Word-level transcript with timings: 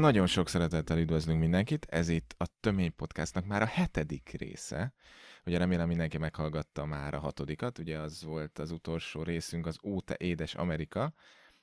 Nagyon 0.00 0.26
sok 0.26 0.48
szeretettel 0.48 0.98
üdvözlünk 0.98 1.40
mindenkit, 1.40 1.86
ez 1.90 2.08
itt 2.08 2.34
a 2.38 2.46
Tömény 2.60 2.94
Podcastnak 2.94 3.46
már 3.46 3.62
a 3.62 3.66
hetedik 3.66 4.34
része. 4.38 4.92
Ugye 5.44 5.58
remélem 5.58 5.88
mindenki 5.88 6.18
meghallgatta 6.18 6.84
már 6.84 7.14
a 7.14 7.18
hatodikat, 7.18 7.78
ugye 7.78 7.98
az 7.98 8.22
volt 8.22 8.58
az 8.58 8.70
utolsó 8.70 9.22
részünk, 9.22 9.66
az 9.66 9.78
Ó, 9.82 10.00
te 10.00 10.14
édes 10.18 10.54
Amerika, 10.54 11.12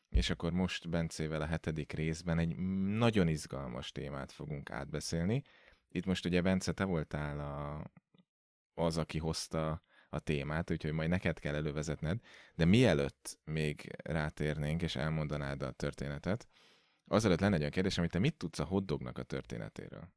és 0.10 0.30
akkor 0.30 0.52
most 0.52 0.90
Bencével 0.90 1.42
a 1.42 1.46
hetedik 1.46 1.92
részben 1.92 2.40
egy 2.40 2.56
nagyon 2.98 3.28
izgalmas 3.28 3.92
témát 3.92 4.32
fogunk 4.32 4.72
átbeszélni. 4.72 5.42
Itt 5.90 6.06
most 6.06 6.26
ugye 6.26 6.42
Bence, 6.42 6.72
te 6.72 6.84
voltál 6.84 7.40
a, 7.40 7.84
az, 8.84 8.98
aki 8.98 9.18
hozta 9.18 9.84
a 10.10 10.20
témát, 10.20 10.72
úgyhogy 10.72 10.92
majd 10.92 11.10
neked 11.10 11.40
kell 11.40 11.56
elővezetned, 11.56 12.20
de 12.56 12.66
mielőtt 12.66 13.40
még 13.44 13.96
rátérnénk 14.04 14.82
és 14.82 14.96
elmondanád 14.96 15.62
a 15.62 15.72
történetet, 15.72 16.48
azelőtt 17.08 17.40
lenne 17.40 17.54
egy 17.54 17.60
olyan 17.60 17.72
kérdés, 17.72 17.98
amit 17.98 18.12
te 18.12 18.20
mit 18.20 18.38
tudsz 18.38 18.60
a 18.60 18.64
hoddognak 18.64 19.18
a 19.18 19.24
történetéről? 19.24 20.10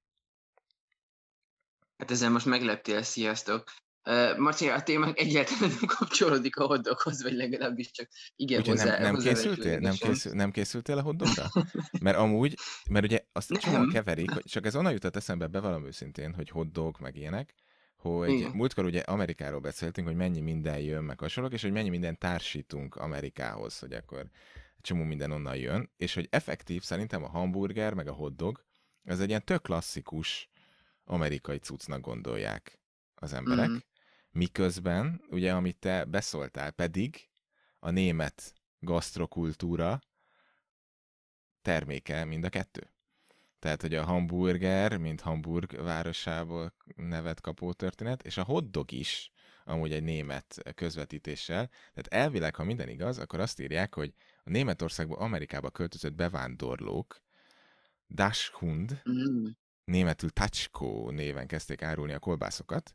Hát 1.98 2.10
ezzel 2.10 2.30
most 2.30 2.46
megleptél, 2.46 3.02
sziasztok. 3.02 3.64
Uh, 4.04 4.38
Marci, 4.38 4.68
a 4.68 4.82
témánk 4.82 5.18
egyáltalán 5.18 5.68
nem 5.68 5.86
kapcsolódik 5.86 6.56
a 6.56 6.66
hoddoghoz, 6.66 7.22
vagy 7.22 7.32
legalábbis 7.32 7.90
csak 7.90 8.08
igen 8.36 8.60
Ugye 8.60 8.70
hozzá. 8.70 8.84
nem, 8.84 9.02
nem, 9.02 9.14
hozzá 9.14 9.28
készültél? 9.28 9.78
Nem, 9.78 9.94
készül, 9.94 10.32
nem 10.32 10.50
készültél 10.50 10.98
a 10.98 11.02
hoddogra? 11.02 11.50
Mert 12.00 12.16
amúgy, 12.16 12.58
mert 12.90 13.04
ugye 13.04 13.20
azt 13.32 13.50
Nem. 13.50 13.60
csomóan 13.60 13.88
keverik, 13.88 14.30
hogy 14.30 14.44
csak 14.44 14.66
ez 14.66 14.76
onnan 14.76 14.92
jutott 14.92 15.16
eszembe, 15.16 15.46
bevallom 15.46 15.86
őszintén, 15.86 16.34
hogy 16.34 16.50
hoddog, 16.50 16.96
meg 17.00 17.16
ilyenek, 17.16 17.54
hogy 17.96 18.30
Igen. 18.30 18.50
múltkor 18.50 18.84
ugye 18.84 19.00
Amerikáról 19.00 19.60
beszéltünk, 19.60 20.06
hogy 20.06 20.16
mennyi 20.16 20.40
minden 20.40 20.78
jön, 20.78 21.04
meg 21.04 21.20
hasonlók, 21.20 21.52
és 21.52 21.62
hogy 21.62 21.72
mennyi 21.72 21.88
minden 21.88 22.18
társítunk 22.18 22.94
Amerikához, 22.94 23.78
hogy 23.78 23.92
akkor 23.92 24.30
csomó 24.86 25.02
minden 25.02 25.30
onnan 25.30 25.56
jön, 25.56 25.90
és 25.96 26.14
hogy 26.14 26.26
effektív 26.30 26.82
szerintem 26.82 27.24
a 27.24 27.28
hamburger, 27.28 27.94
meg 27.94 28.08
a 28.08 28.12
hotdog, 28.12 28.64
ez 29.04 29.20
egy 29.20 29.28
ilyen 29.28 29.44
tök 29.44 29.62
klasszikus 29.62 30.48
amerikai 31.04 31.58
cuccnak 31.58 32.00
gondolják 32.00 32.80
az 33.14 33.32
emberek, 33.32 33.68
Mhm. 33.68 33.76
miközben, 34.30 35.22
ugye, 35.30 35.54
amit 35.54 35.76
te 35.78 36.04
beszóltál, 36.04 36.70
pedig 36.70 37.28
a 37.78 37.90
német 37.90 38.52
gasztrokultúra 38.78 40.00
terméke 41.62 42.24
mind 42.24 42.44
a 42.44 42.48
kettő. 42.48 42.90
Tehát, 43.58 43.80
hogy 43.80 43.94
a 43.94 44.04
hamburger, 44.04 44.96
mint 44.96 45.20
Hamburg 45.20 45.82
városából 45.82 46.74
nevet 46.96 47.40
kapó 47.40 47.72
történet, 47.72 48.22
és 48.22 48.36
a 48.36 48.44
hotdog 48.44 48.92
is, 48.92 49.30
amúgy 49.64 49.92
egy 49.92 50.02
német 50.02 50.62
közvetítéssel. 50.74 51.66
Tehát 51.68 52.06
elvileg, 52.24 52.54
ha 52.54 52.64
minden 52.64 52.88
igaz, 52.88 53.18
akkor 53.18 53.40
azt 53.40 53.60
írják, 53.60 53.94
hogy 53.94 54.14
a 54.47 54.50
Németországból 54.50 55.19
Amerikába 55.19 55.70
költözött 55.70 56.14
bevándorlók 56.14 57.22
Dachshund, 58.08 59.03
Mm. 59.11 59.47
németül 59.84 60.31
Tacskó 60.31 61.10
néven 61.10 61.47
kezdték 61.47 61.82
árulni 61.82 62.12
a 62.12 62.19
kolbászokat, 62.19 62.94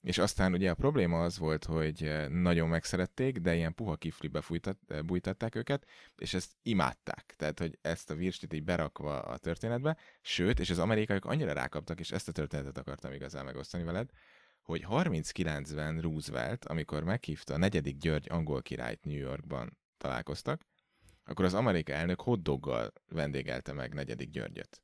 és 0.00 0.18
aztán 0.18 0.52
ugye 0.52 0.70
a 0.70 0.74
probléma 0.74 1.22
az 1.22 1.38
volt, 1.38 1.64
hogy 1.64 2.02
eh, 2.02 2.28
nagyon 2.28 2.68
megszerették, 2.68 3.38
de 3.38 3.54
ilyen 3.54 3.74
puha 3.74 3.96
kiflibe 3.96 4.40
fújtat, 4.40 4.78
eh, 4.86 5.02
bújtatták 5.02 5.54
őket, 5.54 5.86
és 6.16 6.34
ezt 6.34 6.50
imádták. 6.62 7.34
Tehát, 7.36 7.58
hogy 7.58 7.78
ezt 7.82 8.10
a 8.10 8.14
virslit 8.14 8.52
így 8.52 8.64
berakva 8.64 9.20
a 9.20 9.36
történetbe, 9.36 9.96
sőt, 10.20 10.60
és 10.60 10.70
az 10.70 10.78
amerikaiak 10.78 11.24
annyira 11.24 11.52
rákaptak, 11.52 12.00
és 12.00 12.10
ezt 12.10 12.28
a 12.28 12.32
történetet 12.32 12.78
akartam 12.78 13.12
igazán 13.12 13.44
megosztani 13.44 13.84
veled, 13.84 14.10
hogy 14.62 14.86
39-ben 14.88 16.00
Roosevelt, 16.00 16.64
amikor 16.64 17.04
meghívta 17.04 17.54
a 17.54 17.58
negyedik 17.58 17.96
György 17.96 18.26
angol 18.30 18.62
királyt 18.62 19.04
New 19.04 19.18
Yorkban 19.18 19.78
találkoztak, 19.96 20.62
akkor 21.24 21.44
az 21.44 21.54
amerikai 21.54 21.94
elnök 21.94 22.20
hotdoggal 22.20 22.92
vendégelte 23.08 23.72
meg 23.72 23.94
negyedik 23.94 24.30
Györgyöt. 24.30 24.82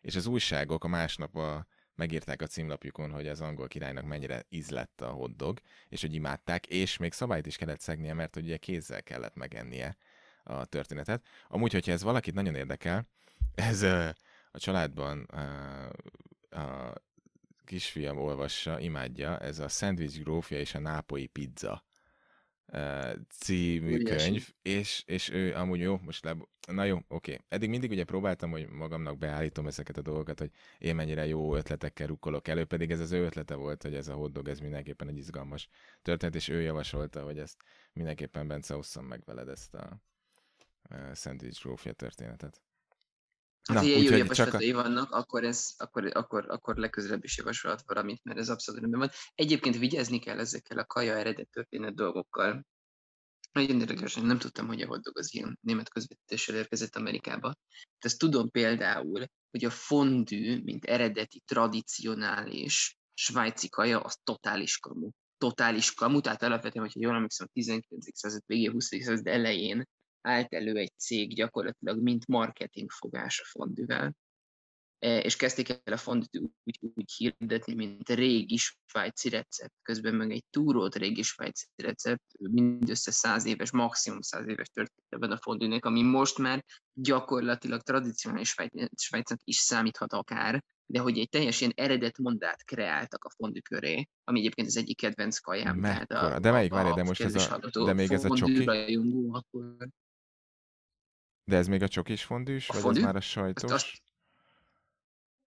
És 0.00 0.16
az 0.16 0.26
újságok 0.26 0.84
a 0.84 0.88
másnap 0.88 1.36
a, 1.36 1.66
megírták 1.94 2.42
a 2.42 2.46
címlapjukon, 2.46 3.10
hogy 3.10 3.28
az 3.28 3.40
angol 3.40 3.68
királynak 3.68 4.04
mennyire 4.04 4.44
ízlett 4.48 5.00
a 5.00 5.10
hotdog, 5.10 5.60
és 5.88 6.00
hogy 6.00 6.14
imádták, 6.14 6.66
és 6.66 6.96
még 6.96 7.12
szabályt 7.12 7.46
is 7.46 7.56
kellett 7.56 7.80
szegnie, 7.80 8.14
mert 8.14 8.36
ugye 8.36 8.56
kézzel 8.56 9.02
kellett 9.02 9.34
megennie 9.34 9.96
a 10.42 10.64
történetet. 10.64 11.26
Amúgy, 11.48 11.72
hogyha 11.72 11.92
ez 11.92 12.02
valakit 12.02 12.34
nagyon 12.34 12.54
érdekel, 12.54 13.08
ez 13.54 13.82
a 13.82 14.58
családban 14.58 15.22
a 16.50 16.92
kisfiam 17.64 18.18
olvassa, 18.18 18.80
imádja, 18.80 19.38
ez 19.38 19.58
a 19.58 19.68
Sandwich 19.68 20.22
grófja 20.22 20.58
és 20.58 20.74
a 20.74 20.78
nápoi 20.78 21.26
pizza 21.26 21.84
című 23.28 23.92
Óriási. 23.92 24.24
könyv, 24.24 24.48
és, 24.62 25.02
és 25.06 25.30
ő 25.30 25.54
amúgy 25.54 25.80
jó, 25.80 25.98
most 25.98 26.24
le... 26.24 26.36
Na 26.66 26.84
jó, 26.84 26.98
oké. 27.08 27.38
Eddig 27.48 27.68
mindig 27.68 27.90
ugye 27.90 28.04
próbáltam, 28.04 28.50
hogy 28.50 28.68
magamnak 28.68 29.18
beállítom 29.18 29.66
ezeket 29.66 29.96
a 29.96 30.02
dolgokat, 30.02 30.38
hogy 30.38 30.50
én 30.78 30.94
mennyire 30.94 31.26
jó 31.26 31.56
ötletekkel 31.56 32.06
rukkolok 32.06 32.48
elő, 32.48 32.64
pedig 32.64 32.90
ez 32.90 33.00
az 33.00 33.12
ő 33.12 33.24
ötlete 33.24 33.54
volt, 33.54 33.82
hogy 33.82 33.94
ez 33.94 34.08
a 34.08 34.14
hotdog, 34.14 34.48
ez 34.48 34.60
mindenképpen 34.60 35.08
egy 35.08 35.16
izgalmas 35.16 35.68
történet, 36.02 36.34
és 36.34 36.48
ő 36.48 36.60
javasolta, 36.60 37.22
hogy 37.22 37.38
ezt 37.38 37.62
mindenképpen 37.92 38.48
Bence 38.48 38.76
osszam 38.76 39.04
meg 39.04 39.22
veled 39.24 39.48
ezt 39.48 39.74
a 39.74 40.02
uh, 40.90 41.14
Sandwich 41.14 41.62
grófja 41.62 41.92
történetet. 41.92 42.65
Hát, 43.66 43.78
ha 43.78 43.84
ilyen 43.84 44.02
jó 44.02 44.16
javaslatai 44.16 44.72
vannak, 44.72 45.10
akkor, 45.10 45.44
ez, 45.44 45.74
akkor, 45.76 46.10
akkor, 46.16 46.50
akkor 46.50 46.76
legközelebb 46.76 47.24
is 47.24 47.36
javasolhat 47.36 47.82
valamit, 47.86 48.24
mert 48.24 48.38
ez 48.38 48.48
abszolút 48.48 48.80
rendben 48.80 49.00
van. 49.00 49.10
Egyébként 49.34 49.78
vigyázni 49.78 50.18
kell 50.18 50.38
ezekkel 50.38 50.78
a 50.78 50.84
kaja 50.84 51.16
eredet 51.16 51.48
történet 51.48 51.94
dolgokkal. 51.94 52.66
Nagyon 53.52 53.80
érdekes, 53.80 54.14
nem 54.14 54.38
tudtam, 54.38 54.66
hogy 54.66 54.80
a 54.80 54.86
hotdog 54.86 55.18
az 55.18 55.34
ilyen 55.34 55.58
német 55.60 55.88
közvetítéssel 55.88 56.54
érkezett 56.54 56.96
Amerikába. 56.96 57.48
De 57.78 58.08
ezt 58.08 58.18
tudom 58.18 58.50
például, 58.50 59.26
hogy 59.50 59.64
a 59.64 59.70
fondű, 59.70 60.62
mint 60.62 60.84
eredeti, 60.84 61.42
tradicionális 61.44 62.96
svájci 63.14 63.68
kaja, 63.68 64.00
az 64.00 64.16
totális 64.24 64.78
kamu. 64.78 65.10
Totális 65.38 65.94
kamu, 65.94 66.20
tehát 66.20 66.42
alapvetően, 66.42 66.84
hogyha 66.84 67.00
jól 67.00 67.14
emlékszem, 67.14 67.46
a 67.48 67.52
19. 67.52 68.18
század 68.18 68.42
végén, 68.46 68.72
20. 68.72 68.86
század 68.86 69.26
elején 69.26 69.88
állt 70.26 70.52
elő 70.54 70.76
egy 70.76 70.92
cég 70.96 71.34
gyakorlatilag, 71.34 72.02
mint 72.02 72.26
marketing 72.26 72.90
fogás 72.90 73.40
a 73.40 73.44
fondűvel, 73.44 74.14
E, 74.98 75.18
és 75.18 75.36
kezdték 75.36 75.68
el 75.68 75.92
a 75.92 75.96
fondűt 75.96 76.36
úgy, 76.64 76.78
úgy 76.94 77.12
hirdetni, 77.16 77.74
mint 77.74 78.08
régi 78.08 78.56
svájci 78.86 79.28
recept. 79.28 79.74
Közben 79.82 80.14
meg 80.14 80.30
egy 80.30 80.44
túrót 80.50 80.94
régi 80.94 81.22
svájci 81.22 81.66
recept, 81.76 82.24
mindössze 82.38 83.10
száz 83.10 83.44
éves, 83.44 83.70
maximum 83.70 84.20
száz 84.20 84.48
éves 84.48 84.68
történetben 84.68 85.36
a 85.36 85.40
fondűnek, 85.42 85.84
ami 85.84 86.02
most 86.02 86.38
már 86.38 86.64
gyakorlatilag 86.92 87.82
tradicionális 87.82 88.48
Svájc- 88.48 89.00
Svájcnak 89.00 89.38
is 89.44 89.56
számíthat 89.56 90.12
akár, 90.12 90.64
de 90.86 91.00
hogy 91.00 91.18
egy 91.18 91.28
teljesen 91.28 91.72
eredet 91.74 92.18
mondát 92.18 92.64
kreáltak 92.64 93.24
a 93.24 93.30
fondű 93.30 93.60
köré, 93.60 94.08
ami 94.24 94.38
egyébként 94.38 94.68
az 94.68 94.76
egyik 94.76 94.96
kedvenc 94.96 95.38
kajám. 95.38 95.76
Mekkora? 95.78 96.38
De 96.38 96.50
melyik, 96.50 96.70
várj, 96.70 96.94
de 96.94 97.02
most 97.02 97.20
ez 97.20 97.34
a- 97.34 97.84
de 97.84 97.92
még 97.92 98.12
ez 98.12 98.24
a 98.24 98.34
csoki? 98.34 98.64
rajongó, 98.64 99.34
akkor 99.34 99.76
De 101.48 101.56
ez 101.56 101.66
még 101.66 101.82
a 101.82 101.88
csokis 101.88 102.24
fondűs, 102.24 102.68
A 102.68 102.72
vagy 102.72 102.82
fondű? 102.82 102.98
az 102.98 103.04
már 103.04 103.16
a 103.16 103.20
sajtos? 103.20 103.72
azt 103.72 104.04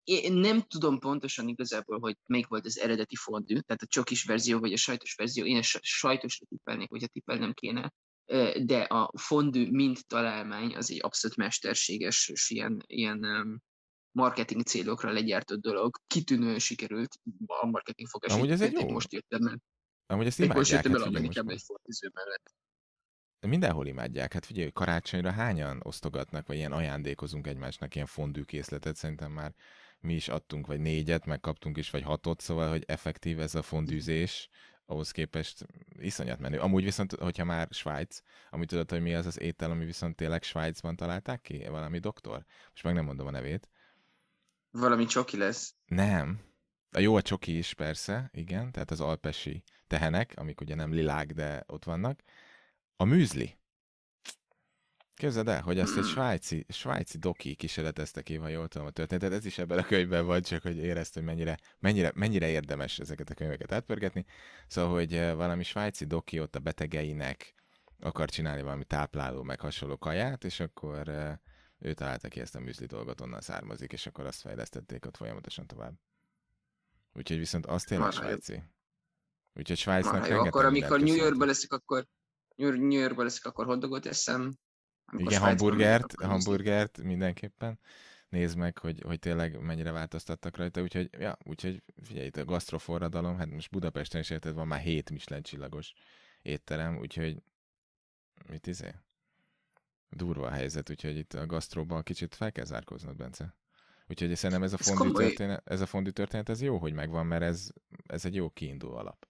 én 0.03 0.33
nem 0.33 0.61
tudom 0.61 0.99
pontosan 0.99 1.47
igazából, 1.47 1.99
hogy 1.99 2.17
melyik 2.25 2.47
volt 2.47 2.65
az 2.65 2.79
eredeti 2.79 3.15
fondű, 3.15 3.59
tehát 3.59 3.81
a 3.81 3.85
csokis 3.85 4.23
verzió 4.23 4.59
vagy 4.59 4.73
a 4.73 4.77
sajtos 4.77 5.15
verzió. 5.15 5.45
Én 5.45 5.57
a 5.57 5.61
sa- 5.61 5.83
sajtosra 5.83 6.45
tippelnék, 6.49 6.89
hogyha 6.89 7.07
tippelnem 7.07 7.53
kéne. 7.53 7.93
De 8.63 8.81
a 8.81 9.11
fondű, 9.17 9.69
mint 9.71 10.07
találmány, 10.07 10.75
az 10.75 10.91
egy 10.91 10.99
abszolút 11.03 11.37
mesterséges, 11.37 12.27
és 12.27 12.49
ilyen, 12.49 12.83
ilyen 12.87 13.25
marketing 14.11 14.61
célokra 14.63 15.11
legyártott 15.11 15.61
dolog. 15.61 15.97
Kitűnően 16.07 16.59
sikerült 16.59 17.19
a 17.45 17.65
marketing 17.65 18.07
fogás. 18.07 18.33
Amúgy 18.33 18.51
ez 18.51 18.61
egy 18.61 18.71
jó. 18.71 18.89
Most 18.89 19.13
jöttem 19.13 19.45
el. 19.47 19.59
Amúgy 20.05 20.25
ezt 20.25 20.39
Épp 20.39 20.53
most 20.53 20.71
imádják, 20.71 20.83
jöttem 20.83 20.91
hát 20.91 21.01
el 21.01 21.07
figyelj 21.07 21.25
most 21.25 21.37
Amerikába 21.37 21.45
már. 21.47 21.55
egy 21.55 21.63
fordíző 21.65 22.11
mellett. 22.13 22.53
Mindenhol 23.47 23.87
imádják. 23.87 24.33
Hát 24.33 24.45
figyelj, 24.45 24.71
karácsonyra 24.71 25.31
hányan 25.31 25.79
osztogatnak, 25.83 26.47
vagy 26.47 26.55
ilyen 26.55 26.71
ajándékozunk 26.71 27.47
egymásnak 27.47 27.95
ilyen 27.95 28.07
fondű 28.07 28.41
készletet. 28.41 28.95
Szerintem 28.95 29.31
már 29.31 29.53
mi 29.99 30.13
is 30.13 30.27
adtunk, 30.27 30.67
vagy 30.67 30.79
négyet, 30.79 31.25
meg 31.25 31.39
kaptunk 31.39 31.77
is, 31.77 31.89
vagy 31.89 32.03
hatot, 32.03 32.41
szóval, 32.41 32.69
hogy 32.69 32.83
effektív 32.87 33.39
ez 33.39 33.55
a 33.55 33.61
fondűzés, 33.61 34.49
ahhoz 34.85 35.11
képest 35.11 35.65
iszonyat 35.99 36.39
menő. 36.39 36.59
Amúgy 36.59 36.83
viszont, 36.83 37.13
hogyha 37.13 37.43
már 37.43 37.67
Svájc, 37.71 38.21
amit 38.49 38.67
tudod, 38.67 38.89
hogy 38.89 39.01
mi 39.01 39.15
az 39.15 39.25
az 39.25 39.39
étel, 39.39 39.71
ami 39.71 39.85
viszont 39.85 40.15
tényleg 40.15 40.43
Svájcban 40.43 40.95
találták 40.95 41.41
ki? 41.41 41.65
Valami 41.67 41.99
doktor? 41.99 42.45
Most 42.69 42.83
meg 42.83 42.93
nem 42.93 43.05
mondom 43.05 43.27
a 43.27 43.31
nevét. 43.31 43.69
Valami 44.71 45.05
csoki 45.05 45.37
lesz. 45.37 45.75
Nem. 45.85 46.39
A 46.91 46.99
jó 46.99 47.15
a 47.15 47.21
csoki 47.21 47.57
is 47.57 47.73
persze, 47.73 48.29
igen, 48.33 48.71
tehát 48.71 48.91
az 48.91 49.01
alpesi 49.01 49.63
tehenek, 49.87 50.33
amik 50.35 50.61
ugye 50.61 50.75
nem 50.75 50.93
lilák, 50.93 51.31
de 51.31 51.63
ott 51.67 51.83
vannak. 51.83 52.21
A 53.01 53.05
műzli. 53.05 53.57
Képzeld 55.13 55.47
el, 55.47 55.61
hogy 55.61 55.79
azt 55.79 55.97
egy 55.97 56.03
svájci, 56.03 56.65
svájci 56.69 57.17
doki 57.17 57.55
kísérletezte 57.55 58.21
ki, 58.21 58.35
ha 58.35 58.47
jól 58.47 58.67
tudom 58.67 58.87
a 58.87 58.91
történetet. 58.91 59.31
Ez 59.31 59.45
is 59.45 59.57
ebben 59.57 59.77
a 59.77 59.83
könyvben 59.83 60.25
van, 60.25 60.41
csak 60.41 60.61
hogy 60.61 60.77
érezte, 60.77 61.19
hogy 61.19 61.29
mennyire, 61.29 61.57
mennyire, 61.79 62.11
mennyire 62.15 62.49
érdemes 62.49 62.99
ezeket 62.99 63.29
a 63.29 63.33
könyveket 63.33 63.71
átpörgetni. 63.71 64.25
Szóval, 64.67 64.91
hogy 64.91 65.13
eh, 65.13 65.35
valami 65.35 65.63
svájci 65.63 66.05
doki 66.05 66.39
ott 66.39 66.55
a 66.55 66.59
betegeinek 66.59 67.53
akar 67.99 68.29
csinálni 68.29 68.61
valami 68.61 68.85
tápláló, 68.85 69.43
meg 69.43 69.59
hasonló 69.59 69.97
kaját, 69.97 70.43
és 70.43 70.59
akkor 70.59 71.07
eh, 71.07 71.37
ő 71.77 71.93
találta 71.93 72.27
ki 72.27 72.39
ezt 72.39 72.55
a 72.55 72.59
műzli 72.59 72.85
dolgot, 72.85 73.21
onnan 73.21 73.41
származik, 73.41 73.91
és 73.91 74.05
akkor 74.05 74.25
azt 74.25 74.41
fejlesztették 74.41 75.05
ott 75.05 75.17
folyamatosan 75.17 75.67
tovább. 75.67 75.93
Úgyhogy 77.13 77.37
viszont 77.37 77.65
az 77.65 77.83
tényleg 77.83 78.11
svájci. 78.11 78.63
Úgyhogy 79.53 79.77
Svájcnak 79.77 80.27
jó, 80.27 80.37
akkor 80.37 80.65
amikor 80.65 80.99
New 80.99 81.15
Yorkban 81.15 81.47
leszek, 81.47 81.73
akkor 81.73 82.07
New 82.59 82.99
Yorkban 82.99 83.25
leszek, 83.25 83.45
akkor 83.45 83.65
hotdogot 83.65 84.05
eszem. 84.05 84.57
Igen, 85.17 85.41
hamburgert, 85.41 86.21
hamburgert 86.21 87.01
mindenképpen. 87.01 87.79
Nézd 88.29 88.57
meg, 88.57 88.77
hogy, 88.77 89.01
hogy 89.01 89.19
tényleg 89.19 89.59
mennyire 89.59 89.91
változtattak 89.91 90.57
rajta, 90.57 90.81
úgyhogy, 90.81 91.09
ja, 91.19 91.37
úgyhogy 91.43 91.83
figyelj, 92.03 92.25
itt 92.25 92.37
a 92.37 92.45
gasztroforradalom, 92.45 93.37
hát 93.37 93.49
most 93.49 93.71
Budapesten 93.71 94.21
is 94.21 94.29
érted, 94.29 94.53
van 94.53 94.67
már 94.67 94.79
hét 94.79 95.09
Michelin 95.09 95.43
csillagos 95.43 95.93
étterem, 96.41 96.97
úgyhogy 96.97 97.43
mit 98.49 98.67
izé? 98.67 98.95
Durva 100.09 100.47
a 100.47 100.51
helyzet, 100.51 100.89
úgyhogy 100.89 101.17
itt 101.17 101.33
a 101.33 101.45
gasztróban 101.45 102.03
kicsit 102.03 102.35
fel 102.35 102.51
kell 102.51 102.65
zárkóznod, 102.65 103.15
Bence. 103.15 103.55
Úgyhogy 104.07 104.35
szerintem 104.35 104.63
ez 104.63 104.73
a 104.73 104.77
fondű 104.77 105.11
történet, 105.11 105.61
ez 105.69 105.81
a 105.81 105.85
fondű 105.85 106.09
történet, 106.09 106.49
ez 106.49 106.61
jó, 106.61 106.77
hogy 106.77 106.93
megvan, 106.93 107.25
mert 107.25 107.43
ez, 107.43 107.69
ez 108.07 108.25
egy 108.25 108.35
jó 108.35 108.49
kiinduló 108.49 108.95
alap. 108.95 109.27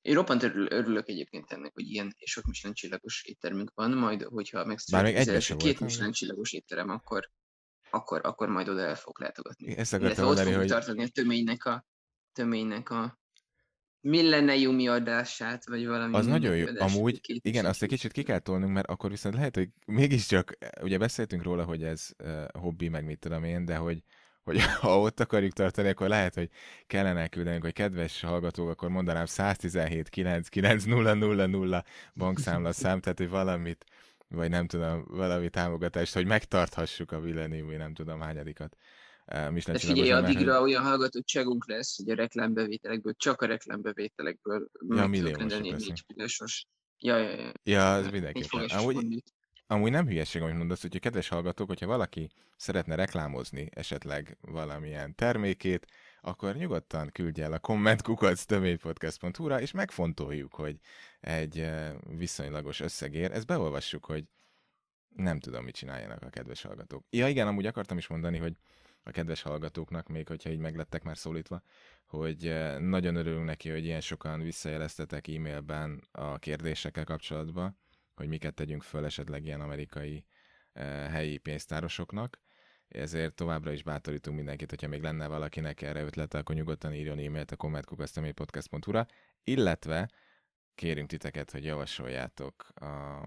Én 0.00 0.14
roppant 0.14 0.42
örülök 0.52 1.08
egyébként 1.08 1.52
ennek, 1.52 1.72
hogy 1.74 1.90
ilyen 1.90 2.16
sok 2.24 2.44
Michelin 2.44 2.74
csillagos 2.74 3.24
éttermünk 3.24 3.72
van, 3.74 3.90
majd 3.90 4.22
hogyha 4.22 4.64
meg 4.64 4.78
egy 5.14 5.28
első 5.28 5.56
két 5.56 5.80
Michelin 5.80 6.12
csillagos 6.12 6.52
étterem, 6.52 6.88
akkor, 6.88 7.30
akkor, 7.90 8.20
akkor 8.24 8.48
majd 8.48 8.68
oda 8.68 8.80
el 8.80 8.96
fog 8.96 9.20
látogatni. 9.20 9.76
Ezt 9.76 9.92
akartam 9.92 10.24
mondani, 10.24 10.52
hogy... 10.52 10.66
tartani 10.66 11.02
a 11.02 11.08
töménynek 11.08 11.64
a, 11.64 11.86
töménynek 12.32 12.90
a 12.90 13.20
millenniumi 14.00 14.88
adását, 14.88 15.66
vagy 15.66 15.86
valami. 15.86 16.14
Az 16.14 16.26
nagyon 16.26 16.56
jó. 16.56 16.66
Amúgy, 16.78 17.20
igen, 17.22 17.64
azt 17.64 17.82
egy 17.82 17.88
kicsit 17.88 18.12
ki 18.12 18.22
kell 18.22 18.38
tolnunk, 18.38 18.72
mert 18.72 18.86
akkor 18.86 19.10
viszont 19.10 19.34
lehet, 19.34 19.56
hogy 19.56 19.68
mégiscsak, 19.86 20.58
ugye 20.80 20.98
beszéltünk 20.98 21.42
róla, 21.42 21.64
hogy 21.64 21.82
ez 21.82 22.08
uh, 22.18 22.44
hobbi, 22.48 22.88
meg 22.88 23.04
mit 23.04 23.18
tudom 23.18 23.44
én, 23.44 23.64
de 23.64 23.76
hogy 23.76 24.02
hogy 24.44 24.60
ha 24.80 25.00
ott 25.00 25.20
akarjuk 25.20 25.52
tartani, 25.52 25.88
akkor 25.88 26.08
lehet, 26.08 26.34
hogy 26.34 26.50
kellene 26.86 27.28
küldenünk, 27.28 27.62
hogy 27.62 27.72
kedves 27.72 28.20
hallgatók, 28.20 28.68
akkor 28.68 28.88
mondanám 28.88 29.26
117 29.26 30.08
9 30.08 30.48
9 30.48 30.84
0 30.84 31.14
0 31.14 31.46
0 31.46 31.84
bankszámla 32.14 32.72
szám, 32.72 33.00
tehát 33.00 33.18
hogy 33.18 33.28
valamit, 33.28 33.84
vagy 34.28 34.50
nem 34.50 34.66
tudom, 34.66 35.04
valami 35.08 35.48
támogatást, 35.48 36.14
hogy 36.14 36.26
megtarthassuk 36.26 37.12
a 37.12 37.20
milleniumi, 37.20 37.76
nem 37.76 37.94
tudom 37.94 38.20
hányadikat. 38.20 38.76
De 39.24 39.78
figyelj, 39.78 40.10
addigra 40.10 40.58
hogy... 40.58 40.70
olyan 40.70 40.82
hallgatottságunk 40.82 41.68
lesz, 41.68 41.96
hogy 41.96 42.10
a 42.10 42.14
reklámbevételekből, 42.14 43.14
csak 43.16 43.42
a 43.42 43.46
reklámbevételekből 43.46 44.68
ja, 44.88 45.06
meg 45.06 45.20
tudok 45.20 45.38
rendelni 45.38 45.70
négy 45.70 46.04
milliósos. 46.06 46.66
Ja, 46.98 47.16
ja, 47.16 47.30
ja. 47.30 47.52
Ja, 47.62 47.96
ez 47.96 48.10
mindenképpen. 48.10 48.64
Amúgy, 48.68 49.22
amúgy 49.72 49.90
nem 49.90 50.06
hülyeség, 50.06 50.42
amit 50.42 50.56
mondasz, 50.56 50.80
hogy 50.80 51.00
kedves 51.00 51.28
hallgatók, 51.28 51.66
hogyha 51.68 51.86
valaki 51.86 52.30
szeretne 52.56 52.94
reklámozni 52.94 53.68
esetleg 53.70 54.36
valamilyen 54.40 55.14
termékét, 55.14 55.86
akkor 56.20 56.54
nyugodtan 56.54 57.08
küldje 57.08 57.44
el 57.44 57.52
a 57.52 57.58
kommentkukat 57.58 58.46
töménypodcast.hu-ra, 58.46 59.60
és 59.60 59.70
megfontoljuk, 59.70 60.54
hogy 60.54 60.78
egy 61.20 61.70
viszonylagos 62.16 62.80
összegér, 62.80 63.32
ezt 63.32 63.46
beolvassuk, 63.46 64.04
hogy 64.04 64.24
nem 65.16 65.40
tudom, 65.40 65.64
mit 65.64 65.74
csináljanak 65.74 66.22
a 66.22 66.30
kedves 66.30 66.62
hallgatók. 66.62 67.04
Ja 67.10 67.28
igen, 67.28 67.46
amúgy 67.46 67.66
akartam 67.66 67.98
is 67.98 68.06
mondani, 68.06 68.38
hogy 68.38 68.56
a 69.02 69.10
kedves 69.10 69.42
hallgatóknak, 69.42 70.08
még 70.08 70.28
hogyha 70.28 70.50
így 70.50 70.58
meglettek 70.58 71.02
már 71.02 71.16
szólítva, 71.16 71.62
hogy 72.06 72.54
nagyon 72.78 73.16
örülünk 73.16 73.44
neki, 73.44 73.70
hogy 73.70 73.84
ilyen 73.84 74.00
sokan 74.00 74.40
visszajeleztetek 74.40 75.28
e-mailben 75.28 76.08
a 76.12 76.38
kérdésekkel 76.38 77.04
kapcsolatban, 77.04 77.80
hogy 78.14 78.28
miket 78.28 78.54
tegyünk 78.54 78.82
föl 78.82 79.04
esetleg 79.04 79.44
ilyen 79.44 79.60
amerikai 79.60 80.24
eh, 80.72 81.10
helyi 81.10 81.38
pénztárosoknak. 81.38 82.40
Ezért 82.88 83.34
továbbra 83.34 83.72
is 83.72 83.82
bátorítunk 83.82 84.36
mindenkit, 84.36 84.70
hogyha 84.70 84.88
még 84.88 85.02
lenne 85.02 85.26
valakinek 85.26 85.82
erre 85.82 86.02
ötlete, 86.02 86.38
akkor 86.38 86.54
nyugodtan 86.54 86.94
írjon 86.94 87.18
e-mailt 87.18 87.50
a 87.50 87.56
kommentkukaszteménypodcast.hu-ra, 87.56 89.06
illetve 89.44 90.10
kérünk 90.74 91.08
titeket, 91.08 91.50
hogy 91.50 91.64
javasoljátok 91.64 92.68
a 92.74 93.22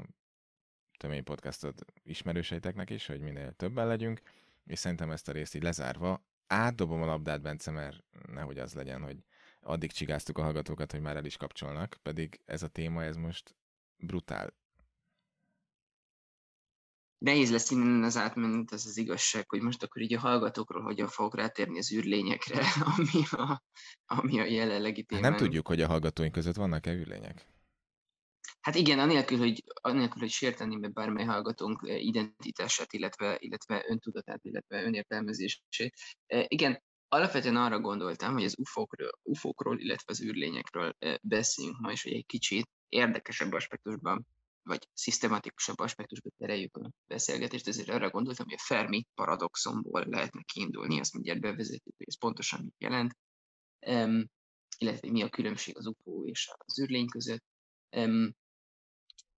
tömény 0.97 1.23
podcastot 1.23 1.85
ismerőseiteknek 2.03 2.89
is, 2.89 3.05
hogy 3.05 3.19
minél 3.19 3.53
többen 3.53 3.87
legyünk, 3.87 4.21
és 4.65 4.79
szerintem 4.79 5.11
ezt 5.11 5.27
a 5.27 5.31
részt 5.31 5.55
így 5.55 5.63
lezárva 5.63 6.25
átdobom 6.47 7.01
a 7.01 7.05
labdát, 7.05 7.41
Bence, 7.41 7.71
mert 7.71 8.03
nehogy 8.27 8.59
az 8.59 8.73
legyen, 8.73 9.01
hogy 9.01 9.23
addig 9.59 9.91
csigáztuk 9.91 10.37
a 10.37 10.41
hallgatókat, 10.41 10.91
hogy 10.91 11.01
már 11.01 11.15
el 11.15 11.25
is 11.25 11.37
kapcsolnak, 11.37 11.97
pedig 12.01 12.41
ez 12.45 12.63
a 12.63 12.67
téma, 12.67 13.03
ez 13.03 13.15
most 13.15 13.55
brutál 13.97 14.53
nehéz 17.25 17.51
lesz 17.51 17.71
innen 17.71 18.03
az 18.03 18.17
átmenet, 18.17 18.71
az 18.71 18.85
az 18.85 18.97
igazság, 18.97 19.49
hogy 19.49 19.61
most 19.61 19.83
akkor 19.83 20.01
így 20.01 20.13
a 20.13 20.19
hallgatókról 20.19 20.83
hogyan 20.83 21.07
fogok 21.07 21.35
rátérni 21.35 21.77
az 21.77 21.93
űrlényekre, 21.93 22.65
ami 22.95 23.23
a, 23.31 23.63
ami 24.05 24.39
a 24.39 24.45
jelenlegi 24.45 25.03
témán. 25.03 25.23
Hát 25.23 25.31
nem 25.31 25.41
tudjuk, 25.41 25.67
hogy 25.67 25.81
a 25.81 25.87
hallgatóink 25.87 26.31
között 26.31 26.55
vannak-e 26.55 26.93
űrlények. 26.93 27.47
Hát 28.61 28.75
igen, 28.75 28.99
anélkül, 28.99 29.37
hogy, 29.37 29.63
anélkül, 29.81 30.19
hogy 30.19 30.29
sérteni 30.29 30.79
be 30.79 30.87
bármely 30.87 31.25
hallgatónk 31.25 31.89
eh, 31.89 32.03
identitását, 32.03 32.93
illetve, 32.93 33.37
illetve 33.39 33.83
öntudatát, 33.87 34.43
illetve 34.43 34.83
önértelmezését. 34.83 35.93
Eh, 36.25 36.45
igen, 36.47 36.83
alapvetően 37.07 37.55
arra 37.55 37.79
gondoltam, 37.79 38.33
hogy 38.33 38.43
az 38.43 38.57
UFO-król, 38.57 39.09
UFO-król 39.23 39.79
illetve 39.79 40.11
az 40.11 40.23
űrlényekről 40.23 40.95
eh, 40.99 41.15
beszéljünk 41.21 41.79
ma 41.79 41.91
is, 41.91 42.03
hogy 42.03 42.13
egy 42.13 42.25
kicsit 42.25 42.69
érdekesebb 42.89 43.53
aspektusban 43.53 44.25
vagy 44.65 44.87
szisztematikusabb 44.93 45.79
aspektusba 45.79 46.29
tereljük 46.37 46.77
a 46.77 46.91
beszélgetést, 47.07 47.67
ezért 47.67 47.89
arra 47.89 48.09
gondoltam, 48.09 48.45
hogy 48.45 48.55
a 48.57 48.63
Fermi 48.65 49.05
paradoxomból 49.13 50.05
lehetne 50.05 50.41
kiindulni, 50.43 50.99
azt 50.99 51.13
mindjárt 51.13 51.39
bevezetjük, 51.39 51.95
hogy 51.97 52.07
ez 52.07 52.17
pontosan 52.17 52.61
mit 52.63 52.75
jelent, 52.77 53.17
um, 53.87 54.25
illetve 54.77 55.11
mi 55.11 55.21
a 55.21 55.29
különbség 55.29 55.77
az 55.77 55.85
UFO 55.85 56.23
és 56.25 56.49
az 56.57 56.79
űrlény 56.79 57.07
között. 57.07 57.43
Um, 57.97 58.35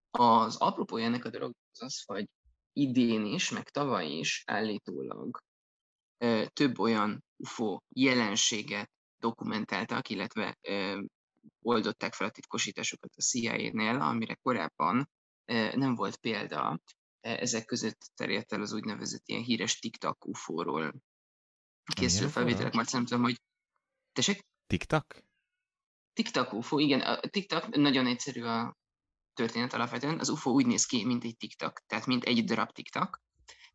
az 0.10 0.55
apropója 0.55 1.05
ennek 1.05 1.25
a 1.25 1.29
dolog 1.29 1.53
az 1.72 1.81
az, 1.81 2.03
hogy 2.05 2.29
idén 2.74 3.25
is, 3.25 3.50
meg 3.50 3.69
tavaly 3.69 4.07
is 4.07 4.43
állítólag 4.46 5.43
uh, 6.25 6.46
több 6.46 6.79
olyan 6.79 7.24
UFO 7.36 7.77
jelenséget 7.89 8.91
dokumentáltak, 9.19 10.10
illetve 10.10 10.57
uh, 10.69 11.03
oldották 11.62 12.13
fel 12.13 12.27
a 12.27 12.31
titkosításokat 12.31 13.12
a 13.15 13.22
CIA-nél, 13.22 14.00
amire 14.01 14.34
korábban 14.34 15.10
nem 15.75 15.96
volt 15.96 16.18
példa. 16.18 16.82
Ezek 17.20 17.66
között 17.66 18.12
terjedt 18.16 18.54
el 18.54 18.62
az 18.62 18.74
úgynevezett 18.74 19.27
ilyen 19.27 19.44
híres 19.44 19.80
TikTok 19.80 20.25
UFO-ról 20.25 20.96
készülő 21.84 22.27
felvételek, 22.27 22.74
mert 22.74 22.92
nem 22.92 23.06
tudom, 23.06 23.24
hogy... 23.24 23.42
Tessék? 24.12 24.46
TikTok? 24.68 25.06
TikTok 26.13 26.54
UFO, 26.54 26.80
igen. 26.80 27.01
A 27.01 27.20
TikTok 27.20 27.75
nagyon 27.75 28.06
egyszerű 28.06 28.44
a 28.44 28.77
történet 29.34 29.74
alapvetően. 29.74 30.20
Az 30.20 30.30
UFO 30.30 30.51
úgy 30.51 30.66
néz 30.66 30.86
ki, 30.86 31.06
mint 31.06 31.24
egy 31.24 31.38
TikTok, 31.38 31.80
tehát 31.86 32.06
mint 32.06 32.24
egy 32.24 32.44
darab 32.44 32.72
TikTok, 32.72 33.22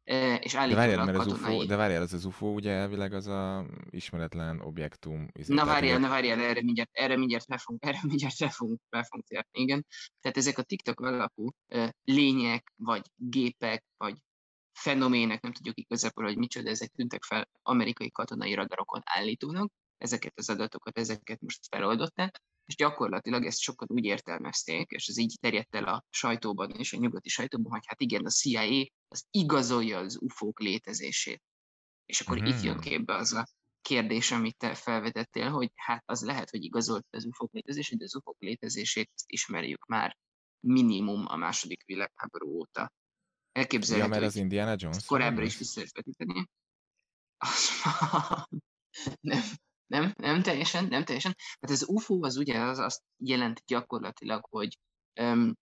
és 0.04 0.54
állítólag 0.54 0.68
de 0.68 0.74
várjál, 0.74 1.04
mert 1.04 1.18
az 1.18 1.26
UFO, 1.26 1.64
de 1.64 1.76
várjál, 1.76 2.02
az 2.02 2.12
az 2.12 2.24
UFO 2.24 2.46
ugye 2.46 2.70
elvileg 2.70 3.12
az 3.12 3.26
a 3.26 3.66
ismeretlen 3.90 4.60
objektum. 4.60 5.28
Izé, 5.32 5.54
na 5.54 5.64
várjál, 5.64 5.98
na 5.98 6.08
várjál, 6.08 6.40
erre 6.40 6.62
mindjárt, 6.62 6.90
erre 6.92 7.16
mindjárt 7.16 7.44
fel 7.44 7.58
fogunk, 7.58 7.84
erre 7.84 7.98
mindjárt 8.02 8.34
fel 8.34 8.50
fogunk, 8.50 8.80
fel 8.88 9.02
fogunk 9.02 9.26
térni, 9.26 9.48
igen. 9.50 9.86
Tehát 10.20 10.36
ezek 10.36 10.58
a 10.58 10.62
TikTok 10.62 11.00
alapú 11.00 11.48
lények, 12.04 12.72
vagy 12.76 13.02
gépek, 13.16 13.84
vagy 13.96 14.18
fenomének, 14.72 15.42
nem 15.42 15.52
tudjuk 15.52 15.78
igazából, 15.78 16.24
hogy 16.24 16.36
micsoda, 16.36 16.70
ezek 16.70 16.90
tűntek 16.90 17.22
fel 17.22 17.48
amerikai 17.62 18.10
katonai 18.10 18.54
radarokon 18.54 19.00
állítólag, 19.04 19.70
ezeket 19.98 20.32
az 20.38 20.50
adatokat, 20.50 20.98
ezeket 20.98 21.40
most 21.40 21.66
feloldották, 21.70 22.42
és 22.66 22.74
gyakorlatilag 22.76 23.44
ezt 23.44 23.60
sokan 23.60 23.88
úgy 23.90 24.04
értelmezték, 24.04 24.90
és 24.90 25.06
ez 25.06 25.16
így 25.16 25.36
terjedt 25.40 25.74
el 25.74 25.84
a 25.84 26.04
sajtóban 26.10 26.70
és 26.70 26.92
a 26.92 26.96
nyugati 26.98 27.28
sajtóban, 27.28 27.72
hogy 27.72 27.86
hát 27.86 28.00
igen, 28.00 28.24
a 28.24 28.30
CIA 28.30 28.86
az 29.08 29.24
igazolja 29.30 29.98
az 29.98 30.18
UFO-k 30.20 30.60
létezését. 30.60 31.42
És 32.04 32.20
akkor 32.20 32.38
mm-hmm. 32.38 32.46
itt 32.46 32.62
jön 32.62 32.72
hmm. 32.72 32.82
képbe 32.82 33.14
az 33.14 33.32
a 33.32 33.46
kérdés, 33.80 34.30
amit 34.30 34.56
te 34.56 34.74
felvetettél, 34.74 35.50
hogy 35.50 35.70
hát 35.74 36.02
az 36.06 36.22
lehet, 36.24 36.50
hogy 36.50 36.64
igazolt 36.64 37.06
az 37.10 37.24
UFO-k 37.24 37.52
létezését, 37.52 37.98
de 37.98 38.04
az 38.04 38.14
UFO-k 38.14 38.40
létezését 38.40 39.10
ismerjük 39.26 39.86
már 39.86 40.16
minimum 40.60 41.24
a 41.26 41.36
második 41.36 41.84
világháború 41.84 42.48
óta. 42.48 42.92
Elképzelhető, 43.52 44.12
ja, 44.12 44.18
mert 44.18 44.30
az 44.30 44.36
Indiana 44.36 44.74
Jones. 44.78 45.04
Korábbra 45.04 45.44
is 45.44 45.58
visszavetíteni. 45.58 46.48
nem, 49.20 49.42
nem, 49.86 50.14
nem 50.16 50.42
teljesen, 50.42 50.86
nem 50.86 51.04
teljesen. 51.04 51.34
Hát 51.60 51.70
az 51.70 51.88
UFO 51.88 52.24
az 52.24 52.36
ugye 52.36 52.60
az 52.60 52.78
azt 52.78 53.02
jelent 53.16 53.62
gyakorlatilag, 53.66 54.46
hogy 54.50 54.78
um, 55.20 55.54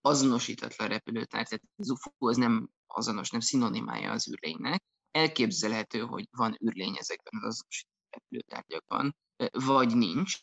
azonosítatlan 0.00 0.88
repülőtár, 0.88 1.46
tehát 1.46 1.64
az 1.76 1.90
UFO 1.90 2.26
az 2.26 2.36
nem 2.36 2.68
azonos, 2.86 3.30
nem 3.30 3.40
szinonimája 3.40 4.12
az 4.12 4.28
űrlénynek. 4.28 4.82
Elképzelhető, 5.10 6.00
hogy 6.00 6.28
van 6.30 6.58
űrlény 6.64 6.96
ezekben 6.96 7.42
az 7.42 7.46
azonosított 7.46 7.94
repülőtárgyakban, 8.10 9.16
vagy 9.52 9.96
nincs. 9.96 10.38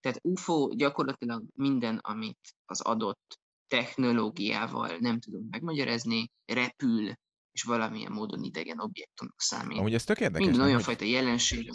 Tehát 0.00 0.18
UFO 0.22 0.68
gyakorlatilag 0.74 1.44
minden, 1.54 1.98
amit 1.98 2.54
az 2.64 2.80
adott 2.80 3.38
technológiával 3.66 4.96
nem 4.96 5.20
tudunk 5.20 5.50
megmagyarázni, 5.50 6.30
repül, 6.44 7.14
és 7.60 7.66
valamilyen 7.66 8.12
módon 8.12 8.42
idegen 8.42 8.80
objektumnak 8.80 9.40
számít. 9.40 9.78
Amúgy 9.78 9.94
ez 9.94 10.04
tök 10.04 10.20
érdekes. 10.20 10.46
Minden 10.46 10.64
olyan 10.64 10.74
hogy, 10.74 10.84
fajta 10.84 11.04
jelenség, 11.04 11.70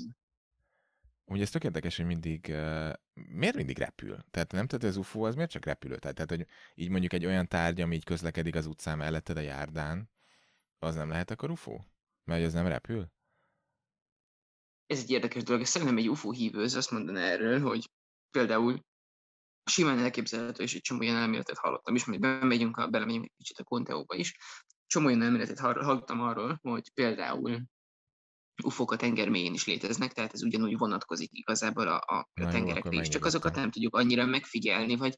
Amúgy 1.27 1.41
ez 1.41 1.49
tök 1.49 1.63
érdekes, 1.63 1.95
hogy 1.95 2.05
mindig, 2.05 2.45
uh, 2.49 2.93
miért 3.13 3.55
mindig 3.55 3.77
repül? 3.77 4.25
Tehát 4.31 4.51
nem 4.51 4.67
tehát 4.67 4.83
az 4.83 4.97
UFO 4.97 5.25
az 5.25 5.35
miért 5.35 5.51
csak 5.51 5.65
repülő? 5.65 5.97
Tehát, 5.97 6.15
tehát, 6.15 6.29
hogy 6.29 6.45
így 6.75 6.89
mondjuk 6.89 7.13
egy 7.13 7.25
olyan 7.25 7.47
tárgy, 7.47 7.81
ami 7.81 7.95
így 7.95 8.03
közlekedik 8.03 8.55
az 8.55 8.65
utcán 8.65 8.97
melletted 8.97 9.37
a 9.37 9.41
járdán, 9.41 10.09
az 10.79 10.95
nem 10.95 11.09
lehet 11.09 11.31
akkor 11.31 11.51
UFO? 11.51 11.79
Mert 12.23 12.45
az 12.45 12.53
nem 12.53 12.67
repül? 12.67 13.13
ez 14.85 14.99
egy 14.99 15.11
érdekes 15.11 15.43
dolog, 15.43 15.61
és 15.61 15.67
szerintem 15.67 15.97
egy 15.97 16.09
UFO 16.09 16.31
hívőz 16.31 16.75
azt 16.75 16.91
mondaná 16.91 17.21
erről, 17.21 17.61
hogy 17.61 17.91
például 18.31 18.85
simán 19.63 19.99
elképzelhető, 19.99 20.63
és 20.63 20.75
egy 20.75 20.81
csomó 20.81 21.01
ilyen 21.01 21.15
elméletet 21.15 21.57
hallottam 21.57 21.95
is, 21.95 22.05
majd 22.05 22.19
bemegyünk, 22.19 22.77
a, 22.77 22.87
belemegyünk 22.87 23.25
egy 23.25 23.33
kicsit 23.37 23.57
a 23.57 23.63
Conteóba 23.63 24.15
is, 24.15 24.37
csomó 24.87 25.05
olyan 25.05 25.21
elméletet 25.21 25.59
hallottam 25.59 26.21
arról, 26.21 26.59
hogy 26.61 26.93
például 26.93 27.61
ufók 28.63 28.91
a 28.91 28.95
tenger 28.95 29.29
mélyén 29.29 29.53
is 29.53 29.65
léteznek, 29.65 30.13
tehát 30.13 30.33
ez 30.33 30.43
ugyanúgy 30.43 30.77
vonatkozik 30.77 31.29
igazából 31.31 31.87
a, 31.87 31.95
a 31.95 32.29
Na 32.33 32.49
tengerekre 32.49 32.99
is, 33.01 33.07
csak 33.07 33.25
azokat 33.25 33.55
nem 33.55 33.71
tudjuk 33.71 33.95
annyira 33.95 34.25
megfigyelni, 34.25 34.95
vagy 34.95 35.17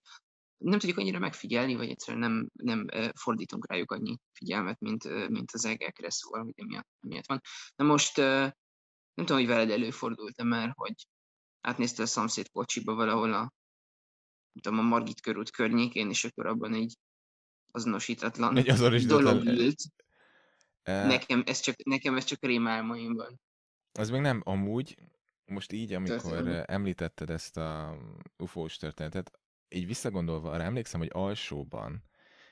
nem 0.57 0.79
tudjuk 0.79 0.97
annyira 0.97 1.19
megfigyelni, 1.19 1.75
vagy 1.75 1.89
egyszerűen 1.89 2.31
nem, 2.31 2.49
nem 2.53 3.11
fordítunk 3.15 3.67
rájuk 3.69 3.91
annyi 3.91 4.17
figyelmet, 4.31 4.79
mint, 4.79 5.29
mint 5.29 5.51
az 5.51 5.65
egekre, 5.65 6.09
szóval 6.09 6.43
hogy 6.43 6.53
emiatt, 6.55 6.87
emiatt 6.99 7.27
van. 7.27 7.41
Na 7.75 7.85
most 7.85 8.17
nem 8.17 9.25
tudom, 9.25 9.37
hogy 9.37 9.47
veled 9.47 9.69
előfordult-e 9.69 10.43
már, 10.43 10.71
hogy 10.75 11.07
átnézte 11.61 12.03
a 12.03 12.05
szomszéd 12.05 12.49
kocsiba 12.49 12.93
valahol 12.93 13.33
a, 13.33 13.39
nem 14.51 14.61
tudom, 14.61 14.79
a 14.79 14.81
Margit 14.81 15.21
körút 15.21 15.51
környékén, 15.51 16.09
és 16.09 16.23
akkor 16.23 16.45
abban 16.45 16.73
egy 16.73 16.97
azonosítatlan 17.71 18.57
Egy 18.57 18.69
azonosítatlan- 18.69 19.43
dolog 19.43 19.59
ült. 19.59 19.77
Uh, 20.87 21.05
Nekem 21.07 21.43
ez 21.45 21.59
csak, 21.59 21.75
nekem 21.83 22.15
ez 22.15 22.23
csak 22.23 22.43
rémálmaimban. 22.43 23.39
Az 23.99 24.09
még 24.09 24.21
nem 24.21 24.41
amúgy, 24.45 24.97
most 25.45 25.71
így, 25.71 25.93
amikor 25.93 26.21
Történelmi. 26.21 26.49
eh, 26.51 26.63
említetted 26.67 27.29
ezt 27.29 27.57
a 27.57 27.97
ufós 28.37 28.77
történetet, 28.77 29.31
így 29.69 29.87
visszagondolva 29.87 30.51
arra 30.51 30.63
emlékszem, 30.63 30.99
hogy 30.99 31.09
alsóban 31.13 32.03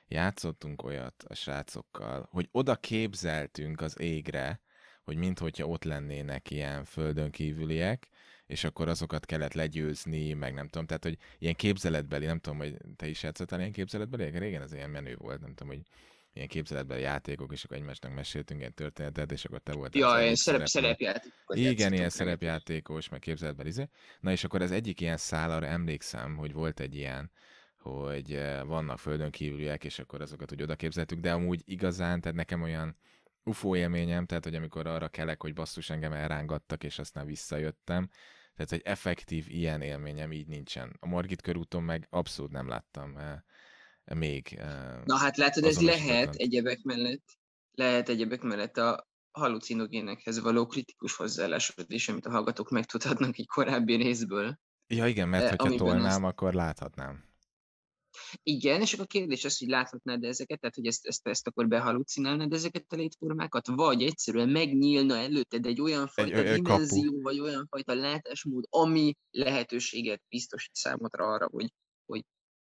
játszottunk 0.08 0.82
olyat 0.82 1.24
a 1.28 1.34
srácokkal, 1.34 2.28
hogy 2.30 2.48
oda 2.52 2.76
képzeltünk 2.76 3.80
az 3.80 4.00
égre, 4.00 4.60
hogy 5.04 5.16
minthogyha 5.16 5.66
ott 5.66 5.84
lennének 5.84 6.50
ilyen 6.50 6.84
földön 6.84 7.30
kívüliek, 7.30 8.08
és 8.46 8.64
akkor 8.64 8.88
azokat 8.88 9.26
kellett 9.26 9.52
legyőzni, 9.54 10.32
meg 10.32 10.54
nem 10.54 10.68
tudom, 10.68 10.86
tehát 10.86 11.04
hogy 11.04 11.16
ilyen 11.38 11.54
képzeletbeli, 11.54 12.26
nem 12.26 12.38
tudom, 12.38 12.58
hogy 12.58 12.76
te 12.96 13.06
is 13.08 13.22
játszottál 13.22 13.58
ilyen 13.58 13.72
képzeletbeli, 13.72 14.38
régen 14.38 14.62
ez 14.62 14.72
ilyen 14.72 14.90
menő 14.90 15.16
volt, 15.18 15.40
nem 15.40 15.54
tudom, 15.54 15.72
hogy 15.72 15.82
ilyen 16.32 16.48
képzeletbeli 16.48 17.00
játékok, 17.00 17.52
és 17.52 17.64
akkor 17.64 17.76
egymásnak 17.76 18.14
meséltünk 18.14 18.60
ilyen 18.60 18.74
történetet, 18.74 19.32
és 19.32 19.44
akkor 19.44 19.58
te 19.58 19.72
voltál 19.72 20.00
Ja, 20.02 20.26
én 20.26 20.34
szerep, 20.34 20.66
szereplő. 20.66 21.04
szerepjátékokat 21.04 21.56
Igen, 21.56 21.92
ilyen 21.92 22.10
szerepjátékos, 22.10 23.08
meg 23.08 23.20
képzeletben 23.20 23.66
izé. 23.66 23.88
Na 24.20 24.30
és 24.30 24.44
akkor 24.44 24.62
az 24.62 24.70
egyik 24.70 25.00
ilyen 25.00 25.16
szál, 25.16 25.50
arra 25.50 25.66
emlékszem, 25.66 26.36
hogy 26.36 26.52
volt 26.52 26.80
egy 26.80 26.94
ilyen, 26.94 27.30
hogy 27.78 28.32
eh, 28.32 28.64
vannak 28.64 28.98
földön 28.98 29.30
kívüliek, 29.30 29.84
és 29.84 29.98
akkor 29.98 30.20
azokat 30.20 30.52
úgy 30.52 30.62
oda 30.62 30.76
képzeltük, 30.76 31.20
de 31.20 31.32
amúgy 31.32 31.62
igazán, 31.64 32.20
tehát 32.20 32.36
nekem 32.36 32.62
olyan 32.62 32.96
UFO 33.42 33.76
élményem, 33.76 34.26
tehát 34.26 34.44
hogy 34.44 34.54
amikor 34.54 34.86
arra 34.86 35.08
kelek, 35.08 35.42
hogy 35.42 35.52
basszus 35.52 35.90
engem 35.90 36.12
elrángattak, 36.12 36.84
és 36.84 36.98
aztán 36.98 37.26
visszajöttem, 37.26 38.08
tehát 38.56 38.70
hogy 38.70 38.80
effektív 38.84 39.44
ilyen 39.48 39.82
élményem 39.82 40.32
így 40.32 40.46
nincsen. 40.46 40.96
A 41.00 41.06
Margit 41.06 41.40
körúton 41.42 41.82
meg 41.82 42.06
abszolút 42.10 42.50
nem 42.50 42.68
láttam 42.68 43.16
eh, 43.16 43.38
még. 44.16 44.54
eh, 44.58 45.00
Na 45.04 45.16
hát 45.16 45.36
látod, 45.36 45.64
ez 45.64 45.80
lehet 45.80 46.34
egyebek 46.34 46.82
mellett, 46.82 47.24
lehet 47.72 48.08
egyebek 48.08 48.42
mellett 48.42 48.76
a 48.76 49.08
halucinogénekhez 49.30 50.40
való 50.40 50.66
kritikus 50.66 51.16
hozzáállásod 51.16 51.84
is, 51.88 52.08
amit 52.08 52.26
a 52.26 52.30
hallgatók 52.30 52.70
megtudhatnak 52.70 53.38
egy 53.38 53.46
korábbi 53.46 53.94
részből. 53.94 54.58
Ja 54.86 55.06
igen, 55.06 55.28
mert 55.28 55.48
hogyha 55.48 55.64
amiben 55.66 55.86
tolnám, 55.86 56.24
azt- 56.24 56.32
akkor 56.32 56.54
láthatnám. 56.54 57.24
Igen, 58.42 58.80
és 58.80 58.92
akkor 58.92 59.04
a 59.04 59.08
kérdés 59.18 59.44
az, 59.44 59.58
hogy 59.58 59.68
láthatnád 59.68 60.24
ezeket, 60.24 60.60
tehát 60.60 60.74
hogy 60.74 60.86
ezt, 60.86 61.06
ezt, 61.06 61.28
ezt 61.28 61.46
akkor 61.46 61.68
behalucinálnád 61.68 62.52
ezeket 62.52 62.84
a 62.88 62.96
létformákat, 62.96 63.66
vagy 63.66 64.02
egyszerűen 64.02 64.48
megnyílna 64.48 65.16
előtted 65.16 65.66
egy 65.66 65.80
olyan 65.80 66.06
fajta 66.06 66.42
kapu. 66.42 66.62
dimenzió, 66.62 67.20
vagy 67.22 67.40
olyan 67.40 67.66
fajta 67.70 67.94
látásmód, 67.94 68.64
ami 68.70 69.14
lehetőséget 69.30 70.22
biztosít 70.28 70.74
számodra 70.74 71.24
arra, 71.24 71.48
hogy, 71.50 71.72
hogy 72.06 72.24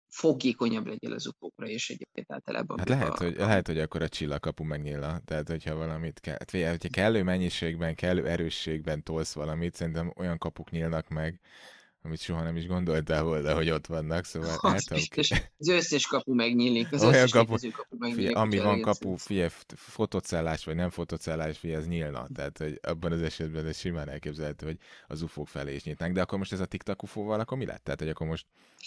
fogékonyabb 0.10 0.86
legyél 0.86 1.14
az 1.14 1.28
ufókra, 1.28 1.68
és 1.68 1.90
egyébként 1.90 2.32
általában... 2.32 2.78
Hát 2.78 2.90
lehet, 2.90 3.20
a, 3.20 3.24
hogy, 3.24 3.36
lehet, 3.36 3.68
hogy 3.68 3.80
akkor 3.80 4.02
a 4.02 4.10
csillagkapu 4.10 4.64
megnyílna. 4.64 5.20
Tehát, 5.26 5.48
hogyha 5.48 5.76
valamit 5.76 6.20
kell, 6.20 6.38
hát 6.40 6.52
hogyha 6.52 6.90
kellő 6.90 7.24
mennyiségben, 7.24 7.96
kellő 7.96 8.28
erősségben 8.28 9.04
tolsz 9.04 9.34
valamit, 9.34 9.76
szerintem 9.76 10.14
olyan 10.16 10.38
kapuk 10.38 10.72
nyílnak 10.72 11.08
meg, 11.08 11.40
amit 12.02 12.20
soha 12.20 12.44
nem 12.44 12.56
is 12.56 12.68
gondoltál 12.68 13.24
volna, 13.24 13.56
hogy 13.56 13.70
ott 13.70 13.86
vannak, 13.86 14.26
szóval 14.26 14.50
az, 14.62 14.84
tudom 14.84 15.00
biztos, 15.00 15.32
az 15.58 15.68
összes 15.68 16.08
kapu 16.08 16.34
megnyílik, 16.34 16.92
az 16.92 17.02
Olyan 17.02 17.14
összes 17.14 17.32
kapu- 17.32 17.72
kapu 17.72 17.98
megnyílik. 17.98 18.26
Figyelj, 18.26 18.46
ami 18.46 18.58
van 18.58 18.82
kapu, 18.82 19.16
figyelj, 19.16 19.50
fotocellás 19.76 20.66
vagy 20.66 20.76
nem 20.76 20.90
fotocellás, 20.90 21.58
figyelj, 21.58 21.80
ez 21.80 21.88
nyílna. 21.88 22.28
Tehát, 22.34 22.58
hogy 22.58 22.80
abban 22.82 23.12
az 23.12 23.22
esetben 23.22 23.66
ez 23.66 23.78
simán 23.78 24.10
elképzelhető, 24.10 24.66
hogy 24.66 24.78
az 25.08 25.22
ufók 25.22 25.48
felé 25.48 25.76
is 25.76 25.84
nyitnánk. 25.84 26.14
De 26.14 26.22
akkor 26.22 26.38
most 26.38 26.54
ez 26.54 26.60
a 26.60 26.66
TikTok 26.66 27.04
ufóval, 27.04 27.40
akkor 27.40 27.58
mi 27.58 27.66
lett? 27.66 27.84
Tehát, 27.84 28.00
hogy 28.00 28.10
akkor 28.10 28.28
most 28.28 28.46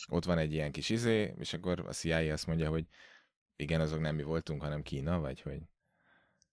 ott 0.09 0.25
van 0.25 0.39
egy 0.39 0.53
ilyen 0.53 0.73
kis 0.73 0.89
izé, 0.89 1.35
és 1.39 1.53
akkor 1.53 1.85
a 1.87 1.93
CIA 1.93 2.33
azt 2.33 2.47
mondja, 2.47 2.69
hogy 2.69 2.87
igen, 3.57 3.81
azok 3.81 4.01
nem 4.01 4.15
mi 4.15 4.23
voltunk, 4.23 4.63
hanem 4.63 4.83
Kína, 4.83 5.21
vagy 5.21 5.41
hogy? 5.41 5.61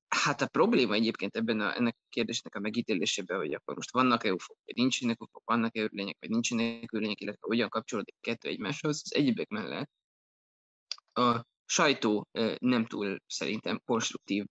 Hát 0.09 0.41
a 0.41 0.47
probléma 0.47 0.93
egyébként 0.93 1.35
ebben 1.35 1.59
a, 1.59 1.75
ennek 1.75 1.95
a 1.97 2.07
kérdésnek 2.09 2.55
a 2.55 2.59
megítélésében, 2.59 3.37
hogy 3.37 3.53
akkor 3.53 3.75
most 3.75 3.91
vannak-e 3.91 4.33
UFO-k, 4.33 4.57
vagy 4.65 4.75
nincsenek 4.75 5.21
UFO-k, 5.21 5.45
vannak-e 5.45 5.81
űrlények, 5.81 6.17
vagy 6.19 6.29
nincsenek 6.29 6.93
űrlények, 6.93 7.21
illetve 7.21 7.47
hogyan 7.47 7.69
kapcsolódik 7.69 8.15
kettő 8.21 8.49
egymáshoz, 8.49 9.01
az 9.03 9.15
egyébek 9.15 9.47
mellett 9.47 9.89
a 11.19 11.45
sajtó 11.65 12.27
nem 12.57 12.85
túl 12.85 13.19
szerintem 13.27 13.81
konstruktív 13.85 14.45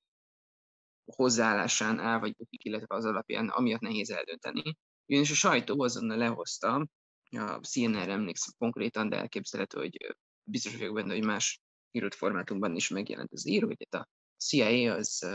hozzáállásán 1.04 1.98
áll, 1.98 2.18
vagy 2.18 2.36
bukik, 2.36 2.64
illetve 2.64 2.94
az 2.94 3.04
alapján, 3.04 3.48
amiatt 3.48 3.80
nehéz 3.80 4.10
eldönteni. 4.10 4.76
Ugyanis 5.06 5.30
a 5.30 5.34
sajtó 5.34 5.82
azonnal 5.82 6.16
lehozta, 6.16 6.88
a 7.30 7.60
CNN-re 7.60 8.12
emlékszem 8.12 8.54
konkrétan, 8.58 9.08
de 9.08 9.16
elképzelhető, 9.16 9.78
hogy 9.78 10.16
biztos 10.42 10.76
vagyok 10.76 10.94
benne, 10.94 11.14
hogy 11.14 11.24
más 11.24 11.60
írott 11.90 12.14
formátumban 12.14 12.76
is 12.76 12.88
megjelent 12.88 13.32
az 13.32 13.46
író, 13.46 13.66
hogy 13.66 13.86
a 13.90 14.08
CIA 14.38 14.94
az 14.94 15.26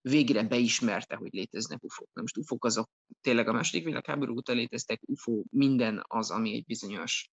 végre 0.00 0.42
beismerte, 0.42 1.16
hogy 1.16 1.32
léteznek 1.32 1.82
UFO-k. 1.82 2.08
Na 2.12 2.20
most 2.20 2.36
UFO-k 2.36 2.64
azok 2.64 2.90
tényleg 3.20 3.48
a 3.48 3.52
második 3.52 3.84
világháború 3.84 4.36
óta 4.36 4.52
léteztek, 4.52 5.00
UFO 5.02 5.42
minden 5.50 6.04
az, 6.08 6.30
ami 6.30 6.54
egy 6.54 6.64
bizonyos 6.64 7.30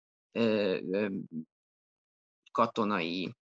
katonai 2.53 3.35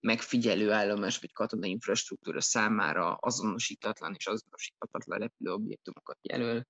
megfigyelő 0.00 0.72
állomás 0.72 1.18
vagy 1.18 1.32
katonai 1.32 1.70
infrastruktúra 1.70 2.40
számára 2.40 3.14
azonosítatlan 3.14 4.14
és 4.14 4.26
azonosíthatatlan 4.26 5.18
repülő 5.18 5.52
objektumokat 5.52 6.18
jelöl, 6.22 6.66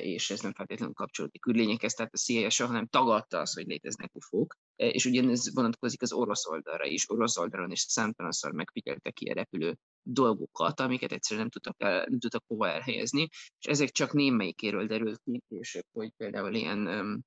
és 0.00 0.30
ez 0.30 0.40
nem 0.40 0.52
feltétlenül 0.52 0.94
kapcsolódik 0.94 1.46
űrlényekhez, 1.46 1.94
tehát 1.94 2.14
a 2.14 2.18
CIA 2.18 2.50
soha 2.50 2.72
nem 2.72 2.86
tagadta 2.86 3.38
azt, 3.38 3.54
hogy 3.54 3.66
léteznek 3.66 4.14
ufók, 4.14 4.56
és 4.76 5.04
ugyanez 5.04 5.54
vonatkozik 5.54 6.02
az 6.02 6.12
orosz 6.12 6.46
oldalra 6.46 6.84
is. 6.84 7.10
Orosz 7.10 7.36
oldalon 7.36 7.70
is 7.70 7.80
számtalanszor 7.80 8.52
megfigyeltek 8.52 9.20
ilyen 9.20 9.34
repülő 9.34 9.76
dolgokat, 10.02 10.80
amiket 10.80 11.12
egyszerűen 11.12 11.40
nem 11.40 11.50
tudtak, 11.50 11.90
el, 11.90 12.06
nem 12.08 12.18
tudtak 12.18 12.44
hova 12.46 12.68
elhelyezni, 12.68 13.28
és 13.58 13.66
ezek 13.66 13.90
csak 13.90 14.12
némelyikéről 14.12 14.86
derült 14.86 15.20
ki 15.24 15.42
később, 15.48 15.86
hogy 15.92 16.10
például 16.16 16.54
ilyen, 16.54 17.24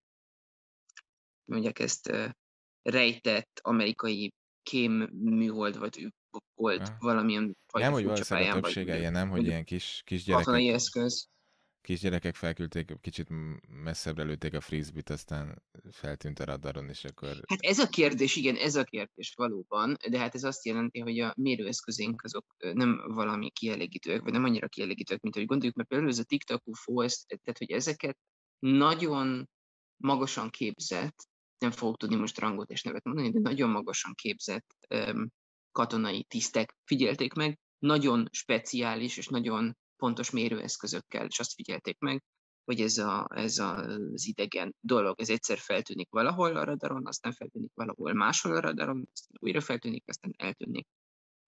mondják 1.46 1.80
ezt, 1.80 2.12
rejtett 2.82 3.60
amerikai 3.64 4.34
kém 4.64 5.10
műhold, 5.14 5.78
vagy 5.78 6.14
volt 6.56 6.92
valamilyen 7.00 7.58
nem, 7.74 7.92
hogy 7.92 8.04
valószínűleg 8.04 8.50
a 8.50 8.54
többsége 8.54 8.98
ilyen, 8.98 9.12
nem, 9.12 9.30
hogy 9.30 9.46
ilyen 9.46 9.64
kis, 9.64 10.02
kis 10.06 10.24
gyerekek, 10.24 10.74
eszköz. 10.74 11.28
Kisgyerekek 11.82 12.36
felküldték, 12.36 12.92
kicsit 13.02 13.28
messzebbre 13.68 14.24
lőtték 14.24 14.54
a 14.54 14.62
frisbee-t, 14.62 15.10
aztán 15.10 15.64
feltűnt 15.92 16.40
a 16.40 16.46
radaron, 16.46 16.90
és 16.90 17.04
akkor 17.04 17.28
Hát 17.28 17.60
ez 17.60 17.80
a 17.80 17.88
kérdés, 17.90 18.36
igen, 18.36 18.56
ez 18.56 18.76
a 18.76 18.84
kérdés 18.84 19.34
valóban, 19.36 19.98
de 20.10 20.20
hát 20.20 20.36
ez 20.36 20.44
azt 20.44 20.66
jelenti, 20.66 21.00
hogy 21.00 21.20
a 21.20 21.34
mérőeszközénk 21.38 22.24
azok 22.24 22.46
nem 22.74 23.02
valami 23.08 23.50
kielégítőek, 23.52 24.22
vagy 24.22 24.34
nem 24.34 24.44
annyira 24.44 24.68
kielégítőek, 24.68 25.22
mint 25.22 25.36
hogy 25.36 25.46
gondoljuk, 25.46 25.76
mert 25.76 25.90
például 25.90 26.10
ez 26.10 26.20
a 26.20 26.24
TikTok 26.24 26.68
UFO, 26.68 27.02
ez, 27.02 27.24
tehát 27.28 27.58
hogy 27.58 27.72
ezeket 27.72 28.18
nagyon 28.60 29.50
magasan 29.98 30.50
képzett, 30.50 31.28
nem 31.58 31.72
fogok 31.72 31.98
tudni 31.98 32.16
most 32.16 32.40
rangot 32.40 32.70
és 32.70 32.84
nevet 32.84 33.04
mondani, 33.04 33.32
de 33.32 33.40
nagyon 33.40 33.70
magasan 33.70 34.14
képzett 34.16 34.76
um, 34.90 35.32
katonai 35.72 36.24
tisztek 36.24 36.76
figyelték 36.84 37.34
meg, 37.34 37.60
nagyon 37.80 38.28
speciális 38.32 39.18
és 39.18 39.28
nagyon 39.28 39.78
pontos 40.00 40.30
mérőeszközökkel, 40.30 41.26
és 41.26 41.40
azt 41.40 41.54
figyelték 41.54 42.00
meg, 42.00 42.24
hogy 42.64 42.82
ez, 42.82 42.98
a, 42.98 43.28
ez 43.36 43.58
a, 43.58 43.78
az 44.14 44.28
idegen 44.28 44.76
dolog, 44.80 45.20
ez 45.20 45.30
egyszer 45.30 45.58
feltűnik 45.58 46.08
valahol 46.10 46.56
a 46.56 46.64
radaron, 46.64 47.08
aztán 47.08 47.34
feltűnik 47.34 47.72
valahol 47.74 48.14
máshol 48.14 48.56
a 48.56 48.60
radaron, 48.60 49.10
aztán 49.14 49.38
újra 49.40 49.62
feltűnik, 49.62 50.04
aztán 50.08 50.34
eltűnik. 50.38 50.88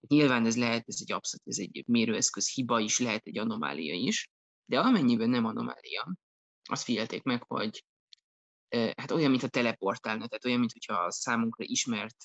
Nyilván 0.08 0.46
ez 0.46 0.58
lehet, 0.58 0.84
ez 0.88 0.98
egy 1.00 1.12
abszolút, 1.12 1.48
ez 1.48 1.58
egy 1.58 1.84
mérőeszköz 1.88 2.53
hiba 2.53 2.79
is, 2.79 3.00
lehet 3.00 3.25
egy 3.25 3.38
anomália 3.38 3.93
is, 3.93 4.29
de 4.65 4.79
amennyiben 4.79 5.29
nem 5.29 5.46
anomália, 5.46 6.15
azt 6.70 6.84
figyelték 6.84 7.24
meg, 7.24 7.43
hogy 7.43 7.86
hát 8.96 9.12
olyan, 9.12 9.29
mint 9.29 9.43
a 9.43 9.48
teleportálna, 9.48 10.27
tehát 10.27 10.46
olyan, 10.46 10.60
mint 10.60 10.72
hogyha 10.72 10.93
a 10.93 11.12
számunkra 11.12 11.63
ismert, 11.67 12.15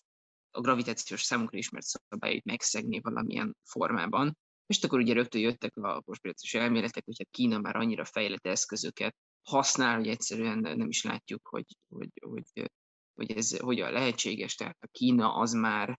a 0.51 0.61
gravitációs 0.61 1.23
számunkra 1.23 1.59
ismert 1.59 1.87
szabályait 1.87 2.45
megszegné 2.45 2.99
valamilyen 2.99 3.57
formában, 3.65 4.39
és 4.67 4.83
akkor 4.83 4.99
ugye 4.99 5.13
rögtön 5.13 5.41
jöttek 5.41 5.77
a 5.77 6.01
konspirációs 6.01 6.63
elméletek, 6.63 7.05
hogy 7.05 7.15
hát 7.19 7.31
Kína 7.31 7.59
már 7.59 7.77
annyira 7.77 8.05
fejlett 8.05 8.47
eszközöket 8.47 9.17
használ, 9.43 9.97
hogy 9.97 10.09
egyszerűen 10.09 10.59
nem 10.59 10.89
is 10.89 11.03
látjuk, 11.03 11.49
hogy, 11.49 11.65
hogy, 11.89 12.11
hogy, 12.21 12.71
hogy 13.15 13.31
ez 13.31 13.59
hogyan 13.59 13.93
lehetséges. 13.93 14.55
Tehát 14.55 14.77
a 14.81 14.89
Kína 14.93 15.35
az 15.35 15.53
már, 15.53 15.99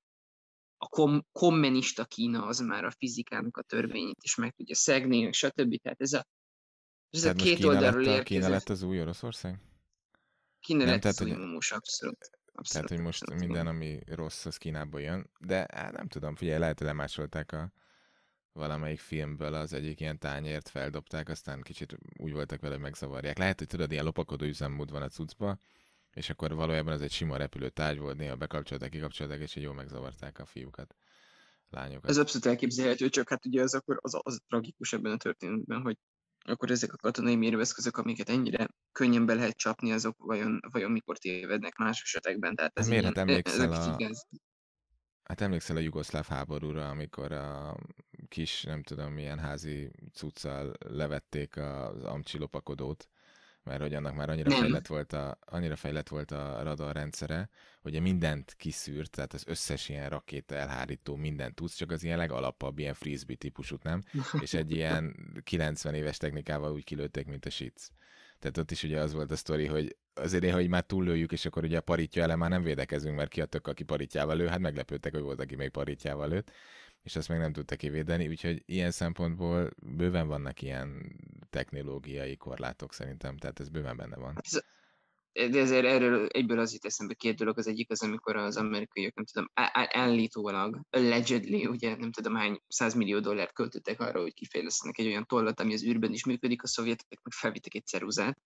a 0.78 0.88
kom, 0.88 1.26
kommunista 1.32 2.06
Kína 2.06 2.46
az 2.46 2.60
már 2.60 2.84
a 2.84 2.92
fizikának 2.92 3.58
a 3.58 3.62
törvényét 3.62 4.24
is 4.24 4.36
meg 4.36 4.54
tudja 4.54 4.76
szegni, 4.76 5.32
stb. 5.32 5.82
Tehát 5.82 6.02
ez 6.02 6.14
a, 6.14 6.26
ez 7.10 7.22
tehát 7.22 7.40
a 7.40 7.44
két 7.44 7.56
Kína 7.56 7.68
oldalról 7.68 8.04
lett 8.04 8.20
a, 8.20 8.24
Kína 8.24 8.50
lett 8.50 8.70
az 8.70 8.82
új 8.82 9.02
Oroszország? 9.02 9.60
Kína 10.60 10.80
nem, 10.80 10.88
lett 10.88 11.02
tehát, 11.02 11.20
az 11.20 11.26
új 11.26 11.32
mumus, 11.32 11.72
abszolút. 11.72 12.30
Abszolút, 12.52 12.88
tehát, 12.88 12.90
hogy 12.90 13.00
most 13.00 13.22
abszolút. 13.22 13.44
minden, 13.44 13.68
ami 13.68 14.00
rossz, 14.06 14.46
az 14.46 14.58
Kínából 14.58 15.02
jön. 15.02 15.30
De 15.40 15.68
hát 15.74 15.92
nem 15.92 16.08
tudom, 16.08 16.36
figyelj, 16.36 16.60
lehet, 16.60 16.78
hogy 16.78 16.88
lemásolták 16.88 17.52
a 17.52 17.72
valamelyik 18.58 19.00
filmből 19.00 19.54
az 19.54 19.74
egyik 19.74 20.00
ilyen 20.00 20.20
tányért 20.20 20.70
feldobták, 20.70 21.30
aztán 21.30 21.62
kicsit 21.62 21.98
úgy 22.18 22.32
voltak 22.32 22.62
vele, 22.62 22.74
hogy 22.74 22.84
megzavarják. 22.84 23.38
Lehet, 23.38 23.58
hogy 23.58 23.68
tudod, 23.68 23.92
ilyen 23.92 24.04
lopakodó 24.04 24.46
üzemmód 24.46 24.92
van 24.92 25.02
a 25.02 25.08
cuccba, 25.08 25.60
és 26.14 26.30
akkor 26.30 26.54
valójában 26.54 26.94
ez 26.94 27.02
egy 27.02 27.12
sima 27.12 27.38
repülő 27.38 27.70
tárgy 27.70 28.00
volt, 28.00 28.18
néha 28.18 28.36
bekapcsolták, 28.36 28.90
kikapcsolták, 28.90 29.42
és 29.42 29.56
így 29.56 29.64
jól 29.64 29.74
megzavarták 29.74 30.40
a 30.40 30.46
fiúkat, 30.46 30.96
lányokat. 31.70 32.10
Ez 32.10 32.18
abszolút 32.18 32.48
elképzelhető, 32.48 33.10
csak 33.10 33.30
hát 33.30 33.46
ugye 33.46 33.62
az 33.62 33.74
akkor 33.74 34.00
az, 34.02 34.20
az 34.22 34.40
tragikus 34.48 34.94
ebben 34.94 35.12
a 35.12 35.18
történetben, 35.18 35.82
hogy 35.82 35.98
akkor 36.46 36.72
ezek 36.72 36.94
a 36.94 36.98
katonai 36.98 37.36
mérőeszközök, 37.36 37.98
amiket 37.98 38.30
ennyire 38.30 38.68
könnyen 38.92 39.26
be 39.26 39.34
lehet 39.34 39.58
csapni, 39.58 39.92
azok 39.92 40.16
vajon, 40.18 40.60
vajon 40.72 40.92
mikor 40.92 41.18
tévednek 41.18 41.76
más 41.76 42.02
esetekben. 42.02 42.56
Tehát 42.56 42.80
ez 42.80 42.88
Miért 42.88 43.06
hát 43.06 43.18
emlékszel 43.18 43.72
a, 43.72 43.98
Hát 45.28 45.42
emlékszel 45.42 45.76
a 45.76 45.80
jugoszláv 45.80 46.28
háborúra, 46.28 46.90
amikor 46.90 47.32
a 47.32 47.78
kis, 48.28 48.64
nem 48.64 48.84
tudom, 48.84 49.14
milyen 49.14 49.40
házi 49.40 49.92
cuccal 50.14 50.74
levették 50.80 51.58
az 51.58 52.04
amcsi 52.04 52.38
lopakodót, 52.38 53.10
mert 53.64 53.82
hogy 53.82 53.94
annak 53.94 54.16
már 54.16 54.30
annyira 54.30 54.52
fejlett 54.52 54.88
volt 54.88 55.14
a, 55.14 55.38
annyira 55.46 55.76
fejlett 55.76 56.08
volt 56.08 56.32
a 56.32 56.64
radar 56.64 56.94
rendszere, 56.94 57.50
hogy 57.82 58.02
mindent 58.02 58.54
kiszűrt, 58.58 59.12
tehát 59.12 59.34
az 59.34 59.44
összes 59.48 59.90
ilyen 59.90 60.10
rakéta 60.10 60.56
elhárító 60.56 61.16
mindent 61.16 61.56
tudsz, 61.56 61.76
csak 61.76 61.92
az 61.92 62.04
ilyen 62.04 62.18
legalapabb, 62.18 62.80
ilyen 62.80 62.94
frisbee 62.94 63.36
típusút 63.36 63.84
nem, 63.84 64.04
és 64.42 64.54
egy 64.54 64.72
ilyen 64.72 65.16
90 65.44 65.94
éves 65.94 66.18
technikával 66.18 66.74
úgy 66.74 66.84
kilőtték, 66.84 67.26
mint 67.26 67.46
a 67.46 67.50
shits. 67.50 67.90
Tehát 68.40 68.58
ott 68.58 68.72
is 68.72 68.84
ugye 68.84 69.00
az 69.00 69.14
volt 69.14 69.32
a 69.32 69.36
sztori, 69.36 69.66
hogy 69.66 69.98
azért 70.14 70.44
én, 70.44 70.54
hogy 70.54 70.68
már 70.68 70.84
túllőjük, 70.84 71.32
és 71.32 71.46
akkor 71.46 71.64
ugye 71.64 71.78
a 71.78 71.82
paritja 71.82 72.24
ele 72.24 72.36
már 72.36 72.50
nem 72.50 72.64
védekezünk, 72.64 73.16
mert 73.16 73.30
ki 73.30 73.42
a 73.42 73.46
tök, 73.46 73.68
aki 73.68 73.84
paritjával 73.84 74.36
lő, 74.36 74.48
hát 74.48 74.60
meglepődtek, 74.60 75.14
hogy 75.14 75.22
volt, 75.22 75.40
aki 75.40 75.56
még 75.56 75.70
paritjával 75.70 76.28
lőtt, 76.28 76.52
és 77.08 77.16
azt 77.16 77.28
meg 77.28 77.40
nem 77.40 77.54
tudta 77.54 77.76
kivédeni, 77.76 78.28
úgyhogy 78.28 78.64
ilyen 78.66 78.92
szempontból 78.92 79.70
bőven 79.82 80.28
vannak 80.28 80.62
ilyen 80.62 81.16
technológiai 81.50 82.38
korlátok 82.38 82.94
szerintem, 82.94 83.38
tehát 83.38 83.60
ez 83.60 83.70
bőven 83.70 83.98
benne 83.98 84.16
van. 84.16 84.36
De 85.32 85.60
ezért 85.60 85.86
erről 85.86 86.28
egyből 86.28 86.60
az 86.60 86.74
itt 86.74 86.86
eszembe 86.86 87.14
két 87.14 87.36
dolog. 87.36 87.58
Az 87.58 87.68
egyik 87.68 87.92
az, 87.92 88.04
amikor 88.04 88.36
az 88.36 88.58
amerikaiak, 88.58 89.16
nem 89.16 89.26
tudom, 89.26 89.50
állítólag, 89.90 90.80
allegedly, 90.90 91.66
ugye 91.66 91.96
nem 91.96 92.12
tudom 92.12 92.36
hány 92.36 92.62
százmillió 92.68 93.20
dollárt 93.20 93.54
költöttek 93.54 94.00
arra, 94.00 94.22
hogy 94.22 94.34
kifejlesztenek 94.34 94.98
egy 94.98 95.08
olyan 95.08 95.26
tollat, 95.26 95.60
ami 95.60 95.74
az 95.74 95.86
űrben 95.86 96.14
is 96.14 96.26
működik, 96.26 96.64
a 96.64 96.68
szovjetek 96.68 97.20
meg 97.24 97.34
felvittek 97.34 97.74
egy 97.74 97.86
ceruzát. 97.86 98.38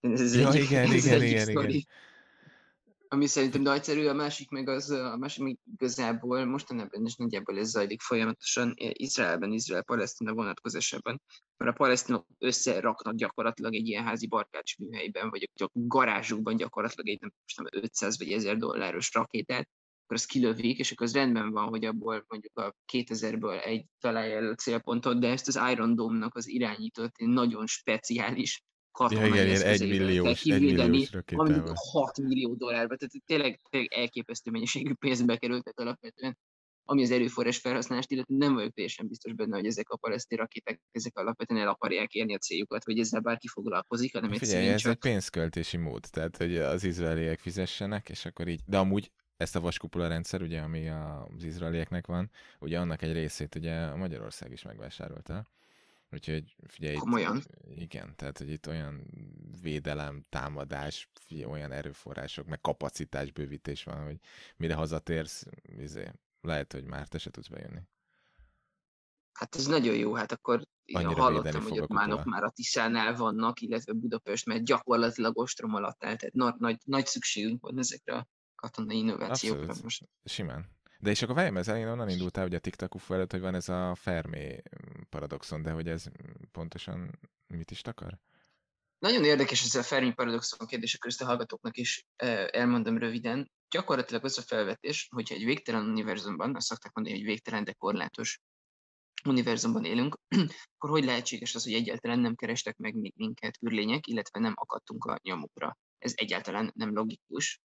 Ez 0.00 0.36
ja, 0.36 0.48
egy, 0.52 0.62
igen, 0.62 0.84
ez 0.84 1.04
igen, 1.04 1.22
igen, 1.22 1.48
igen, 1.48 1.68
igen 1.68 1.84
ami 3.12 3.26
szerintem 3.26 3.62
nagyszerű, 3.62 4.06
a 4.06 4.14
másik 4.14 4.50
meg 4.50 4.68
az, 4.68 4.90
a 4.90 5.16
másik 5.16 5.42
meg 5.42 5.58
igazából 5.72 6.44
mostanában 6.44 7.04
is 7.04 7.16
nagyjából 7.16 7.58
ez 7.58 7.68
zajlik 7.68 8.00
folyamatosan 8.00 8.74
Izraelben, 8.76 9.52
Izrael-Palesztina 9.52 10.32
vonatkozásában, 10.32 11.22
mert 11.56 11.70
a 11.70 11.74
palesztinok 11.74 12.26
összeraknak 12.38 13.14
gyakorlatilag 13.14 13.74
egy 13.74 13.86
ilyen 13.86 14.04
házi 14.04 14.26
barkács 14.26 14.78
műhelyben, 14.78 15.30
vagy 15.30 15.50
a 15.54 15.68
garázsukban 15.72 16.56
gyakorlatilag 16.56 17.08
egy 17.08 17.20
nem, 17.20 17.32
nem 17.56 17.82
500 17.82 18.18
vagy 18.18 18.32
1000 18.32 18.56
dolláros 18.56 19.12
rakétát, 19.12 19.68
akkor 20.04 20.16
azt 20.16 20.26
kilövik, 20.26 20.78
és 20.78 20.92
akkor 20.92 21.06
az 21.06 21.14
rendben 21.14 21.50
van, 21.50 21.68
hogy 21.68 21.84
abból 21.84 22.24
mondjuk 22.28 22.58
a 22.58 22.74
2000-ből 22.92 23.64
egy 23.64 23.86
találja 24.00 24.36
el 24.36 24.50
a 24.50 24.54
célpontot, 24.54 25.20
de 25.20 25.28
ezt 25.28 25.48
az 25.48 25.60
Iron 25.70 25.94
Dome-nak 25.94 26.34
az 26.36 26.48
irányított, 26.48 27.14
nagyon 27.16 27.66
speciális 27.66 28.62
katonai 28.92 29.28
ja, 29.28 29.34
igen, 29.34 29.46
ilyen 29.46 29.62
egy 29.62 29.88
milliós, 29.88 30.44
egy 30.44 30.60
milliós 30.60 31.12
rakétával. 31.12 31.74
6 31.92 32.18
millió 32.18 32.54
dollárba, 32.54 32.96
tehát 32.96 33.14
tényleg, 33.26 33.60
tényleg 33.70 33.92
elképesztő 33.92 34.50
mennyiségű 34.50 34.92
pénzbe 34.92 35.36
kerültek 35.36 35.80
alapvetően, 35.80 36.38
ami 36.84 37.02
az 37.02 37.10
erőforrás 37.10 37.58
felhasználást, 37.58 38.10
illetve 38.10 38.34
nem 38.36 38.54
vagyok 38.54 38.72
teljesen 38.72 39.08
biztos 39.08 39.32
benne, 39.32 39.56
hogy 39.56 39.66
ezek 39.66 39.90
a 39.90 39.96
palesztin 39.96 40.38
rakéták, 40.38 40.80
ezek 40.90 41.18
alapvetően 41.18 41.60
el 41.60 41.68
akarják 41.68 42.12
érni 42.12 42.34
a 42.34 42.38
céljukat, 42.38 42.84
vagy 42.84 42.98
ezzel 42.98 43.20
bárki 43.20 43.48
foglalkozik, 43.48 44.12
hanem 44.12 44.30
Figyelj, 44.32 44.50
egyszerűen 44.50 44.74
ez 44.74 44.80
csak... 44.80 44.92
egy 44.92 45.10
pénzköltési 45.10 45.76
mód, 45.76 46.04
tehát 46.10 46.36
hogy 46.36 46.56
az 46.56 46.84
izraeliek 46.84 47.38
fizessenek, 47.38 48.08
és 48.08 48.24
akkor 48.24 48.48
így, 48.48 48.60
de 48.66 48.78
amúgy 48.78 49.10
ezt 49.36 49.56
a 49.56 49.60
vaskupula 49.60 50.08
rendszer, 50.08 50.42
ugye, 50.42 50.60
ami 50.60 50.88
az 50.88 51.44
izraelieknek 51.44 52.06
van, 52.06 52.30
ugye 52.60 52.78
annak 52.78 53.02
egy 53.02 53.12
részét 53.12 53.54
ugye 53.54 53.94
Magyarország 53.94 54.52
is 54.52 54.62
megvásárolta. 54.62 55.46
Úgyhogy 56.12 56.56
figyelj, 56.66 56.96
Komolyan? 56.96 57.36
Itt, 57.36 57.78
igen, 57.78 58.16
tehát 58.16 58.38
hogy 58.38 58.50
itt 58.50 58.68
olyan 58.68 59.06
védelem, 59.62 60.24
támadás, 60.28 61.08
figyelj, 61.14 61.50
olyan 61.50 61.72
erőforrások, 61.72 62.46
meg 62.46 62.60
kapacitás 62.60 63.32
bővítés 63.32 63.84
van, 63.84 64.04
hogy 64.04 64.18
mire 64.56 64.74
hazatérsz, 64.74 65.46
izé, 65.62 66.10
lehet, 66.40 66.72
hogy 66.72 66.84
már 66.84 67.08
te 67.08 67.18
se 67.18 67.30
tudsz 67.30 67.48
bejönni. 67.48 67.80
Hát 69.32 69.54
ez 69.54 69.66
nagyon 69.66 69.94
jó, 69.94 70.14
hát 70.14 70.32
akkor 70.32 70.62
Annyira 70.92 71.20
hallottam, 71.20 71.62
hogy 71.62 71.80
ott 71.80 71.88
mánok 71.88 72.24
már 72.24 72.42
a 72.42 72.50
Tiszánál 72.50 73.14
vannak, 73.16 73.60
illetve 73.60 73.92
Budapest, 73.92 74.46
mert 74.46 74.64
gyakorlatilag 74.64 75.38
ostrom 75.38 75.74
alatt 75.74 76.04
áll, 76.04 76.16
tehát 76.16 76.34
nagy, 76.34 76.54
nagy, 76.58 76.80
nagy 76.84 77.06
szükségünk 77.06 77.62
van 77.62 77.78
ezekre 77.78 78.14
a 78.14 78.26
katonai 78.54 78.96
innovációkra 78.96 79.60
Abszolút. 79.62 79.82
most. 79.82 80.08
Simán. 80.24 80.66
De 81.02 81.10
és 81.10 81.22
akkor 81.22 81.34
várjam, 81.34 81.56
ez 81.56 81.68
elén 81.68 81.88
onnan 81.88 82.08
indultál, 82.08 82.42
hogy 82.42 82.54
a 82.54 82.58
TikTok 82.58 83.00
előtt, 83.08 83.30
hogy 83.30 83.40
van 83.40 83.54
ez 83.54 83.68
a 83.68 83.94
Fermi 83.94 84.62
paradoxon, 85.08 85.62
de 85.62 85.70
hogy 85.70 85.88
ez 85.88 86.04
pontosan 86.52 87.18
mit 87.46 87.70
is 87.70 87.80
takar? 87.80 88.18
Nagyon 88.98 89.24
érdekes 89.24 89.64
ez 89.64 89.74
a 89.74 89.82
Fermi 89.82 90.12
paradoxon 90.12 90.66
kérdés, 90.66 90.94
akkor 90.94 91.10
ezt 91.10 91.22
a 91.22 91.24
hallgatóknak 91.24 91.76
is 91.76 92.04
elmondom 92.50 92.98
röviden. 92.98 93.50
Gyakorlatilag 93.70 94.24
az 94.24 94.38
a 94.38 94.42
felvetés, 94.42 95.08
hogyha 95.10 95.34
egy 95.34 95.44
végtelen 95.44 95.84
univerzumban, 95.84 96.56
azt 96.56 96.66
szokták 96.66 96.92
mondani, 96.92 97.16
hogy 97.16 97.26
végtelen, 97.26 97.64
de 97.64 97.72
korlátos 97.72 98.40
univerzumban 99.24 99.84
élünk, 99.84 100.16
akkor 100.76 100.90
hogy 100.90 101.04
lehetséges 101.04 101.54
az, 101.54 101.64
hogy 101.64 101.72
egyáltalán 101.74 102.18
nem 102.18 102.34
kerestek 102.34 102.76
meg 102.76 102.94
minket 103.16 103.58
űrlények, 103.66 104.06
illetve 104.06 104.40
nem 104.40 104.52
akadtunk 104.56 105.04
a 105.04 105.18
nyomukra. 105.22 105.78
Ez 105.98 106.12
egyáltalán 106.16 106.70
nem 106.74 106.94
logikus, 106.94 107.60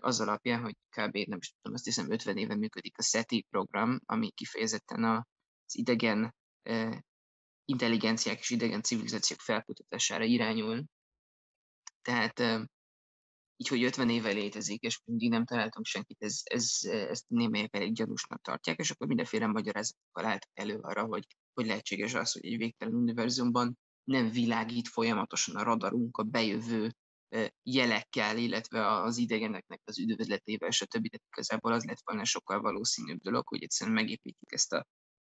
az 0.00 0.20
alapján, 0.20 0.62
hogy 0.62 0.76
kb. 0.88 1.16
nem 1.16 1.38
is 1.38 1.52
tudom, 1.60 1.74
azt 1.74 1.84
hiszem 1.84 2.10
50 2.10 2.36
éve 2.36 2.54
működik 2.56 2.98
a 2.98 3.02
SETI 3.02 3.46
program, 3.50 4.00
ami 4.04 4.30
kifejezetten 4.30 5.04
az 5.04 5.76
idegen 5.76 6.34
intelligenciák 7.64 8.38
és 8.38 8.50
idegen 8.50 8.82
civilizációk 8.82 9.40
felkutatására 9.40 10.24
irányul. 10.24 10.84
Tehát 12.02 12.40
így, 13.56 13.68
hogy 13.68 13.82
50 13.82 14.10
éve 14.10 14.30
létezik, 14.30 14.82
és 14.82 15.00
mindig 15.04 15.30
nem 15.30 15.44
találtunk 15.44 15.86
senkit, 15.86 16.22
ez, 16.22 16.40
ez, 16.44 16.78
ezt 16.82 17.24
némelyek 17.28 17.74
elég 17.74 17.94
gyanúsnak 17.94 18.40
tartják, 18.42 18.78
és 18.78 18.90
akkor 18.90 19.06
mindenféle 19.06 19.46
magyarázatokkal 19.46 20.24
állt 20.24 20.48
elő 20.54 20.78
arra, 20.78 21.04
hogy 21.04 21.26
hogy 21.56 21.66
lehetséges 21.66 22.14
az, 22.14 22.32
hogy 22.32 22.44
egy 22.44 22.56
végtelen 22.56 22.94
univerzumban 22.94 23.78
nem 24.04 24.30
világít 24.30 24.88
folyamatosan 24.88 25.56
a 25.56 25.62
radarunk 25.62 26.16
a 26.16 26.22
bejövő 26.22 26.94
jelekkel, 27.62 28.36
illetve 28.36 29.02
az 29.02 29.16
idegeneknek 29.16 29.80
az 29.84 29.98
üdvözletével, 29.98 30.70
stb. 30.70 30.90
Tehát 30.90 31.26
igazából 31.32 31.72
az 31.72 31.84
lett 31.84 32.00
volna 32.04 32.24
sokkal 32.24 32.60
valószínűbb 32.60 33.20
dolog, 33.20 33.46
hogy 33.48 33.62
egyszerűen 33.62 33.96
megépítjük 33.96 34.52
ezt 34.52 34.72
a, 34.72 34.86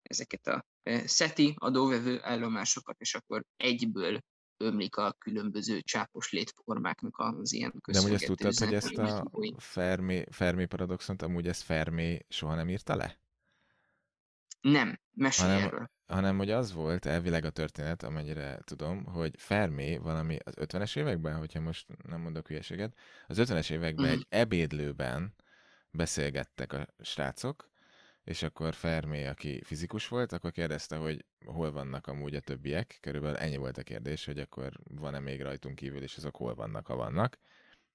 ezeket 0.01 0.47
a 0.47 0.65
SETI 1.05 1.53
adóvevő 1.57 2.19
állomásokat, 2.21 2.99
és 2.99 3.15
akkor 3.15 3.43
egyből 3.55 4.19
ömlik 4.63 4.95
a 4.95 5.13
különböző 5.17 5.81
csápos 5.81 6.31
létformáknak 6.31 7.17
az 7.17 7.53
ilyen 7.53 7.73
De 7.91 7.99
amúgy 7.99 8.13
ezt 8.13 8.25
tudtad, 8.25 8.57
hogy 8.57 8.73
ezt 8.73 8.97
a 8.97 9.29
Fermi, 9.57 10.23
Fermi 10.31 10.65
paradoxont, 10.65 11.21
amúgy 11.21 11.47
ezt 11.47 11.61
Fermi 11.61 12.19
soha 12.27 12.55
nem 12.55 12.69
írta 12.69 12.95
le? 12.95 13.19
Nem, 14.61 14.99
mesélj 15.13 15.49
hanem, 15.51 15.65
erről. 15.67 15.89
hanem 16.07 16.37
hogy 16.37 16.51
az 16.51 16.73
volt 16.73 17.05
elvileg 17.05 17.45
a 17.45 17.49
történet, 17.49 18.03
amennyire 18.03 18.59
tudom, 18.63 19.05
hogy 19.05 19.33
Fermé 19.37 19.97
valami 19.97 20.37
az 20.43 20.53
50-es 20.57 20.97
években, 20.97 21.37
hogyha 21.37 21.59
most 21.59 21.87
nem 22.07 22.21
mondok 22.21 22.47
hülyeséget, 22.47 22.97
az 23.27 23.37
50-es 23.39 23.71
években 23.71 24.05
Mhm. 24.05 24.13
egy 24.13 24.25
ebédlőben 24.29 25.33
beszélgettek 25.91 26.73
a 26.73 26.87
srácok, 26.99 27.67
és 28.23 28.43
akkor 28.43 28.73
Fermé, 28.73 29.25
aki 29.25 29.61
fizikus 29.63 30.07
volt, 30.07 30.31
akkor 30.31 30.51
kérdezte, 30.51 30.95
hogy 30.95 31.25
hol 31.45 31.71
vannak 31.71 32.07
amúgy 32.07 32.35
a 32.35 32.39
többiek. 32.39 32.97
Körülbelül 33.01 33.37
ennyi 33.37 33.57
volt 33.57 33.77
a 33.77 33.83
kérdés, 33.83 34.25
hogy 34.25 34.39
akkor 34.39 34.71
van-e 34.83 35.19
még 35.19 35.41
rajtunk 35.41 35.75
kívül, 35.75 36.01
és 36.03 36.17
azok 36.17 36.35
hol 36.35 36.55
vannak, 36.55 36.87
ha 36.87 36.95
vannak, 36.95 37.37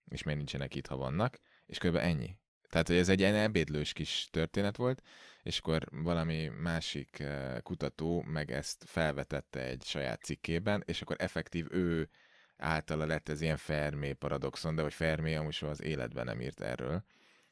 és 0.09 0.23
miért 0.23 0.39
nincsenek 0.39 0.75
itt, 0.75 0.87
ha 0.87 0.97
vannak, 0.97 1.39
és 1.67 1.79
körülbelül 1.79 2.09
ennyi. 2.11 2.39
Tehát, 2.75 2.89
hogy 2.89 2.99
ez 2.99 3.09
egy 3.09 3.21
ilyen 3.21 3.35
ebédlős 3.35 3.93
kis 3.93 4.29
történet 4.31 4.77
volt, 4.77 5.03
és 5.43 5.59
akkor 5.59 5.85
valami 5.91 6.49
másik 6.49 7.19
eh, 7.19 7.57
kutató 7.63 8.23
meg 8.23 8.51
ezt 8.51 8.85
felvetette 8.87 9.61
egy 9.61 9.83
saját 9.85 10.23
cikkében, 10.23 10.83
és 10.87 11.03
akkor 11.03 11.17
effektív 11.19 11.67
ő 11.71 12.09
általa 12.57 13.07
lett 13.07 13.29
ez 13.29 13.41
ilyen 13.41 13.57
Fermé 13.57 14.13
paradoxon, 14.13 14.75
de 14.75 14.83
hogy 14.83 14.95
Fermé 14.95 15.35
amúgy 15.35 15.53
soha 15.53 15.71
az 15.71 15.83
életben 15.83 16.25
nem 16.25 16.41
írt 16.41 16.61
erről, 16.61 17.05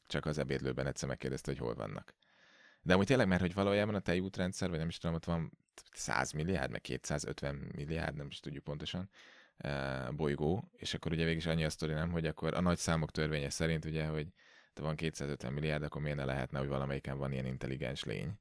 csak 0.06 0.26
az 0.26 0.38
ebédlőben 0.38 0.86
egyszer 0.86 1.08
megkérdezte, 1.08 1.50
hogy 1.50 1.60
hol 1.60 1.74
vannak. 1.74 2.14
De 2.80 2.94
amúgy 2.94 3.06
tényleg, 3.06 3.28
mert 3.28 3.40
hogy 3.40 3.54
valójában 3.54 3.94
a 3.94 4.00
tejútrendszer, 4.00 4.68
vagy 4.68 4.78
nem 4.78 4.88
is 4.88 4.98
tudom, 4.98 5.16
ott 5.16 5.24
van 5.24 5.58
100 5.92 6.32
milliárd, 6.32 6.70
meg 6.70 6.80
250 6.80 7.54
milliárd, 7.54 8.16
nem 8.16 8.26
is 8.26 8.40
tudjuk 8.40 8.64
pontosan, 8.64 9.10
eh, 9.56 10.08
bolygó, 10.10 10.70
és 10.76 10.94
akkor 10.94 11.12
ugye 11.12 11.24
végig 11.24 11.38
is 11.38 11.46
annyi 11.46 11.64
a 11.64 11.70
sztori, 11.70 11.92
nem, 11.92 12.10
hogy 12.10 12.26
akkor 12.26 12.54
a 12.54 12.60
nagy 12.60 12.78
számok 12.78 13.10
törvénye 13.10 13.50
szerint 13.50 13.84
ugye, 13.84 14.06
hogy 14.06 14.26
ha 14.78 14.84
van 14.84 14.96
250 14.96 15.52
milliárd, 15.52 15.82
akkor 15.82 16.02
miért 16.02 16.16
ne 16.16 16.24
lehetne, 16.24 16.58
hogy 16.58 16.68
valamelyiken 16.68 17.18
van 17.18 17.32
ilyen 17.32 17.46
intelligens 17.46 18.04
lény. 18.04 18.40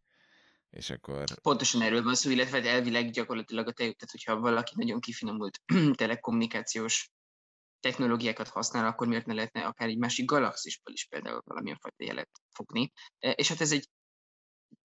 És 0.70 0.90
akkor 0.90 1.24
Pontosan 1.42 1.82
erről 1.82 2.04
van 2.04 2.16
szó, 2.16 2.30
illetve 2.30 2.64
elvileg 2.64 3.10
gyakorlatilag 3.10 3.68
a 3.68 3.72
te, 3.72 3.84
tehát 3.84 4.12
hogyha 4.12 4.40
valaki 4.40 4.74
nagyon 4.76 5.00
kifinomult 5.00 5.62
telekommunikációs 5.96 7.12
technológiákat 7.80 8.48
használ, 8.48 8.86
akkor 8.86 9.08
miért 9.08 9.26
ne 9.26 9.34
lehetne 9.34 9.66
akár 9.66 9.88
egy 9.88 9.98
másik 9.98 10.26
galaxisból 10.26 10.94
is 10.94 11.06
például 11.06 11.42
valamilyen 11.46 11.78
fajta 11.78 12.04
jelet 12.04 12.30
fogni. 12.50 12.92
E, 13.20 13.30
És 13.30 13.48
hát 13.48 13.62
ez 13.62 13.72
egy, 13.72 13.90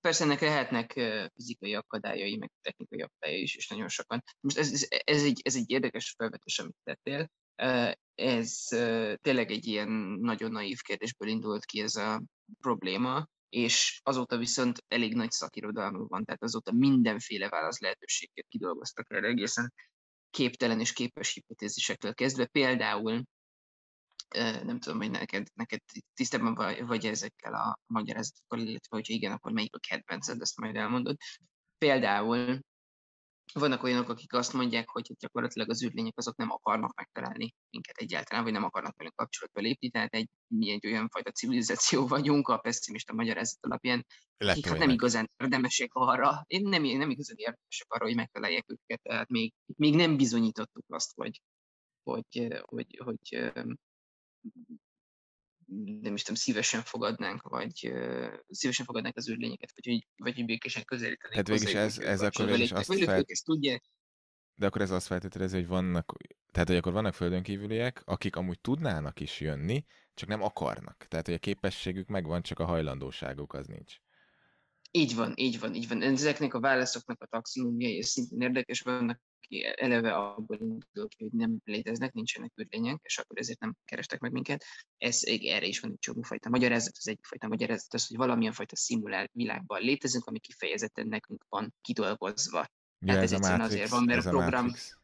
persze 0.01 0.25
ennek 0.25 0.41
lehetnek 0.41 0.93
fizikai 1.35 1.75
akadályai, 1.75 2.37
meg 2.37 2.51
technikai 2.63 3.03
akadályai 3.03 3.43
is, 3.43 3.55
és 3.55 3.69
nagyon 3.69 3.89
sokan. 3.89 4.23
Most 4.41 4.59
ez, 4.59 4.73
ez, 4.73 4.87
ez, 5.05 5.23
egy, 5.23 5.41
ez 5.45 5.57
egy 5.57 5.71
érdekes 5.71 6.15
felvetés, 6.17 6.59
amit 6.59 6.77
tettél. 6.85 7.31
Ez 8.15 8.67
tényleg 9.21 9.51
egy 9.51 9.67
ilyen 9.67 9.89
nagyon 10.21 10.51
naív 10.51 10.81
kérdésből 10.81 11.29
indult 11.29 11.65
ki 11.65 11.81
ez 11.81 11.95
a 11.97 12.23
probléma, 12.61 13.29
és 13.49 14.01
azóta 14.03 14.37
viszont 14.37 14.85
elég 14.89 15.15
nagy 15.15 15.31
szakirodalmú 15.31 16.07
van, 16.09 16.25
tehát 16.25 16.43
azóta 16.43 16.73
mindenféle 16.73 17.49
válasz 17.49 17.81
lehetőséget 17.81 18.47
kidolgoztak 18.49 19.13
erre 19.13 19.29
egészen 19.29 19.73
képtelen 20.31 20.81
és 20.81 20.93
képes 20.93 21.33
hipotézisektől 21.33 22.15
kezdve. 22.15 22.47
Például, 22.47 23.23
nem 24.63 24.79
tudom, 24.79 24.99
hogy 24.99 25.11
neked, 25.11 25.47
neked 25.55 25.81
tisztában 26.15 26.55
vagy, 26.55 26.87
vagy 26.87 27.07
ezekkel 27.07 27.55
a 27.55 27.79
magyarázatokkal, 27.87 28.59
illetve 28.59 28.97
hogyha 28.97 29.13
igen, 29.13 29.33
akkor 29.33 29.53
melyik 29.53 29.77
a 29.77 29.79
kedvenced, 29.89 30.41
ezt 30.41 30.57
majd 30.57 30.77
elmondod. 30.77 31.17
Például 31.79 32.61
vannak 33.53 33.83
olyanok, 33.83 34.09
akik 34.09 34.33
azt 34.33 34.53
mondják, 34.53 34.89
hogy 34.89 35.13
gyakorlatilag 35.19 35.71
az 35.71 35.85
űrlények 35.85 36.19
azok 36.19 36.37
nem 36.37 36.51
akarnak 36.51 36.97
megtalálni 36.97 37.55
minket 37.71 37.97
egyáltalán, 37.97 38.45
vagy 38.45 38.53
nem 38.53 38.65
akarnak 38.65 38.97
velünk 38.97 39.15
kapcsolatba 39.15 39.61
lépni, 39.61 39.91
tehát 39.91 40.15
egy, 40.15 40.29
mi 40.47 40.71
egy 40.71 40.87
olyan 40.87 41.09
fajta 41.09 41.31
civilizáció 41.31 42.07
vagyunk 42.17 42.49
a 42.49 42.59
pessimista 42.59 43.13
magyarázat 43.13 43.59
alapján, 43.61 44.07
akik 44.37 44.67
hát 44.67 44.79
nem 44.79 44.91
igazán 44.91 45.31
érdemesek 45.37 45.91
arra, 45.93 46.45
én 46.47 46.63
nem, 46.63 46.83
nem 46.83 47.11
igazán 47.11 47.37
érdemesek 47.39 47.87
arra, 47.93 48.05
hogy 48.05 48.15
megtalálják 48.15 48.65
őket, 48.67 49.03
tehát 49.03 49.29
még, 49.29 49.53
még 49.77 49.95
nem 49.95 50.17
bizonyítottuk 50.17 50.85
azt, 50.89 51.13
hogy, 51.15 51.41
hogy, 52.03 52.63
hogy, 52.65 53.01
hogy 53.05 53.53
nem 56.01 56.15
is 56.15 56.23
tudom, 56.23 56.37
szívesen 56.41 56.83
fogadnánk, 56.83 57.43
vagy 57.43 57.89
uh, 57.93 58.33
szívesen 58.49 58.85
fogadnánk 58.85 59.17
az 59.17 59.31
űrlényeket, 59.31 59.73
vagy 59.75 59.87
hogy, 59.87 60.07
vagy 60.17 60.35
hogy 60.35 60.45
békésen 60.45 60.85
közelítenénk. 60.85 61.35
Hát 61.35 61.49
végig 61.49 61.75
ez, 61.75 61.99
ez 61.99 62.23
akkor 62.23 62.47
végig 62.47 62.75
azt 62.75 63.05
fel... 63.05 63.19
ők 63.19 63.31
ezt 63.31 63.45
tudják. 63.45 63.85
De 64.55 64.67
akkor 64.67 64.81
ez 64.81 64.91
azt 64.91 65.07
feltételezi, 65.07 65.57
hogy 65.57 65.67
vannak, 65.67 66.17
tehát 66.53 66.69
hogy 66.69 66.77
akkor 66.77 66.93
vannak 66.93 67.15
földön 67.15 67.43
kívüliek, 67.43 68.03
akik 68.05 68.37
amúgy 68.37 68.61
tudnának 68.61 69.21
is 69.21 69.41
jönni, 69.41 69.85
csak 70.15 70.29
nem 70.29 70.43
akarnak. 70.43 71.07
Tehát, 71.09 71.27
hogy 71.27 71.35
a 71.35 71.39
képességük 71.39 72.09
megvan, 72.09 72.43
csak 72.43 72.59
a 72.59 72.65
hajlandóságuk 72.65 73.55
az 73.55 73.67
nincs. 73.67 73.97
Így 74.91 75.15
van, 75.15 75.33
így 75.37 75.61
van, 75.61 75.75
így 75.75 75.89
van. 75.89 76.03
Ezeknek 76.03 76.55
a 76.55 76.61
válaszoknak 76.61 77.23
a 77.23 77.27
taxonómiai 77.27 78.03
szintén 78.03 78.41
érdekes, 78.41 78.81
vannak 78.81 79.21
aki 79.41 79.65
eleve 79.77 80.15
abból 80.15 80.57
indul 80.61 81.09
ki, 81.09 81.23
hogy 81.23 81.33
nem 81.33 81.59
léteznek, 81.65 82.13
nincsenek 82.13 82.53
űrlények, 82.61 83.01
és 83.03 83.19
akkor 83.19 83.39
ezért 83.39 83.61
nem 83.61 83.77
kerestek 83.85 84.21
meg 84.21 84.33
minket. 84.33 84.65
Ez 84.99 85.21
erre 85.25 85.67
is 85.67 85.81
van 85.81 85.91
egy 85.91 85.99
csomó 85.99 86.23
fajta 86.23 86.49
magyarázat, 86.49 86.95
az 86.99 87.09
egyik 87.09 87.27
fajta 87.27 87.49
magyarázat 87.49 87.95
az, 87.95 88.07
hogy 88.07 88.17
valamilyen 88.17 88.53
fajta 88.53 88.77
szimulált 88.77 89.31
világban 89.33 89.81
létezünk, 89.81 90.25
ami 90.25 90.39
kifejezetten 90.39 91.09
nekünk 91.09 91.45
van 91.49 91.75
kidolgozva. 91.81 92.67
Ja, 92.99 93.13
tehát 93.13 93.23
ez, 93.23 93.33
ez, 93.33 93.41
Matrix, 93.41 93.65
azért 93.65 93.91
van, 93.91 94.05
mert 94.05 94.19
ez 94.19 94.27
a 94.27 94.31
program, 94.31 94.65
Matrix. 94.65 94.97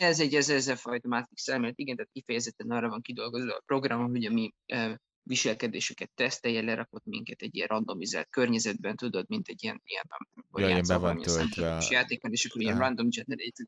ez 0.00 0.20
egy 0.20 0.34
ez, 0.34 0.48
ez 0.48 0.68
a 0.68 0.76
fajta 0.76 1.08
Matrix 1.08 1.48
elmélet, 1.48 1.78
igen, 1.78 1.96
tehát 1.96 2.10
kifejezetten 2.12 2.70
arra 2.70 2.88
van 2.88 3.00
kidolgozva 3.00 3.54
a 3.54 3.62
program, 3.66 4.10
hogy 4.10 4.24
a 4.24 4.30
mi 4.30 4.54
uh, 4.72 4.94
viselkedésüket 5.22 6.10
tesztelje, 6.14 6.62
lerakott 6.62 7.04
minket 7.04 7.42
egy 7.42 7.54
ilyen 7.54 7.68
randomizált 7.68 8.28
környezetben, 8.30 8.96
tudod, 8.96 9.28
mint 9.28 9.48
egy 9.48 9.62
ilyen, 9.62 9.82
ilyen 9.84 10.04
ja, 10.52 10.66
ilyen 10.66 10.84
be 10.88 10.96
van 10.96 11.20
töltve. 11.20 11.76
A... 11.76 11.82
játékban, 11.90 12.32
és 12.32 12.44
akkor 12.44 12.60
ilyen 12.60 12.78
random 12.78 13.08
generated 13.10 13.66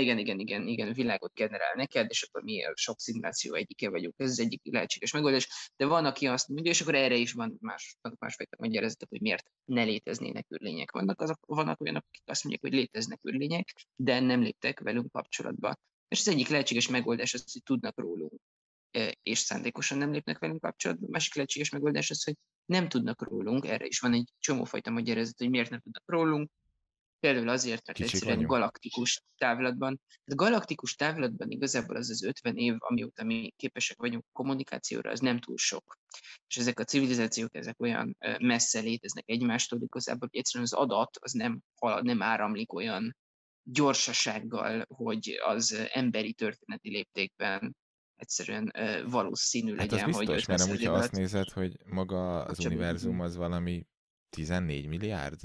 igen, 0.00 0.18
igen, 0.18 0.38
igen, 0.38 0.66
igen, 0.66 0.92
világot 0.92 1.34
generál 1.34 1.74
neked, 1.74 2.06
és 2.10 2.22
akkor 2.22 2.42
mi 2.42 2.62
sok 2.74 3.00
szimuláció 3.00 3.54
egyike 3.54 3.90
vagyunk. 3.90 4.14
Ez 4.16 4.30
az 4.30 4.40
egyik 4.40 4.60
lehetséges 4.64 5.12
megoldás. 5.12 5.70
De 5.76 5.86
van, 5.86 6.04
aki 6.04 6.26
azt 6.26 6.48
mondja, 6.48 6.70
és 6.70 6.80
akkor 6.80 6.94
erre 6.94 7.14
is 7.14 7.32
van 7.32 7.56
más, 7.60 7.96
vannak 8.00 8.18
másfajta 8.18 8.56
magyarázatok, 8.58 9.08
hogy 9.08 9.20
miért 9.20 9.50
ne 9.64 9.82
léteznének 9.82 10.46
űrlények. 10.54 10.90
Vannak, 10.90 11.20
azok, 11.20 11.38
vannak 11.46 11.80
olyanok, 11.80 12.04
akik 12.08 12.22
azt 12.26 12.44
mondják, 12.44 12.64
hogy 12.64 12.80
léteznek 12.80 13.24
űrlények, 13.28 13.72
de 13.96 14.20
nem 14.20 14.40
léptek 14.40 14.80
velünk 14.80 15.12
kapcsolatba. 15.12 15.74
És 16.08 16.18
az 16.18 16.28
egyik 16.28 16.48
lehetséges 16.48 16.88
megoldás 16.88 17.34
az, 17.34 17.52
hogy 17.52 17.62
tudnak 17.62 17.98
rólunk, 17.98 18.40
és 19.22 19.38
szándékosan 19.38 19.98
nem 19.98 20.12
lépnek 20.12 20.38
velünk 20.38 20.60
kapcsolatba. 20.60 21.06
Másik 21.10 21.34
lehetséges 21.34 21.70
megoldás 21.70 22.10
az, 22.10 22.24
hogy 22.24 22.34
nem 22.64 22.88
tudnak 22.88 23.22
rólunk, 23.22 23.66
erre 23.66 23.86
is 23.86 24.00
van 24.00 24.12
egy 24.12 24.32
csomófajta 24.38 24.90
magyarázat, 24.90 25.38
hogy 25.38 25.50
miért 25.50 25.70
nem 25.70 25.80
tudnak 25.80 26.02
rólunk, 26.06 26.50
Például 27.22 27.48
azért, 27.48 27.86
mert 27.86 27.98
Kicsik 27.98 28.12
egyszerűen 28.12 28.36
vagyunk. 28.36 28.54
galaktikus 28.54 29.22
távlatban. 29.36 30.00
A 30.24 30.34
galaktikus 30.34 30.94
távlatban 30.94 31.50
igazából 31.50 31.96
az 31.96 32.10
az 32.10 32.22
50 32.22 32.56
év, 32.56 32.74
amióta 32.78 33.24
mi 33.24 33.52
képesek 33.56 33.98
vagyunk 33.98 34.24
kommunikációra, 34.32 35.10
az 35.10 35.20
nem 35.20 35.38
túl 35.38 35.56
sok. 35.56 35.98
És 36.46 36.56
ezek 36.56 36.80
a 36.80 36.84
civilizációk, 36.84 37.54
ezek 37.54 37.80
olyan 37.80 38.16
messze 38.38 38.80
léteznek 38.80 39.24
egymástól, 39.26 39.80
igazából 39.82 40.28
hogy 40.30 40.38
egyszerűen 40.38 40.68
az 40.72 40.78
adat 40.78 41.16
az 41.20 41.32
nem, 41.32 41.60
halad, 41.74 42.04
nem 42.04 42.22
áramlik 42.22 42.72
olyan 42.72 43.16
gyorsasággal, 43.62 44.84
hogy 44.88 45.40
az 45.44 45.88
emberi 45.92 46.32
történeti 46.32 46.90
léptékben 46.90 47.76
egyszerűen 48.22 48.72
valószínű 49.08 49.76
Hát 49.76 49.90
legyen, 49.90 49.98
az 50.08 50.16
biztos, 50.18 50.34
hogy 50.34 50.44
mert 50.48 50.60
amúgy, 50.62 50.84
ha 50.84 50.92
azt 50.92 51.12
nézed, 51.12 51.48
hogy 51.50 51.76
maga 51.86 52.44
az 52.44 52.58
univerzum 52.64 53.10
vagyunk. 53.16 53.24
az 53.30 53.36
valami 53.36 53.86
14 54.30 54.86
milliárd 54.86 55.40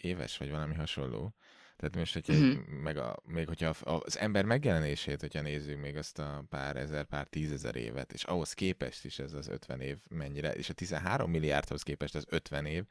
éves, 0.00 0.36
vagy 0.36 0.50
valami 0.50 0.74
hasonló. 0.74 1.34
Tehát 1.76 1.96
most, 1.96 2.12
hogyha, 2.12 2.32
Mhm. 2.32 2.58
meg 2.82 2.96
a, 2.96 3.16
még 3.24 3.46
hogyha 3.46 3.68
az 3.68 4.18
ember 4.18 4.44
megjelenését, 4.44 5.20
hogyha 5.20 5.40
nézzük 5.40 5.80
még 5.80 5.96
azt 5.96 6.18
a 6.18 6.44
pár 6.48 6.76
ezer, 6.76 7.04
pár 7.04 7.26
tízezer 7.26 7.76
évet, 7.76 8.12
és 8.12 8.24
ahhoz 8.24 8.52
képest 8.52 9.04
is 9.04 9.18
ez 9.18 9.32
az 9.32 9.48
50 9.48 9.80
év 9.80 9.96
mennyire, 10.08 10.54
és 10.54 10.68
a 10.68 10.72
13 10.72 11.30
milliárdhoz 11.30 11.82
képest 11.82 12.14
az 12.14 12.24
50 12.28 12.66
év, 12.66 12.84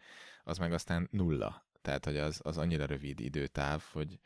az 0.43 0.57
meg 0.57 0.73
aztán 0.73 1.07
nulla. 1.11 1.67
Tehát, 1.81 2.05
hogy 2.05 2.17
az, 2.17 2.39
az 2.43 2.57
annyira 2.57 2.85
rövid 2.85 3.19
időtáv, 3.19 3.83
hogy 3.91 4.19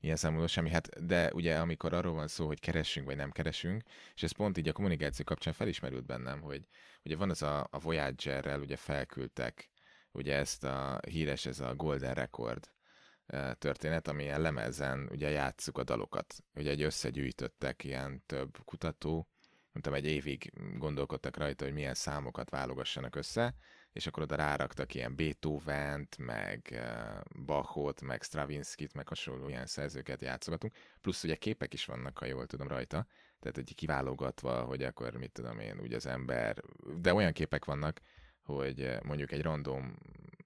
ilyen 0.00 0.16
számomra 0.16 0.46
semmi. 0.46 0.70
Hát, 0.70 1.06
de 1.06 1.32
ugye 1.32 1.58
amikor 1.58 1.92
arról 1.92 2.14
van 2.14 2.28
szó, 2.28 2.46
hogy 2.46 2.60
keresünk 2.60 3.06
vagy 3.06 3.16
nem 3.16 3.30
keresünk, 3.30 3.82
és 4.14 4.22
ez 4.22 4.32
pont 4.32 4.58
így 4.58 4.68
a 4.68 4.72
kommunikáció 4.72 5.24
kapcsán 5.24 5.52
felismerült 5.52 6.06
bennem, 6.06 6.40
hogy 6.40 6.66
ugye 7.04 7.16
van 7.16 7.30
az 7.30 7.42
a, 7.42 7.68
a 7.70 7.78
Voyager-rel, 7.78 8.60
ugye 8.60 8.76
felküldtek 8.76 9.70
ugye 10.12 10.36
ezt 10.36 10.64
a 10.64 11.00
híres, 11.08 11.46
ez 11.46 11.60
a 11.60 11.74
Golden 11.74 12.14
Record 12.14 12.70
történet, 13.58 14.08
ami 14.08 14.22
ilyen 14.22 14.40
lemezen 14.40 15.08
ugye 15.10 15.30
játsszuk 15.30 15.78
a 15.78 15.84
dalokat. 15.84 16.34
Ugye 16.54 16.70
egy 16.70 16.82
összegyűjtöttek 16.82 17.84
ilyen 17.84 18.22
több 18.26 18.58
kutató, 18.64 19.28
mondtam, 19.72 19.94
egy 19.94 20.06
évig 20.06 20.52
gondolkodtak 20.78 21.36
rajta, 21.36 21.64
hogy 21.64 21.72
milyen 21.72 21.94
számokat 21.94 22.50
válogassanak 22.50 23.16
össze, 23.16 23.54
és 23.98 24.06
akkor 24.06 24.22
oda 24.22 24.34
ráraktak 24.34 24.94
ilyen 24.94 25.16
Beethoven-t, 25.16 26.16
meg 26.18 26.82
Bachot, 27.44 28.00
meg 28.00 28.22
Stravinskit, 28.22 28.94
meg 28.94 29.08
hasonló 29.08 29.48
ilyen 29.48 29.66
szerzőket 29.66 30.22
játszogatunk. 30.22 30.74
Plusz 31.00 31.24
ugye 31.24 31.34
képek 31.34 31.72
is 31.72 31.84
vannak, 31.84 32.18
ha 32.18 32.26
jól 32.26 32.46
tudom 32.46 32.68
rajta, 32.68 33.06
tehát 33.40 33.58
egy 33.58 33.74
kiválogatva, 33.74 34.62
hogy 34.62 34.82
akkor 34.82 35.16
mit 35.16 35.32
tudom 35.32 35.58
én, 35.58 35.80
úgy 35.80 35.92
az 35.92 36.06
ember, 36.06 36.62
de 37.00 37.14
olyan 37.14 37.32
képek 37.32 37.64
vannak, 37.64 38.00
hogy 38.40 38.98
mondjuk 39.02 39.32
egy 39.32 39.42
random 39.42 39.98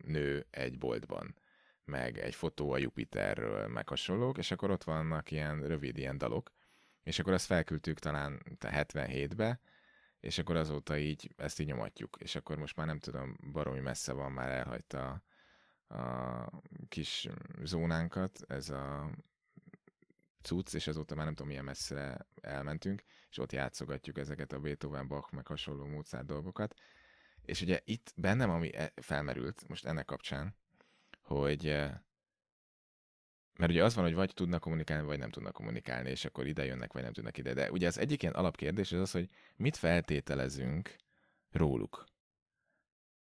nő 0.04 0.46
egy 0.50 0.78
boltban, 0.78 1.34
meg 1.84 2.18
egy 2.18 2.34
fotó 2.34 2.72
a 2.72 2.78
Jupiterről, 2.78 3.68
meg 3.68 3.88
hasonlók, 3.88 4.38
és 4.38 4.50
akkor 4.50 4.70
ott 4.70 4.84
vannak 4.84 5.30
ilyen 5.30 5.66
rövid 5.66 5.98
ilyen 5.98 6.18
dalok, 6.18 6.52
és 7.02 7.18
akkor 7.18 7.32
azt 7.32 7.46
felküldtük 7.46 7.98
talán 7.98 8.42
77-be, 8.60 9.60
és 10.22 10.38
akkor 10.38 10.56
azóta 10.56 10.98
így 10.98 11.30
ezt 11.37 11.61
így 11.61 11.66
nyomatjuk, 11.66 12.16
és 12.20 12.35
akkor 12.35 12.58
most 12.58 12.76
már 12.76 12.87
nem 12.87 12.98
tudom, 12.98 13.37
baromi 13.52 13.80
messze 13.80 14.12
van, 14.12 14.32
már 14.32 14.50
elhagyta 14.50 15.22
a, 15.87 15.94
a 15.94 16.62
kis 16.88 17.28
zónánkat, 17.62 18.40
ez 18.48 18.70
a 18.70 19.11
cucc, 20.42 20.74
és 20.74 20.87
azóta 20.87 21.14
már 21.14 21.24
nem 21.24 21.35
tudom, 21.35 21.48
milyen 21.48 21.64
messzire 21.64 22.26
elmentünk, 22.40 23.02
és 23.30 23.38
ott 23.38 23.52
játszogatjuk 23.52 24.18
ezeket 24.18 24.52
a 24.52 24.61
Beethoven, 24.61 25.08
Bach, 25.08 25.32
meg 25.32 25.46
hasonló 25.46 25.87
Mozart 25.87 26.26
dolgokat. 26.26 26.74
És 27.44 27.61
ugye 27.61 27.80
itt 27.85 28.12
bennem, 28.16 28.50
ami 28.50 28.74
e, 28.74 28.92
felmerült 28.94 29.68
most 29.68 29.87
ennek 29.87 30.04
kapcsán, 30.04 30.56
hogy 31.22 31.66
e, 31.66 32.04
mert 33.58 33.70
ugye 33.70 33.84
az 33.84 33.94
van, 33.94 34.04
hogy 34.04 34.14
vagy 34.14 34.34
tudnak 34.34 34.60
kommunikálni, 34.60 35.06
vagy 35.06 35.18
nem 35.18 35.30
tudnak 35.30 35.52
kommunikálni, 35.52 36.10
és 36.10 36.24
akkor 36.24 36.46
ide 36.46 36.64
jönnek, 36.64 36.92
vagy 36.92 37.02
nem 37.02 37.12
tudnak 37.12 37.38
ide. 37.38 37.54
De 37.54 37.70
ugye 37.70 37.86
az 37.86 37.98
egyik 37.98 38.22
ilyen 38.22 38.34
alapkérdés 38.34 38.92
az 38.92 39.00
az, 39.00 39.10
hogy 39.10 39.28
mit 39.56 39.76
feltételezünk 39.76 40.96
róluk. 41.50 42.04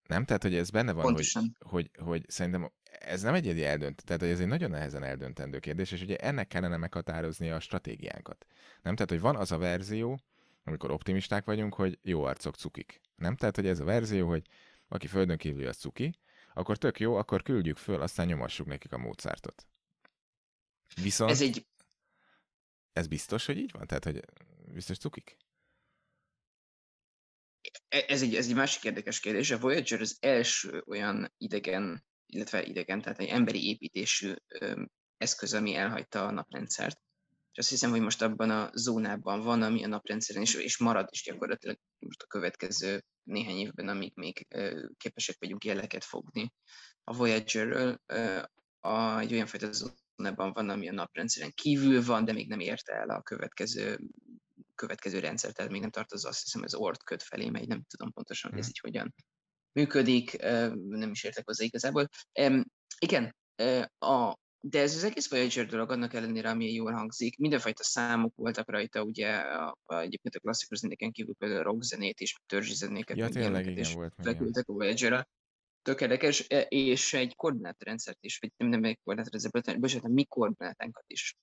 Nem? 0.06 0.24
Tehát, 0.24 0.42
hogy 0.42 0.54
ez 0.54 0.70
benne 0.70 0.92
van, 0.92 1.12
hogy, 1.12 1.32
hogy, 1.58 1.90
hogy 1.98 2.24
szerintem 2.28 2.70
ez 3.00 3.22
nem 3.22 3.34
egy 3.34 3.62
eldönt, 3.62 4.04
tehát 4.04 4.22
hogy 4.22 4.30
ez 4.30 4.40
egy 4.40 4.46
nagyon 4.46 4.70
nehezen 4.70 5.02
eldöntendő 5.02 5.58
kérdés, 5.58 5.92
és 5.92 6.02
ugye 6.02 6.16
ennek 6.16 6.48
kellene 6.48 6.76
meghatározni 6.76 7.50
a 7.50 7.60
stratégiánkat. 7.60 8.46
Nem? 8.82 8.94
Tehát, 8.94 9.10
hogy 9.10 9.20
van 9.20 9.36
az 9.36 9.52
a 9.52 9.58
verzió, 9.58 10.18
amikor 10.64 10.90
optimisták 10.90 11.44
vagyunk, 11.44 11.74
hogy 11.74 11.98
jó 12.02 12.22
arcok 12.22 12.54
cukik. 12.54 13.00
Nem? 13.16 13.36
Tehát, 13.36 13.56
hogy 13.56 13.66
ez 13.66 13.80
a 13.80 13.84
verzió, 13.84 14.28
hogy 14.28 14.46
aki 14.88 15.06
földön 15.06 15.36
kívül 15.36 15.66
az 15.66 15.76
cuki, 15.76 16.18
akkor 16.54 16.76
tök 16.76 17.00
jó, 17.00 17.14
akkor 17.14 17.42
küldjük 17.42 17.76
föl, 17.76 18.00
aztán 18.00 18.26
nyomassuk 18.26 18.66
nekik 18.66 18.92
a 18.92 18.98
módszertot. 18.98 19.66
Viszont 20.94 21.30
ez 21.30 21.40
egy... 21.40 21.66
Ez 22.92 23.06
biztos, 23.06 23.46
hogy 23.46 23.58
így 23.58 23.72
van? 23.72 23.86
Tehát, 23.86 24.04
hogy 24.04 24.20
biztos 24.72 24.98
cukik? 24.98 25.36
E, 27.88 28.04
ez 28.08 28.22
egy, 28.22 28.34
ez 28.34 28.48
egy 28.48 28.54
másik 28.54 28.84
érdekes 28.84 29.20
kérdés. 29.20 29.50
A 29.50 29.58
Voyager 29.58 30.00
az 30.00 30.16
első 30.20 30.82
olyan 30.86 31.32
idegen, 31.36 32.04
illetve 32.26 32.62
idegen, 32.62 33.00
tehát 33.02 33.18
egy 33.18 33.28
emberi 33.28 33.68
építésű 33.68 34.34
eszköz, 35.16 35.54
ami 35.54 35.74
elhagyta 35.74 36.26
a 36.26 36.30
naprendszert. 36.30 37.00
És 37.52 37.58
azt 37.58 37.68
hiszem, 37.68 37.90
hogy 37.90 38.00
most 38.00 38.22
abban 38.22 38.50
a 38.50 38.70
zónában 38.74 39.40
van, 39.40 39.62
ami 39.62 39.84
a 39.84 39.86
naprendszeren 39.86 40.42
is, 40.42 40.54
és 40.54 40.78
marad 40.78 41.08
is 41.10 41.22
gyakorlatilag 41.22 41.78
most 41.98 42.22
a 42.22 42.26
következő 42.26 43.04
néhány 43.22 43.56
évben, 43.56 43.88
amíg 43.88 44.12
még 44.14 44.46
képesek 44.96 45.36
vagyunk 45.38 45.64
jeleket 45.64 46.04
fogni. 46.04 46.52
A 47.04 47.16
Voyagerről 47.16 48.00
a, 48.80 49.18
egy 49.18 49.32
olyan 49.32 49.46
fajta 49.46 49.70
zónában 50.16 50.52
van, 50.52 50.68
ami 50.68 50.88
a 50.88 50.92
naprendszeren 50.92 51.52
kívül 51.54 52.04
van, 52.04 52.24
de 52.24 52.32
még 52.32 52.48
nem 52.48 52.60
érte 52.60 52.92
el 52.92 53.08
a 53.08 53.22
következő 53.22 53.98
következő 54.74 55.18
rendszer, 55.18 55.52
tehát 55.52 55.70
még 55.70 55.80
nem 55.80 55.90
tartozza, 55.90 56.28
azt 56.28 56.42
hiszem, 56.42 56.62
az 56.62 56.74
ort 56.74 57.02
köt 57.02 57.22
felé 57.22 57.50
megy, 57.50 57.68
nem 57.68 57.84
tudom 57.88 58.12
pontosan, 58.12 58.50
hogy 58.50 58.60
ez 58.60 58.68
így 58.68 58.78
hogyan 58.78 59.14
működik, 59.72 60.38
nem 60.88 61.10
is 61.10 61.24
értek 61.24 61.46
hozzá 61.46 61.64
igazából. 61.64 62.08
Igen, 62.98 63.36
a, 63.98 64.36
de 64.60 64.80
ez 64.80 64.94
az 64.94 65.04
egész 65.04 65.28
Voyager 65.28 65.66
dolog 65.66 65.90
annak 65.90 66.14
ellenére, 66.14 66.50
ami 66.50 66.72
jól 66.72 66.92
hangzik, 66.92 67.38
mindenfajta 67.38 67.84
számok 67.84 68.34
voltak 68.36 68.70
rajta, 68.70 69.02
ugye 69.02 69.28
a, 69.36 69.78
a, 69.82 69.98
egyébként 69.98 70.34
a 70.34 70.40
klasszikus 70.40 70.78
zenéken 70.78 71.12
kívül 71.12 71.34
például 71.34 71.60
a 71.60 71.64
rock 71.64 71.82
zenét 71.82 72.20
és 72.20 72.36
törzsi 72.46 72.74
zenéket. 72.74 73.16
Ja, 73.16 73.28
tényleg 73.28 73.66
igen, 73.66 73.92
volt. 73.94 74.14
Fekültek 74.22 74.68
a 74.68 74.72
voyager 74.72 75.28
Tökéletes, 75.86 76.40
és 76.68 77.12
egy 77.12 77.34
koordinátorrendszert 77.34 78.18
is, 78.20 78.38
vagy 78.38 78.52
nem, 78.56 78.68
nem 78.68 78.84
egy 78.84 78.98
koordinátorrendszert, 79.04 79.80
bocsánat, 79.80 80.10
mi 80.10 80.24
koordinátánkat 80.24 81.04
is 81.06 81.36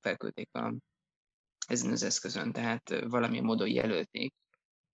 felküldték 0.00 0.48
a, 0.52 0.74
ezen 1.66 1.90
az 1.90 2.02
eszközön, 2.02 2.52
tehát 2.52 3.00
valamilyen 3.04 3.44
módon 3.44 3.68
jelölték, 3.68 4.34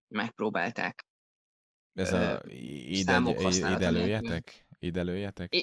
megpróbálták. 0.09 1.07
Ez 1.95 2.13
a 2.13 2.43
ide, 2.49 3.23
ide 3.75 3.91
lőjetek? 3.91 4.67
Ide 4.79 5.03
lőjetek? 5.03 5.55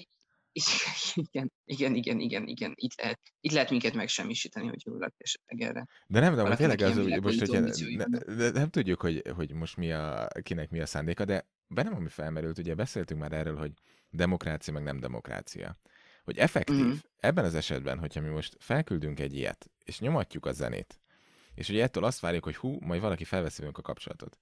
igen, 1.14 1.52
igen, 1.66 1.96
igen, 1.96 2.20
igen, 2.20 2.48
igen. 2.48 2.74
Itt 2.76 3.02
lehet, 3.02 3.20
itt 3.40 3.52
lehet 3.52 3.70
minket 3.70 3.94
megsemmisíteni, 3.94 4.68
hogy 4.68 4.82
jól 4.86 5.14
esetleg 5.18 5.62
erre. 5.70 5.88
De 6.08 6.20
nem, 6.20 6.36
de 6.36 6.44
most 6.44 6.58
tényleg 6.58 6.82
az, 6.82 6.96
hogy 6.96 7.22
most, 7.22 7.40
hogyha 7.40 7.60
ne, 7.60 8.34
ne, 8.36 8.50
nem 8.50 8.70
tudjuk, 8.70 9.02
hogy, 9.02 9.22
hogy 9.36 9.54
most 9.54 9.78
mi 9.78 9.92
a, 9.92 10.28
kinek 10.42 10.70
mi 10.70 10.80
a 10.80 10.86
szándéka, 10.86 11.26
de 11.26 11.48
bennem 11.68 11.96
ami 11.96 12.10
felmerült, 12.10 12.58
ugye 12.58 12.76
beszéltünk 12.76 13.20
már 13.20 13.32
erről, 13.32 13.58
hogy 13.58 13.72
demokrácia, 14.10 14.74
meg 14.74 14.84
nem 14.84 15.00
demokrácia. 15.00 15.78
Hogy 16.24 16.38
effektív, 16.38 16.76
mm-hmm. 16.76 16.98
ebben 17.20 17.46
az 17.46 17.56
esetben, 17.56 18.00
hogyha 18.00 18.22
mi 18.22 18.30
most 18.30 18.56
felküldünk 18.60 19.20
egy 19.20 19.36
ilyet, 19.36 19.72
és 19.84 20.00
nyomatjuk 20.00 20.46
a 20.46 20.52
zenét, 20.52 21.00
és 21.54 21.70
ugye 21.70 21.84
ettől 21.84 22.04
azt 22.04 22.20
várjuk, 22.20 22.44
hogy 22.44 22.56
hú, 22.56 22.78
majd 22.80 23.02
valaki 23.02 23.24
felveszi 23.24 23.64
a 23.64 23.82
kapcsolatot. 23.82 24.40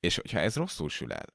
És 0.00 0.16
hogyha 0.16 0.38
ez 0.38 0.56
rosszul 0.56 0.88
sül 0.88 1.12
el, 1.12 1.26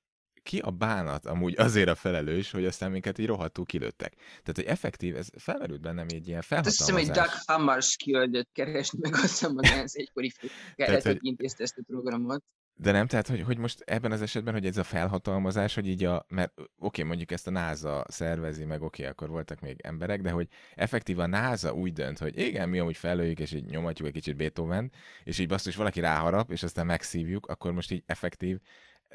ki 0.43 0.59
a 0.59 0.71
bánat 0.71 1.25
amúgy 1.25 1.57
azért 1.57 1.89
a 1.89 1.95
felelős, 1.95 2.51
hogy 2.51 2.65
aztán 2.65 2.91
minket 2.91 3.17
így 3.17 3.25
rohadtul 3.25 3.65
kilőttek. 3.65 4.13
Tehát, 4.15 4.55
hogy 4.55 4.65
effektív, 4.65 5.15
ez 5.15 5.27
felmerült 5.37 5.81
bennem 5.81 6.07
egy 6.09 6.27
ilyen 6.27 6.41
felhatalmazás. 6.41 6.89
Azt 6.89 7.07
hiszem, 7.07 7.15
hogy 7.15 7.23
Doug 7.23 7.41
Hammarskjöldöt 7.45 8.49
keresni, 8.53 8.99
meg 9.01 9.13
azt 9.13 9.21
hiszem, 9.21 9.53
hogy 9.53 9.65
ez 9.65 9.91
egykori 9.95 10.31
keretet, 10.75 11.03
hogy 11.03 11.17
intézte 11.21 11.63
ezt 11.63 11.77
a 11.77 11.83
programot. 11.87 12.43
De 12.81 12.91
nem, 12.91 13.07
tehát, 13.07 13.27
hogy, 13.27 13.41
hogy 13.41 13.57
most 13.57 13.79
ebben 13.79 14.11
az 14.11 14.21
esetben, 14.21 14.53
hogy 14.53 14.65
ez 14.65 14.77
a 14.77 14.83
felhatalmazás, 14.83 15.75
hogy 15.75 15.87
így 15.87 16.03
a, 16.03 16.25
mert 16.29 16.51
oké, 16.59 16.67
okay, 16.77 17.03
mondjuk 17.03 17.31
ezt 17.31 17.47
a 17.47 17.51
NASA 17.51 18.05
szervezi, 18.07 18.65
meg 18.65 18.81
oké, 18.81 19.01
okay, 19.01 19.13
akkor 19.13 19.29
voltak 19.29 19.59
még 19.59 19.79
emberek, 19.81 20.21
de 20.21 20.31
hogy 20.31 20.47
effektív 20.75 21.19
a 21.19 21.25
NASA 21.25 21.73
úgy 21.73 21.93
dönt, 21.93 22.17
hogy 22.17 22.37
igen, 22.39 22.69
mi 22.69 22.79
amúgy 22.79 22.97
felőjük, 22.97 23.39
és 23.39 23.51
így 23.51 23.65
nyomatjuk 23.65 24.07
egy 24.07 24.13
kicsit 24.13 24.35
Beethoven, 24.35 24.91
és 25.23 25.39
így 25.39 25.47
basszus 25.47 25.75
valaki 25.75 25.99
ráharap, 25.99 26.51
és 26.51 26.63
aztán 26.63 26.85
megszívjuk, 26.85 27.45
akkor 27.45 27.71
most 27.71 27.91
így 27.91 28.03
effektív 28.05 28.59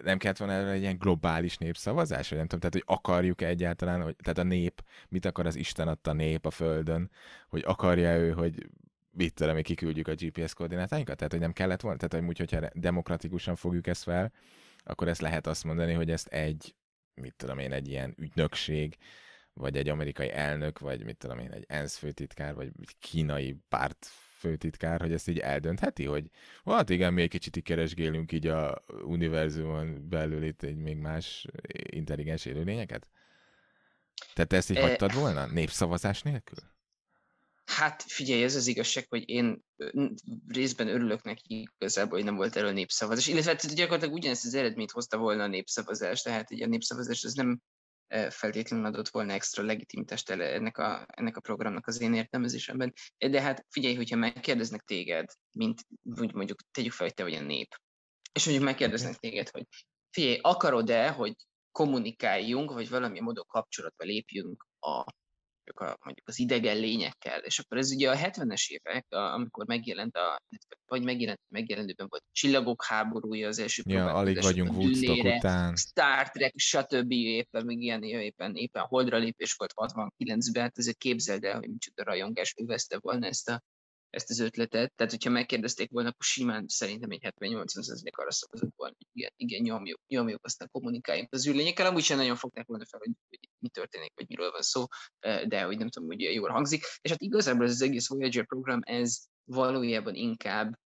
nem 0.02 0.18
kellett 0.18 0.38
volna 0.38 0.54
erre 0.54 0.70
egy 0.70 0.80
ilyen 0.80 0.98
globális 0.98 1.56
népszavazás, 1.56 2.28
vagy 2.28 2.38
nem 2.38 2.46
tudom, 2.46 2.70
tehát 2.70 2.86
hogy 2.86 2.96
akarjuk-e 2.96 3.46
egyáltalán, 3.46 4.02
hogy, 4.02 4.16
tehát 4.16 4.38
a 4.38 4.42
nép, 4.42 4.84
mit 5.08 5.24
akar 5.24 5.46
az 5.46 5.56
Isten 5.56 5.88
adta 5.88 6.12
nép 6.12 6.46
a 6.46 6.50
Földön, 6.50 7.10
hogy 7.48 7.62
akarja 7.66 8.16
ő, 8.16 8.30
hogy 8.30 8.68
mit 9.16 9.34
tudom, 9.34 9.62
kiküldjük 9.62 10.08
a 10.08 10.14
GPS 10.14 10.54
koordinátáinkat? 10.54 11.16
Tehát, 11.16 11.32
hogy 11.32 11.40
nem 11.40 11.52
kellett 11.52 11.80
volna? 11.80 11.98
Tehát, 11.98 12.14
hogy 12.14 12.28
úgy, 12.28 12.38
hogyha 12.38 12.68
demokratikusan 12.74 13.56
fogjuk 13.56 13.86
ezt 13.86 14.02
fel, 14.02 14.32
akkor 14.84 15.08
ezt 15.08 15.20
lehet 15.20 15.46
azt 15.46 15.64
mondani, 15.64 15.92
hogy 15.92 16.10
ezt 16.10 16.26
egy, 16.26 16.74
mit 17.14 17.34
tudom 17.36 17.58
én, 17.58 17.72
egy 17.72 17.88
ilyen 17.88 18.14
ügynökség, 18.18 18.96
vagy 19.52 19.76
egy 19.76 19.88
amerikai 19.88 20.32
elnök, 20.32 20.78
vagy 20.78 21.04
mit 21.04 21.16
tudom 21.16 21.38
én, 21.38 21.52
egy 21.52 21.64
ENSZ 21.68 21.96
főtitkár, 21.96 22.54
vagy 22.54 22.66
egy 22.80 22.96
kínai 22.98 23.56
párt 23.68 24.06
főtitkár, 24.38 25.00
hogy 25.00 25.12
ezt 25.12 25.28
így 25.28 25.38
eldöntheti, 25.38 26.04
hogy 26.04 26.30
hát 26.64 26.90
igen, 26.90 27.12
mi 27.12 27.22
egy 27.22 27.28
kicsit 27.28 27.62
keresgélünk 27.62 28.32
így 28.32 28.46
a 28.46 28.82
univerzumon 29.04 30.08
belül 30.08 30.44
itt 30.44 30.62
egy 30.62 30.76
még 30.76 30.96
más 30.96 31.46
intelligens 31.90 32.44
élőlényeket? 32.44 33.10
Tehát 34.34 34.50
te 34.50 34.56
ezt 34.56 34.70
így 34.70 34.76
e... 34.76 34.80
hagytad 34.80 35.14
volna? 35.14 35.46
Népszavazás 35.46 36.22
nélkül? 36.22 36.58
Hát 37.66 38.02
figyelj, 38.02 38.42
ez 38.42 38.54
az 38.54 38.66
igazság, 38.66 39.06
hogy 39.08 39.28
én 39.28 39.62
részben 40.48 40.88
örülök 40.88 41.22
neki 41.22 41.68
igazából, 41.78 42.16
hogy 42.16 42.24
nem 42.24 42.36
volt 42.36 42.56
erről 42.56 42.72
népszavazás. 42.72 43.26
Illetve 43.26 43.50
hát 43.50 43.74
gyakorlatilag 43.74 44.14
ugyanezt 44.14 44.44
az 44.44 44.54
eredményt 44.54 44.90
hozta 44.90 45.18
volna 45.18 45.42
a 45.42 45.46
népszavazás, 45.46 46.22
tehát 46.22 46.50
ugye 46.50 46.64
a 46.64 46.68
népszavazás 46.68 47.24
az 47.24 47.34
nem 47.34 47.60
feltétlenül 48.30 48.86
adott 48.86 49.08
volna 49.08 49.32
extra 49.32 49.62
legitimitást 49.62 50.30
ennek 50.30 50.78
a, 50.78 51.06
ennek 51.08 51.36
a 51.36 51.40
programnak 51.40 51.86
az 51.86 52.00
én 52.00 52.14
értelmezésemben. 52.14 52.92
De 53.18 53.40
hát 53.40 53.66
figyelj, 53.70 53.94
hogyha 53.94 54.16
megkérdeznek 54.16 54.80
téged, 54.80 55.30
mint 55.52 55.80
mondjuk 56.32 56.60
tegyük 56.70 56.92
fel, 56.92 57.06
hogy 57.06 57.14
te 57.14 57.22
vagy 57.22 57.34
a 57.34 57.40
nép, 57.40 57.68
és 58.32 58.44
mondjuk 58.44 58.66
megkérdeznek 58.66 59.14
téged, 59.14 59.48
hogy 59.48 59.66
figyelj, 60.10 60.38
akarod-e, 60.42 61.10
hogy 61.10 61.34
kommunikáljunk, 61.70 62.72
vagy 62.72 62.88
valamilyen 62.88 63.24
módon 63.24 63.46
kapcsolatba 63.46 64.04
lépjünk 64.04 64.66
a 64.78 65.04
mondjuk, 65.66 65.98
a, 65.98 66.04
mondjuk 66.04 66.28
az 66.28 66.38
idegen 66.38 66.76
lényekkel. 66.76 67.40
És 67.40 67.58
akkor 67.58 67.78
ez 67.78 67.90
ugye 67.90 68.10
a 68.10 68.16
70-es 68.16 68.68
évek, 68.68 69.06
a, 69.08 69.16
amikor 69.16 69.66
megjelent 69.66 70.16
a, 70.16 70.40
vagy 70.86 71.02
megjelent, 71.02 71.40
megjelenőben 71.48 72.06
volt 72.08 72.24
Csillagok 72.32 72.84
háborúja, 72.84 73.48
az 73.48 73.58
első 73.58 73.82
ja, 73.86 74.14
alig 74.14 74.42
vagyunk 74.42 74.72
Woodstock 74.72 75.24
után. 75.24 75.76
Star 75.76 76.30
Trek, 76.30 76.52
stb. 76.56 77.12
éppen, 77.12 77.64
még 77.64 77.80
ilyen 77.80 78.02
éppen, 78.02 78.54
éppen 78.54 78.82
holdra 78.82 79.16
lépés 79.16 79.54
volt 79.54 79.72
69-ben, 79.76 80.62
hát 80.62 80.78
ezért 80.78 80.98
képzeld 80.98 81.44
el, 81.44 81.58
hogy 81.58 81.68
micsoda 81.68 82.04
rajongás 82.04 82.54
övezte 82.56 82.98
volna 83.00 83.26
ezt 83.26 83.48
a 83.48 83.62
ezt 84.10 84.30
az 84.30 84.38
ötletet. 84.38 84.92
Tehát, 84.94 85.12
hogyha 85.12 85.30
megkérdezték 85.30 85.90
volna, 85.90 86.08
akkor 86.08 86.24
simán 86.24 86.64
szerintem 86.68 87.10
egy 87.10 87.32
70-80 87.40 88.10
arra 88.10 88.32
szavazott 88.32 88.74
volna, 88.76 88.94
igen, 89.12 89.30
igen 89.36 89.62
nyomjuk, 89.62 90.00
nyomjuk, 90.06 90.44
aztán 90.44 90.68
kommunikáljunk 90.70 91.32
az 91.32 91.48
űrlényekkel. 91.48 91.86
Amúgy 91.86 92.02
sem 92.02 92.16
nagyon 92.16 92.36
fogták 92.36 92.66
volna 92.66 92.84
fel, 92.86 93.00
hogy, 93.00 93.12
hogy 93.28 93.38
mi 93.58 93.68
történik, 93.68 94.12
vagy 94.14 94.28
miről 94.28 94.50
van 94.50 94.62
szó, 94.62 94.84
de 95.46 95.62
hogy 95.62 95.78
nem 95.78 95.88
tudom, 95.88 96.08
hogy 96.08 96.20
jól 96.20 96.50
hangzik. 96.50 96.84
És 97.00 97.10
hát 97.10 97.22
igazából 97.22 97.64
ez 97.64 97.70
az 97.70 97.82
egész 97.82 98.08
Voyager 98.08 98.46
program, 98.46 98.80
ez 98.82 99.18
valójában 99.44 100.14
inkább 100.14 100.78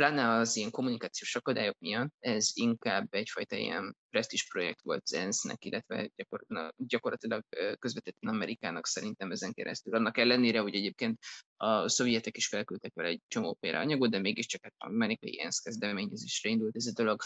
pláne 0.00 0.28
az 0.28 0.56
ilyen 0.56 0.70
kommunikációs 0.70 1.36
akadályok 1.36 1.78
miatt, 1.78 2.14
ez 2.18 2.50
inkább 2.54 3.06
egyfajta 3.10 3.56
ilyen 3.56 3.96
presztis 4.10 4.48
projekt 4.48 4.82
volt 4.82 5.02
az 5.04 5.14
ENSZ-nek, 5.14 5.64
illetve 5.64 6.10
gyakorlatilag, 6.16 6.74
gyakorlatilag 6.76 7.44
közvetetten 7.78 8.30
Amerikának 8.30 8.86
szerintem 8.86 9.30
ezen 9.30 9.52
keresztül. 9.52 9.94
Annak 9.94 10.18
ellenére, 10.18 10.60
hogy 10.60 10.74
egyébként 10.74 11.18
a 11.56 11.88
szovjetek 11.88 12.36
is 12.36 12.46
felküldtek 12.46 12.94
vele 12.94 13.08
egy 13.08 13.22
csomó 13.28 13.58
anyagot, 13.60 14.10
de 14.10 14.18
mégiscsak 14.18 14.62
hát 14.62 14.74
amerikai 14.76 15.40
ENSZ 15.40 15.58
kezdeményezésre 15.58 16.50
indult 16.50 16.76
ez 16.76 16.86
a 16.86 16.92
dolog. 16.92 17.20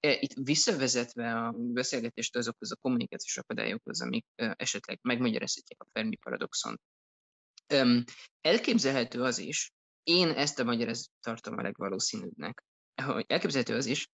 E, 0.00 0.12
itt 0.20 0.32
visszavezetve 0.42 1.32
a 1.34 1.52
beszélgetést 1.56 2.36
azokhoz 2.36 2.72
a 2.72 2.76
kommunikációs 2.80 3.36
akadályokhoz, 3.36 4.02
amik 4.02 4.26
esetleg 4.34 4.98
megmagyarázhatják 5.02 5.82
a 5.82 5.86
Fermi 5.92 6.16
paradoxon. 6.16 6.80
Elképzelhető 8.40 9.22
az 9.22 9.38
is, 9.38 9.72
én 10.08 10.28
ezt 10.28 10.58
a 10.58 10.64
magyarázatot 10.64 11.20
tartom 11.20 11.58
a 11.58 11.62
legvalószínűbbnek. 11.62 12.64
Hogy 13.02 13.24
elképzelhető 13.28 13.74
az 13.74 13.86
is, 13.86 14.08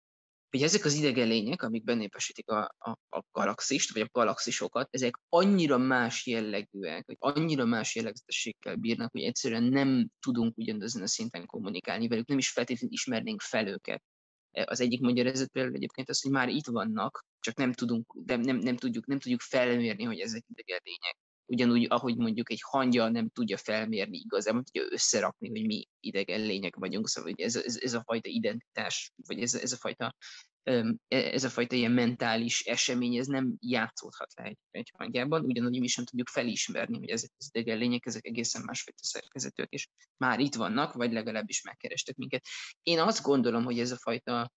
hogy 0.50 0.62
ezek 0.62 0.84
az 0.84 0.94
idegen 0.94 1.28
lények, 1.28 1.62
amik 1.62 1.84
benépesítik 1.84 2.48
a, 2.48 2.74
a, 2.78 2.90
a 3.08 3.22
galaxist, 3.32 3.92
vagy 3.92 4.02
a 4.02 4.08
galaxisokat, 4.12 4.88
ezek 4.90 5.14
annyira 5.28 5.78
más 5.78 6.26
jellegűek, 6.26 7.06
vagy 7.06 7.16
annyira 7.18 7.64
más 7.64 7.94
jellegzetességgel 7.94 8.76
bírnak, 8.76 9.10
hogy 9.10 9.22
egyszerűen 9.22 9.62
nem 9.62 10.08
tudunk 10.20 10.56
ugyanazon 10.56 11.02
a 11.02 11.06
szinten 11.06 11.46
kommunikálni 11.46 12.08
velük, 12.08 12.26
nem 12.26 12.38
is 12.38 12.50
feltétlenül 12.50 12.94
ismernénk 12.94 13.40
fel 13.40 13.66
őket. 13.66 14.02
E, 14.50 14.64
az 14.68 14.80
egyik 14.80 15.00
magyarázat 15.00 15.48
például 15.48 15.74
egyébként 15.74 16.08
az, 16.08 16.22
hogy 16.22 16.32
már 16.32 16.48
itt 16.48 16.66
vannak, 16.66 17.24
csak 17.40 17.56
nem 17.56 17.72
tudunk, 17.72 18.12
de 18.24 18.36
nem, 18.36 18.56
nem, 18.56 18.76
tudjuk, 18.76 19.06
nem 19.06 19.18
tudjuk 19.18 19.40
felmérni, 19.40 20.04
hogy 20.04 20.18
ezek 20.18 20.44
idegen 20.48 20.80
lények 20.84 21.16
ugyanúgy, 21.50 21.86
ahogy 21.88 22.16
mondjuk 22.16 22.50
egy 22.50 22.62
hangya 22.62 23.08
nem 23.08 23.28
tudja 23.28 23.56
felmérni 23.56 24.18
igazán, 24.18 24.54
nem 24.54 24.64
tudja 24.64 24.92
összerakni, 24.92 25.48
hogy 25.48 25.66
mi 25.66 25.88
idegen 26.00 26.40
lények 26.40 26.76
vagyunk, 26.76 27.08
szóval 27.08 27.30
hogy 27.30 27.44
ez, 27.44 27.56
ez, 27.56 27.78
ez 27.82 27.94
a 27.94 28.02
fajta 28.02 28.28
identitás, 28.28 29.12
vagy 29.26 29.40
ez, 29.40 29.54
ez 29.54 29.72
a 29.72 29.76
fajta 29.76 30.14
e, 30.62 30.96
ez 31.08 31.44
a 31.44 31.48
fajta 31.48 31.76
ilyen 31.76 31.92
mentális 31.92 32.60
esemény, 32.60 33.16
ez 33.16 33.26
nem 33.26 33.54
játszódhat 33.60 34.32
le 34.34 34.44
egy, 34.44 34.58
egy 34.70 34.92
hangjában, 34.98 35.44
ugyanúgy 35.44 35.80
mi 35.80 35.86
sem 35.86 36.04
tudjuk 36.04 36.28
felismerni, 36.28 36.98
hogy 36.98 37.08
ezek 37.08 37.30
az 37.38 37.50
idegen 37.52 37.78
lények, 37.78 38.06
ezek 38.06 38.26
egészen 38.26 38.62
másfajta 38.62 39.04
szerkezetűek, 39.04 39.70
és 39.70 39.88
már 40.16 40.40
itt 40.40 40.54
vannak, 40.54 40.92
vagy 40.92 41.12
legalábbis 41.12 41.62
megkerestek 41.62 42.16
minket. 42.16 42.44
Én 42.82 42.98
azt 42.98 43.22
gondolom, 43.22 43.64
hogy 43.64 43.78
ez 43.78 43.90
a 43.90 43.98
fajta 43.98 44.52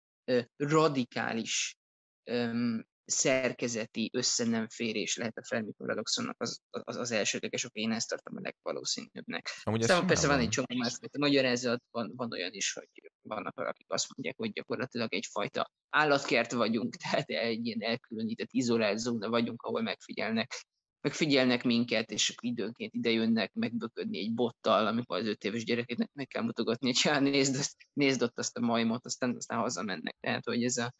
radikális 0.55 1.77
szerkezeti 3.05 4.09
összenemférés 4.13 5.15
lehet 5.15 5.37
a 5.37 5.45
Fermi 5.45 5.71
paradoxonnak 5.77 6.35
az, 6.39 6.61
az, 6.69 6.95
az 6.95 7.11
elsődleges, 7.11 7.63
ok, 7.63 7.73
én 7.73 7.91
ezt 7.91 8.09
tartom 8.09 8.37
a 8.37 8.41
legvalószínűbbnek. 8.43 9.49
Aztán 9.63 10.07
persze 10.07 10.27
van 10.27 10.39
egy 10.39 10.49
csomó 10.49 10.67
másfajta 10.77 11.19
magyarázat, 11.19 11.83
van, 11.91 12.11
van 12.15 12.31
olyan 12.31 12.53
is, 12.53 12.73
hogy 12.73 13.11
vannak 13.21 13.59
akik 13.59 13.91
azt 13.91 14.07
mondják, 14.15 14.37
hogy 14.37 14.51
gyakorlatilag 14.51 15.13
egyfajta 15.13 15.71
állatkert 15.89 16.51
vagyunk, 16.51 16.95
tehát 17.03 17.29
egy 17.29 17.65
ilyen 17.65 17.81
elkülönített, 17.81 18.51
izolált 18.51 18.97
zóna 18.97 19.29
vagyunk, 19.29 19.61
ahol 19.61 19.81
megfigyelnek 19.81 20.53
megfigyelnek 21.03 21.63
minket, 21.63 22.11
és 22.11 22.35
időnként 22.41 22.93
ide 22.93 23.09
jönnek 23.09 23.53
megböködni 23.53 24.19
egy 24.19 24.33
bottal, 24.33 24.87
amikor 24.87 25.17
az 25.17 25.25
öt 25.25 25.43
éves 25.43 25.63
gyerekeknek 25.63 26.09
meg 26.13 26.27
kell 26.27 26.43
mutogatni, 26.43 26.87
hogy 26.87 27.01
hát 27.01 27.21
nézd, 27.21 27.65
nézd 27.93 28.21
ott 28.21 28.39
azt 28.39 28.57
a 28.57 28.61
majmot, 28.61 29.05
aztán, 29.05 29.35
aztán 29.35 29.59
hazamennek. 29.59 30.15
Tehát, 30.19 30.45
hogy 30.45 30.63
ez 30.63 30.77
a, 30.77 30.93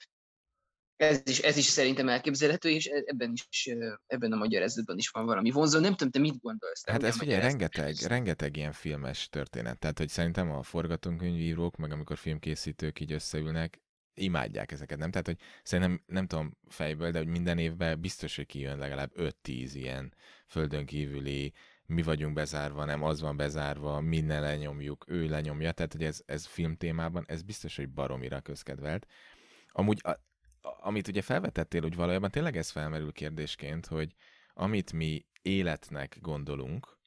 ez 0.96 1.22
is, 1.26 1.40
ez 1.40 1.58
is 1.58 1.66
szerintem 1.66 2.10
elképzelhető, 2.10 2.70
és 2.70 2.88
e, 2.88 3.04
ebben 3.06 3.34
is, 3.34 3.70
ebben 4.08 4.32
a 4.32 4.36
magyarázatban 4.36 4.98
is 4.98 5.10
van 5.10 5.26
valami 5.26 5.52
vonzó. 5.52 5.80
Nem 5.80 5.96
tudom, 5.96 6.12
te 6.12 6.20
mit 6.20 6.42
gondolsz? 6.42 6.88
Hát 6.88 7.04
ez 7.04 7.18
figyelj, 7.18 7.42
rengeteg, 7.42 7.96
rengeteg 8.08 8.56
ilyen 8.56 8.72
filmes 8.72 9.30
történet. 9.30 9.80
Tehát, 9.80 9.98
hogy 9.98 10.10
szerintem 10.10 10.52
a 10.52 10.64
forgatókönyvírók, 10.64 11.78
meg 11.78 11.92
amikor 11.92 12.18
filmkészítők 12.18 13.00
így 13.00 13.12
összeülnek, 13.12 13.82
imádják 14.16 14.72
ezeket, 14.72 14.98
nem? 14.98 15.12
Tehát, 15.12 15.26
hogy 15.26 15.38
szerintem, 15.64 16.04
nem 16.06 16.28
tudom 16.28 16.58
fejből, 16.68 17.12
de 17.12 17.18
hogy 17.18 17.28
minden 17.28 17.58
évben 17.58 18.02
biztos, 18.02 18.36
hogy 18.36 18.46
kijön 18.46 18.78
legalább 18.78 19.12
5-10 19.16 19.32
ilyen 19.74 20.14
földön 20.48 20.86
kívüli, 20.86 21.54
mi 21.86 22.02
vagyunk 22.02 22.34
bezárva, 22.34 22.86
nem 22.86 23.04
az 23.04 23.22
van 23.22 23.38
bezárva, 23.38 24.02
minden 24.02 24.42
lenyomjuk, 24.42 25.06
ő 25.08 25.28
lenyomja, 25.28 25.72
tehát, 25.72 25.92
hogy 25.92 26.04
ez, 26.04 26.22
ez 26.26 26.46
film 26.46 26.76
témában, 26.76 27.24
ez 27.28 27.42
biztos, 27.42 27.76
hogy 27.76 27.90
baromira 27.90 28.42
közkedvelt. 28.42 29.08
Amúgy 29.72 30.00
a, 30.04 30.12
amit 30.64 31.08
ugye 31.08 31.22
felvetettél, 31.22 31.82
hogy 31.82 31.96
valójában 31.96 32.32
tényleg 32.32 32.58
ez 32.58 32.70
felmerül 32.70 33.12
kérdésként, 33.12 33.86
hogy 33.86 34.16
amit 34.54 34.94
mi 34.94 35.26
életnek 35.42 36.18
gondolunk, 36.22 36.98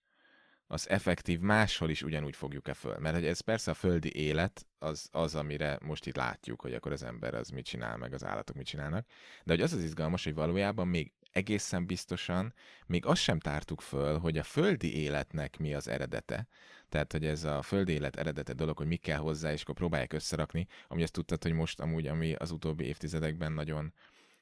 az 0.68 0.88
effektív 0.88 1.40
máshol 1.40 1.90
is 1.90 2.02
ugyanúgy 2.02 2.36
fogjuk-e 2.36 2.74
föl. 2.74 2.98
Mert 2.98 3.14
hogy 3.14 3.26
ez 3.26 3.40
persze 3.40 3.70
a 3.70 3.74
földi 3.74 4.16
élet, 4.16 4.66
az, 4.78 5.08
az, 5.12 5.34
amire 5.34 5.78
most 5.82 6.06
itt 6.06 6.16
látjuk, 6.16 6.60
hogy 6.60 6.74
akkor 6.74 6.92
az 6.92 7.02
ember 7.02 7.34
az 7.34 7.48
mit 7.48 7.64
csinál, 7.64 7.96
meg 7.96 8.12
az 8.12 8.24
állatok 8.24 8.56
mit 8.56 8.66
csinálnak. 8.66 9.06
De 9.44 9.52
hogy 9.52 9.62
az 9.62 9.72
az 9.72 9.82
izgalmas, 9.82 10.24
hogy 10.24 10.34
valójában 10.34 10.88
még 10.88 11.12
egészen 11.30 11.86
biztosan 11.86 12.54
még 12.86 13.06
azt 13.06 13.22
sem 13.22 13.38
tártuk 13.38 13.80
föl, 13.80 14.18
hogy 14.18 14.38
a 14.38 14.42
földi 14.42 14.96
életnek 14.96 15.58
mi 15.58 15.74
az 15.74 15.88
eredete. 15.88 16.48
Tehát, 16.88 17.12
hogy 17.12 17.27
ez 17.27 17.44
a 17.44 17.62
földi 17.62 17.92
élet 17.92 18.16
eredete 18.16 18.53
dolog, 18.53 18.77
hogy 18.77 18.87
mi 18.87 18.96
kell 18.96 19.18
hozzá, 19.18 19.53
és 19.53 19.62
akkor 19.62 19.75
próbálják 19.75 20.12
összerakni, 20.12 20.66
ami 20.88 21.03
azt 21.03 21.12
tudtad, 21.12 21.42
hogy 21.42 21.53
most 21.53 21.81
amúgy, 21.81 22.07
ami 22.07 22.35
az 22.35 22.51
utóbbi 22.51 22.85
évtizedekben 22.85 23.53
nagyon 23.53 23.94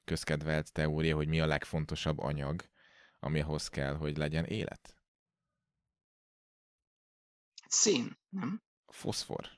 közkedvelt 0.05 0.73
teória, 0.73 1.17
hogy 1.17 1.29
mi 1.29 1.41
a 1.41 1.47
legfontosabb 1.47 2.19
anyag, 2.19 2.69
ami 3.19 3.41
ahhoz 3.41 3.69
kell, 3.69 3.95
hogy 3.95 4.17
legyen 4.17 4.45
élet. 4.45 4.97
Szín, 7.69 8.19
nem? 8.29 8.63
Foszfor. 8.87 9.49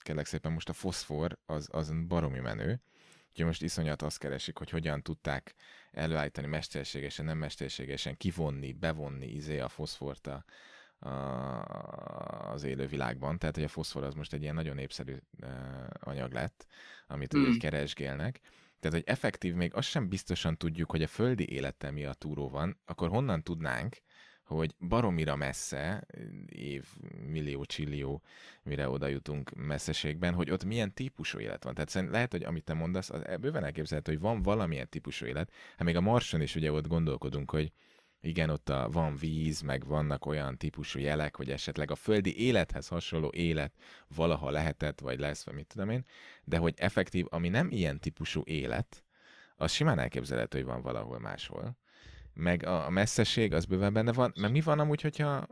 Kérlek 0.00 0.26
szépen, 0.26 0.52
most 0.52 0.68
a 0.68 0.72
foszfor 0.72 1.38
az, 1.46 1.68
az 1.70 1.92
baromi 2.06 2.38
menő. 2.38 2.82
Úgyhogy 3.28 3.46
most 3.46 3.62
iszonyat 3.62 4.02
azt 4.02 4.18
keresik, 4.18 4.58
hogy 4.58 4.70
hogyan 4.70 5.02
tudták 5.02 5.54
előállítani 5.90 6.46
mesterségesen, 6.46 7.24
nem 7.24 7.38
mesterségesen, 7.38 8.16
kivonni, 8.16 8.72
bevonni 8.72 9.26
izé 9.26 9.58
a 9.58 9.68
foszfort 9.68 10.26
a, 10.26 10.44
az 12.52 12.62
élő 12.62 12.86
világban. 12.86 13.38
Tehát, 13.38 13.54
hogy 13.54 13.64
a 13.64 13.68
foszfor 13.68 14.04
az 14.04 14.14
most 14.14 14.32
egy 14.32 14.42
ilyen 14.42 14.54
nagyon 14.54 14.74
népszerű 14.74 15.16
anyag 15.92 16.32
lett, 16.32 16.66
amit 17.06 17.36
mm. 17.36 17.44
úgy 17.44 17.58
keresgélnek. 17.58 18.40
Tehát, 18.80 18.96
hogy 18.96 19.06
effektív 19.06 19.54
még 19.54 19.74
azt 19.74 19.88
sem 19.88 20.08
biztosan 20.08 20.56
tudjuk, 20.56 20.90
hogy 20.90 21.02
a 21.02 21.06
földi 21.06 21.52
élettel 21.52 21.92
mi 21.92 22.04
a 22.04 22.12
túró 22.12 22.48
van, 22.48 22.80
akkor 22.84 23.08
honnan 23.08 23.42
tudnánk, 23.42 23.96
hogy 24.44 24.74
baromira 24.78 25.36
messze, 25.36 26.06
év, 26.46 26.86
millió, 27.26 27.64
csillió, 27.64 28.22
mire 28.62 28.88
oda 28.88 29.06
jutunk 29.06 29.50
messzeségben, 29.54 30.34
hogy 30.34 30.50
ott 30.50 30.64
milyen 30.64 30.94
típusú 30.94 31.38
élet 31.38 31.64
van. 31.64 31.74
Tehát 31.74 31.88
szerintem 31.88 32.16
lehet, 32.16 32.32
hogy 32.32 32.42
amit 32.42 32.64
te 32.64 32.74
mondasz, 32.74 33.10
az 33.10 33.22
bőven 33.40 33.64
elképzelhető, 33.64 34.12
hogy 34.12 34.20
van 34.20 34.42
valamilyen 34.42 34.88
típusú 34.88 35.26
élet. 35.26 35.52
Hát 35.76 35.86
még 35.86 35.96
a 35.96 36.00
Marson 36.00 36.40
is 36.40 36.54
ugye 36.54 36.72
ott 36.72 36.86
gondolkodunk, 36.86 37.50
hogy 37.50 37.72
igen, 38.24 38.50
ott 38.50 38.68
a, 38.68 38.88
van 38.90 39.16
víz, 39.16 39.60
meg 39.60 39.86
vannak 39.86 40.26
olyan 40.26 40.58
típusú 40.58 40.98
jelek, 40.98 41.36
hogy 41.36 41.50
esetleg 41.50 41.90
a 41.90 41.94
földi 41.94 42.38
élethez 42.40 42.88
hasonló 42.88 43.30
élet 43.34 43.72
valaha 44.14 44.50
lehetett, 44.50 45.00
vagy 45.00 45.18
lesz, 45.18 45.44
vagy 45.44 45.54
mit 45.54 45.66
tudom 45.66 45.90
én, 45.90 46.04
de 46.44 46.56
hogy 46.56 46.74
effektív, 46.76 47.26
ami 47.28 47.48
nem 47.48 47.70
ilyen 47.70 48.00
típusú 48.00 48.42
élet, 48.44 49.04
az 49.56 49.72
simán 49.72 49.98
elképzelhető, 49.98 50.58
hogy 50.58 50.66
van 50.66 50.82
valahol 50.82 51.18
máshol. 51.18 51.76
Meg 52.34 52.66
a 52.66 52.90
messzesség 52.90 53.52
az 53.52 53.64
bőven 53.64 53.92
benne 53.92 54.12
van, 54.12 54.32
mert 54.36 54.52
mi 54.52 54.60
van 54.60 54.78
amúgy, 54.78 55.00
hogyha 55.00 55.46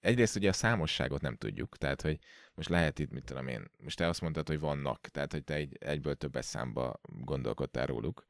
egyrészt 0.00 0.36
ugye 0.36 0.48
a 0.48 0.52
számosságot 0.52 1.20
nem 1.20 1.36
tudjuk, 1.36 1.76
tehát 1.76 2.02
hogy 2.02 2.18
most 2.54 2.68
lehet 2.68 2.98
itt, 2.98 3.10
mit 3.10 3.24
tudom 3.24 3.48
én, 3.48 3.70
most 3.78 3.96
te 3.96 4.08
azt 4.08 4.20
mondtad, 4.20 4.48
hogy 4.48 4.60
vannak, 4.60 5.00
tehát 5.00 5.32
hogy 5.32 5.44
te 5.44 5.54
egy, 5.54 5.76
egyből 5.80 6.14
többes 6.14 6.44
számba 6.44 7.00
gondolkodtál 7.02 7.86
róluk, 7.86 8.26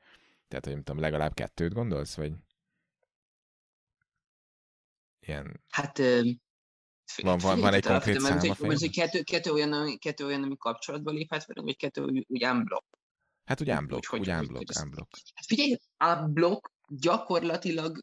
tehát 0.48 0.64
hogy 0.64 0.74
tudom, 0.82 1.00
legalább 1.00 1.34
kettőt 1.34 1.74
gondolsz, 1.74 2.16
vagy 2.16 2.32
ilyen... 5.20 5.64
Hát 5.68 5.98
van, 7.16 7.38
van, 7.38 7.60
van 7.60 7.74
egy 7.74 7.86
konkrét 7.86 8.20
szám 8.20 8.38
a 8.38 8.66
hogy 8.66 8.90
kettő, 8.90 9.22
kettő, 9.22 9.50
olyan, 9.50 9.98
kettő 9.98 10.24
olyan, 10.24 10.42
ami 10.42 10.56
kapcsolatban 10.56 11.14
léphet 11.14 11.46
velünk, 11.46 11.66
vagy 11.66 11.76
kettő 11.76 12.02
úgy, 12.02 12.24
úgy 12.28 12.44
unblock? 12.44 12.84
Hát 13.44 13.60
úgy 13.60 13.70
unblock, 13.70 14.12
úgy, 14.12 14.20
úgy 14.20 14.28
unblock, 14.28 14.82
unblock. 14.82 15.08
Hát 15.34 15.46
figyelj, 15.46 15.76
unblock 16.04 16.72
gyakorlatilag 16.88 17.98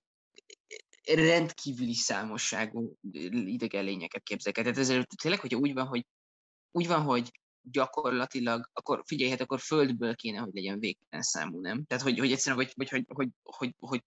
rendkívüli 1.04 1.94
számosságú 1.94 2.98
idegen 3.32 3.84
lényeket 3.84 4.24
képzelek. 4.24 4.56
Tehát 4.56 4.78
ez 4.78 5.06
tényleg, 5.22 5.40
hogyha 5.42 5.58
úgy 5.58 5.74
van, 5.74 5.88
hogy 5.88 6.06
úgy 6.72 6.88
van, 6.88 7.02
hogy 7.02 7.32
gyakorlatilag, 7.62 8.70
akkor 8.74 9.04
figyelj, 9.06 9.30
hát 9.30 9.42
akkor 9.42 9.60
földből 9.60 10.16
kéne, 10.16 10.40
hogy 10.40 10.54
legyen 10.54 10.80
végtelen 10.80 11.24
számú, 11.24 11.60
nem? 11.60 11.86
Tehát, 11.86 12.04
hogy, 12.04 12.20
hogy 12.20 12.32
egyszerűen, 12.32 12.66
hogy, 12.66 12.74
hogy, 12.76 12.90
hogy, 12.90 13.06
hogy, 13.08 13.30
hogy, 13.44 13.74
hogy 13.80 14.04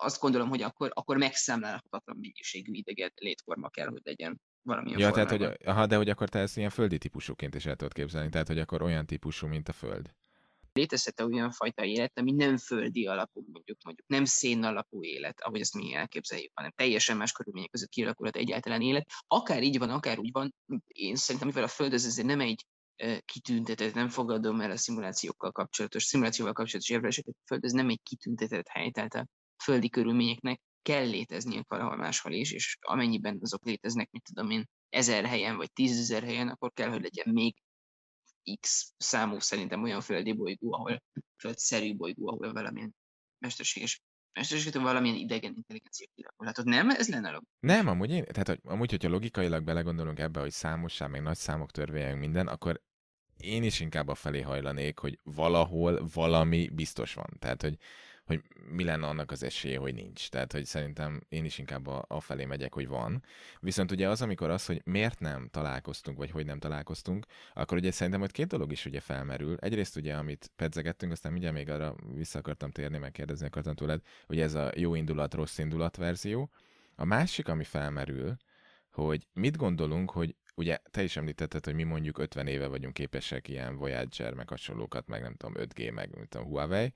azt 0.00 0.20
gondolom, 0.20 0.48
hogy 0.48 0.62
akkor, 0.62 0.90
akkor 0.94 1.16
megszámlálhatatlan 1.16 2.16
mennyiségű 2.20 2.72
idegen 2.72 3.12
létforma 3.14 3.68
kell, 3.68 3.88
hogy 3.88 4.00
legyen 4.04 4.40
valamilyen 4.62 4.98
Ja, 4.98 5.06
formában. 5.06 5.38
tehát, 5.38 5.56
hogy, 5.56 5.66
aha, 5.66 5.86
de 5.86 5.96
hogy 5.96 6.08
akkor 6.08 6.28
te 6.28 6.38
ezt 6.38 6.56
ilyen 6.56 6.70
földi 6.70 6.98
típusúként 6.98 7.54
is 7.54 7.66
el 7.66 7.76
tudod 7.76 7.92
képzelni, 7.92 8.28
tehát, 8.28 8.46
hogy 8.46 8.58
akkor 8.58 8.82
olyan 8.82 9.06
típusú, 9.06 9.46
mint 9.46 9.68
a 9.68 9.72
Föld 9.72 10.10
létezhet-e 10.72 11.24
olyan 11.24 11.50
fajta 11.50 11.84
élet, 11.84 12.18
ami 12.18 12.32
nem 12.32 12.56
földi 12.56 13.06
alapú, 13.06 13.44
mondjuk, 13.52 13.78
mondjuk 13.84 14.08
nem 14.08 14.24
szén 14.24 14.64
alapú 14.64 15.04
élet, 15.04 15.40
ahogy 15.40 15.60
ezt 15.60 15.74
mi 15.74 15.94
elképzeljük, 15.94 16.50
hanem 16.54 16.70
teljesen 16.70 17.16
más 17.16 17.32
körülmények 17.32 17.70
között 17.70 17.88
kialakulhat 17.88 18.36
egyáltalán 18.36 18.80
élet. 18.80 19.06
Akár 19.26 19.62
így 19.62 19.78
van, 19.78 19.90
akár 19.90 20.18
úgy 20.18 20.30
van, 20.32 20.54
én 20.86 21.16
szerintem, 21.16 21.48
mivel 21.48 21.64
a 21.64 21.68
Föld 21.68 21.92
ez 21.92 22.04
azért 22.04 22.26
nem 22.26 22.40
egy 22.40 22.66
kitüntetett, 23.24 23.94
nem 23.94 24.08
fogadom 24.08 24.60
el 24.60 24.70
a 24.70 24.76
szimulációkkal 24.76 25.52
kapcsolatos, 25.52 26.04
szimulációval 26.04 26.52
kapcsolatos 26.52 26.90
érveléseket, 26.90 27.34
a 27.38 27.46
Föld 27.46 27.64
ez 27.64 27.72
nem 27.72 27.88
egy 27.88 28.00
kitüntetett 28.02 28.68
hely, 28.68 28.90
tehát 28.90 29.14
a 29.14 29.26
földi 29.62 29.88
körülményeknek 29.88 30.60
kell 30.82 31.08
léteznie 31.08 31.64
valahol 31.68 31.96
máshol 31.96 32.32
is, 32.32 32.52
és 32.52 32.76
amennyiben 32.80 33.38
azok 33.40 33.64
léteznek, 33.64 34.10
mit 34.10 34.22
tudom 34.22 34.50
én, 34.50 34.64
ezer 34.88 35.24
helyen 35.24 35.56
vagy 35.56 35.72
tízezer 35.72 36.22
helyen, 36.22 36.48
akkor 36.48 36.72
kell, 36.72 36.88
hogy 36.88 37.02
legyen 37.02 37.34
még 37.34 37.54
X 38.60 38.94
számú 38.96 39.38
szerintem 39.38 39.82
olyan 39.82 40.00
földi 40.00 40.32
bolygó, 40.32 40.72
ahol 40.72 41.02
földszerű 41.36 41.96
bolygó, 41.96 42.28
ahol 42.28 42.52
valamilyen 42.52 42.94
mesterséges 43.38 44.02
mesterséges, 44.32 44.82
valamilyen 44.82 45.16
idegen 45.16 45.54
intelligencia 45.56 46.06
kialakulhatott. 46.14 46.64
Nem? 46.64 46.90
Ez 46.90 47.08
lenne 47.08 47.30
a 47.30 47.42
Nem, 47.60 47.88
amúgy 47.88 48.10
én, 48.10 48.24
tehát 48.24 48.48
hogy, 48.48 48.60
amúgy, 48.64 48.90
hogyha 48.90 49.08
logikailag 49.08 49.64
belegondolunk 49.64 50.18
ebbe, 50.18 50.40
hogy 50.40 50.50
számosság, 50.50 51.10
meg 51.10 51.22
nagy 51.22 51.36
számok 51.36 51.70
törvények 51.70 52.16
minden, 52.16 52.46
akkor 52.46 52.82
én 53.36 53.62
is 53.62 53.80
inkább 53.80 54.08
a 54.08 54.14
felé 54.14 54.40
hajlanék, 54.40 54.98
hogy 54.98 55.18
valahol 55.22 56.08
valami 56.14 56.68
biztos 56.68 57.14
van. 57.14 57.36
Tehát, 57.38 57.62
hogy 57.62 57.76
hogy 58.30 58.42
mi 58.70 58.84
lenne 58.84 59.06
annak 59.06 59.30
az 59.30 59.42
esélye, 59.42 59.78
hogy 59.78 59.94
nincs. 59.94 60.28
Tehát, 60.28 60.52
hogy 60.52 60.64
szerintem 60.64 61.20
én 61.28 61.44
is 61.44 61.58
inkább 61.58 61.86
a, 61.86 62.04
a 62.08 62.20
felé 62.20 62.44
megyek, 62.44 62.74
hogy 62.74 62.88
van. 62.88 63.22
Viszont 63.60 63.90
ugye 63.90 64.08
az, 64.08 64.22
amikor 64.22 64.50
az, 64.50 64.66
hogy 64.66 64.82
miért 64.84 65.20
nem 65.20 65.48
találkoztunk, 65.50 66.18
vagy 66.18 66.30
hogy 66.30 66.46
nem 66.46 66.58
találkoztunk, 66.58 67.26
akkor 67.54 67.78
ugye 67.78 67.90
szerintem 67.90 68.20
hogy 68.20 68.30
két 68.30 68.46
dolog 68.46 68.72
is 68.72 68.84
ugye 68.84 69.00
felmerül. 69.00 69.56
Egyrészt 69.60 69.96
ugye, 69.96 70.14
amit 70.14 70.50
pedzegettünk, 70.56 71.12
aztán 71.12 71.32
mindjárt 71.32 71.56
még 71.56 71.70
arra 71.70 71.94
vissza 72.14 72.38
akartam 72.38 72.70
térni, 72.70 72.98
megkérdezni 72.98 73.46
akartam 73.46 73.74
tőled, 73.74 74.00
hogy 74.26 74.40
ez 74.40 74.54
a 74.54 74.70
jó 74.76 74.94
indulat, 74.94 75.34
rossz 75.34 75.58
indulat 75.58 75.96
verzió. 75.96 76.50
A 76.96 77.04
másik, 77.04 77.48
ami 77.48 77.64
felmerül, 77.64 78.36
hogy 78.90 79.26
mit 79.32 79.56
gondolunk, 79.56 80.10
hogy 80.10 80.34
ugye 80.54 80.78
te 80.90 81.02
is 81.02 81.16
említetted, 81.16 81.64
hogy 81.64 81.74
mi 81.74 81.82
mondjuk 81.82 82.18
50 82.18 82.46
éve 82.46 82.66
vagyunk 82.66 82.94
képesek 82.94 83.48
ilyen 83.48 83.76
Voyager, 83.76 84.34
meg 84.34 84.48
hasonlókat, 84.48 85.06
meg 85.06 85.22
nem 85.22 85.34
tudom, 85.34 85.54
5G, 85.56 85.92
meg 85.94 86.10
nem 86.10 86.26
tudom, 86.26 86.46
Huawei, 86.46 86.92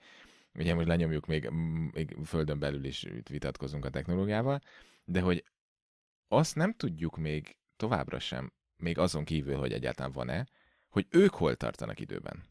ugye 0.54 0.74
most 0.74 0.86
lenyomjuk 0.86 1.26
még, 1.26 1.48
még 1.92 2.16
földön 2.24 2.58
belül 2.58 2.84
is 2.84 3.06
vitatkozunk 3.30 3.84
a 3.84 3.90
technológiával, 3.90 4.60
de 5.04 5.20
hogy 5.20 5.44
azt 6.28 6.54
nem 6.54 6.74
tudjuk 6.74 7.16
még 7.16 7.56
továbbra 7.76 8.18
sem, 8.18 8.52
még 8.76 8.98
azon 8.98 9.24
kívül, 9.24 9.56
hogy 9.56 9.72
egyáltalán 9.72 10.12
van-e, 10.12 10.46
hogy 10.88 11.06
ők 11.10 11.34
hol 11.34 11.56
tartanak 11.56 12.00
időben. 12.00 12.44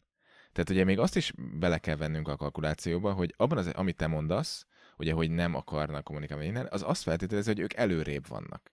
Tehát 0.52 0.70
ugye 0.70 0.84
még 0.84 0.98
azt 0.98 1.16
is 1.16 1.32
bele 1.36 1.78
kell 1.78 1.96
vennünk 1.96 2.28
a 2.28 2.36
kalkulációba, 2.36 3.12
hogy 3.12 3.34
abban 3.36 3.58
az, 3.58 3.66
amit 3.66 3.96
te 3.96 4.06
mondasz, 4.06 4.66
ugye, 4.96 5.12
hogy 5.12 5.30
nem 5.30 5.54
akarnak 5.54 6.04
kommunikálni 6.04 6.46
innen, 6.46 6.66
az 6.70 6.82
azt 6.82 7.02
feltételezi, 7.02 7.48
hogy 7.48 7.60
ők 7.60 7.74
előrébb 7.74 8.28
vannak. 8.28 8.72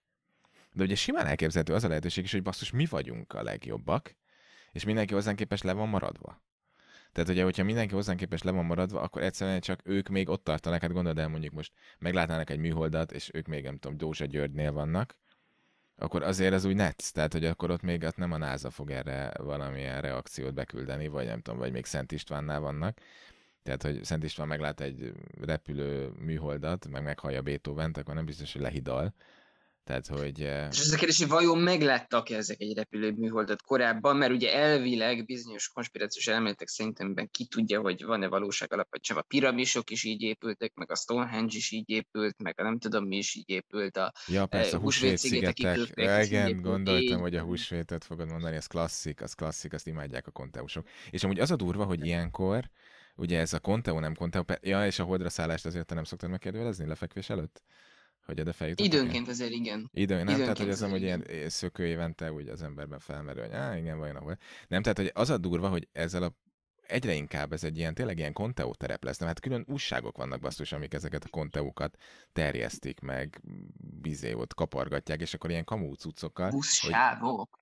De 0.72 0.82
ugye 0.82 0.94
simán 0.94 1.26
elképzelhető 1.26 1.74
az 1.74 1.84
a 1.84 1.88
lehetőség 1.88 2.24
is, 2.24 2.32
hogy 2.32 2.42
basszus, 2.42 2.70
mi 2.70 2.86
vagyunk 2.86 3.32
a 3.32 3.42
legjobbak, 3.42 4.16
és 4.72 4.84
mindenki 4.84 5.14
hozzánk 5.14 5.36
képes 5.36 5.62
le 5.62 5.72
van 5.72 5.88
maradva. 5.88 6.42
Tehát 7.12 7.28
ugye, 7.28 7.42
hogyha 7.42 7.64
mindenki 7.64 7.94
hozzánk 7.94 8.18
képes 8.18 8.42
le 8.42 8.50
van 8.50 8.64
maradva, 8.64 9.00
akkor 9.00 9.22
egyszerűen 9.22 9.60
csak 9.60 9.80
ők 9.84 10.08
még 10.08 10.28
ott 10.28 10.44
tartanak, 10.44 10.80
hát 10.80 10.92
gondolod 10.92 11.18
el 11.18 11.28
mondjuk 11.28 11.52
most 11.52 11.72
meglátnának 11.98 12.50
egy 12.50 12.58
műholdat, 12.58 13.12
és 13.12 13.30
ők 13.32 13.46
még 13.46 13.64
nem 13.64 13.78
tudom, 13.78 13.96
Dózsa 13.96 14.24
Györgynél 14.24 14.72
vannak, 14.72 15.16
akkor 15.96 16.22
azért 16.22 16.54
az 16.54 16.64
úgy 16.64 16.74
netsz, 16.74 17.10
tehát 17.10 17.32
hogy 17.32 17.44
akkor 17.44 17.70
ott 17.70 17.82
még 17.82 18.02
ott 18.02 18.16
nem 18.16 18.32
a 18.32 18.36
NASA 18.36 18.70
fog 18.70 18.90
erre 18.90 19.32
valamilyen 19.38 20.00
reakciót 20.00 20.54
beküldeni, 20.54 21.08
vagy 21.08 21.26
nem 21.26 21.40
tudom, 21.40 21.58
vagy 21.58 21.72
még 21.72 21.84
Szent 21.84 22.12
Istvánnál 22.12 22.60
vannak. 22.60 22.98
Tehát, 23.62 23.82
hogy 23.82 24.04
Szent 24.04 24.24
István 24.24 24.48
meglát 24.48 24.80
egy 24.80 25.12
repülő 25.40 26.12
műholdat, 26.18 26.88
meg 26.88 27.02
meghallja 27.02 27.42
Beethoven-t, 27.42 27.96
akkor 27.96 28.14
nem 28.14 28.24
biztos, 28.24 28.52
hogy 28.52 28.62
lehidal. 28.62 29.14
Tehát, 29.84 30.06
hogy... 30.06 30.42
Eh, 30.42 30.68
És 30.70 30.80
az 30.80 30.92
a 30.92 30.96
kérdés, 30.96 31.18
hogy 31.18 31.28
vajon 31.28 31.58
megláttak 31.58 32.30
-e 32.30 32.36
ezek 32.36 32.60
egy 32.60 32.76
repülőműholdat 32.76 33.62
korábban, 33.62 34.16
mert 34.16 34.32
ugye 34.32 34.54
elvileg 34.54 35.24
bizonyos 35.24 35.68
konspirációs 35.68 36.26
elméletek 36.26 36.68
szerintem 36.68 37.14
ki 37.30 37.46
tudja, 37.46 37.80
hogy 37.80 38.04
van-e 38.04 38.28
valóság 38.28 38.72
alap, 38.72 38.90
vagy 38.90 39.04
sem. 39.04 39.16
A 39.16 39.22
piramisok 39.22 39.90
is 39.90 40.04
így 40.04 40.22
épültek, 40.22 40.74
meg 40.74 40.90
a 40.90 40.96
Stonehenge 40.96 41.56
is 41.56 41.70
így 41.70 41.90
épült, 41.90 42.42
meg 42.42 42.60
a 42.60 42.62
nem 42.62 42.78
tudom 42.78 43.06
mi 43.06 43.16
is 43.16 43.34
így 43.34 43.50
épült, 43.50 43.96
a 43.96 44.12
Ja, 44.26 44.46
persze, 44.46 44.72
a 44.72 44.76
eh, 44.76 44.82
húsvét 44.82 45.18
szigetek. 45.18 45.78
Igen, 46.24 46.60
gondoltam, 46.60 47.20
hogy 47.20 47.36
a 47.36 47.42
húsvétet 47.42 48.04
fogod 48.04 48.30
mondani, 48.30 48.56
ez 48.56 48.66
klasszik, 48.66 49.22
az 49.22 49.32
klasszik, 49.32 49.72
azt 49.72 49.86
imádják 49.86 50.26
a 50.26 50.30
konteusok. 50.30 50.86
És 51.10 51.24
amúgy 51.24 51.40
az 51.40 51.50
a 51.50 51.56
durva, 51.56 51.84
hogy 51.84 52.06
ilyenkor, 52.06 52.70
ugye 53.16 53.38
ez 53.38 53.52
a 53.52 53.60
konteo, 53.60 54.00
nem 54.00 54.14
konteo, 54.14 54.42
ja, 54.60 54.86
és 54.86 54.98
a 54.98 55.04
holdra 55.04 55.28
szállást 55.28 55.66
azért 55.66 55.86
te 55.86 55.94
nem 55.94 56.04
szoktad 56.04 56.30
megkérdőjelezni 56.30 56.86
lefekvés 56.86 57.30
előtt? 57.30 57.62
Hogy 58.24 58.40
oda 58.40 58.52
feljutottak? 58.52 58.92
Időnként 58.92 59.28
azért 59.28 59.50
igen. 59.50 59.90
Időn, 59.92 60.24
nem? 60.24 60.38
tehát, 60.38 60.58
hogy 60.58 60.70
az 60.70 60.80
hogy 60.80 61.02
ilyen 61.02 61.24
szökő 61.46 61.86
évente 61.86 62.32
úgy 62.32 62.48
az 62.48 62.62
emberben 62.62 62.98
felmerül, 62.98 63.42
hogy 63.42 63.52
á, 63.52 63.76
igen, 63.76 63.98
vajon 63.98 64.16
ahol. 64.16 64.38
Nem, 64.68 64.82
tehát, 64.82 64.98
hogy 64.98 65.10
az 65.14 65.30
a 65.30 65.38
durva, 65.38 65.68
hogy 65.68 65.88
ezzel 65.92 66.22
a 66.22 66.34
egyre 66.92 67.14
inkább 67.14 67.52
ez 67.52 67.64
egy 67.64 67.78
ilyen, 67.78 67.94
tényleg 67.94 68.18
ilyen 68.18 68.32
konteó 68.32 68.74
terep 68.74 69.04
lesz. 69.04 69.18
Nem, 69.18 69.28
hát 69.28 69.40
külön 69.40 69.64
újságok 69.68 70.16
vannak 70.16 70.40
basszus, 70.40 70.72
amik 70.72 70.94
ezeket 70.94 71.24
a 71.24 71.28
konteókat 71.28 71.96
terjesztik 72.32 73.00
meg, 73.00 73.40
bizéot 74.00 74.54
kapargatják, 74.54 75.20
és 75.20 75.34
akkor 75.34 75.50
ilyen 75.50 75.64
kamú 75.64 75.94
cuccokkal. 75.94 76.50
Buszsávok. 76.50 77.48
Hogy... 77.50 77.60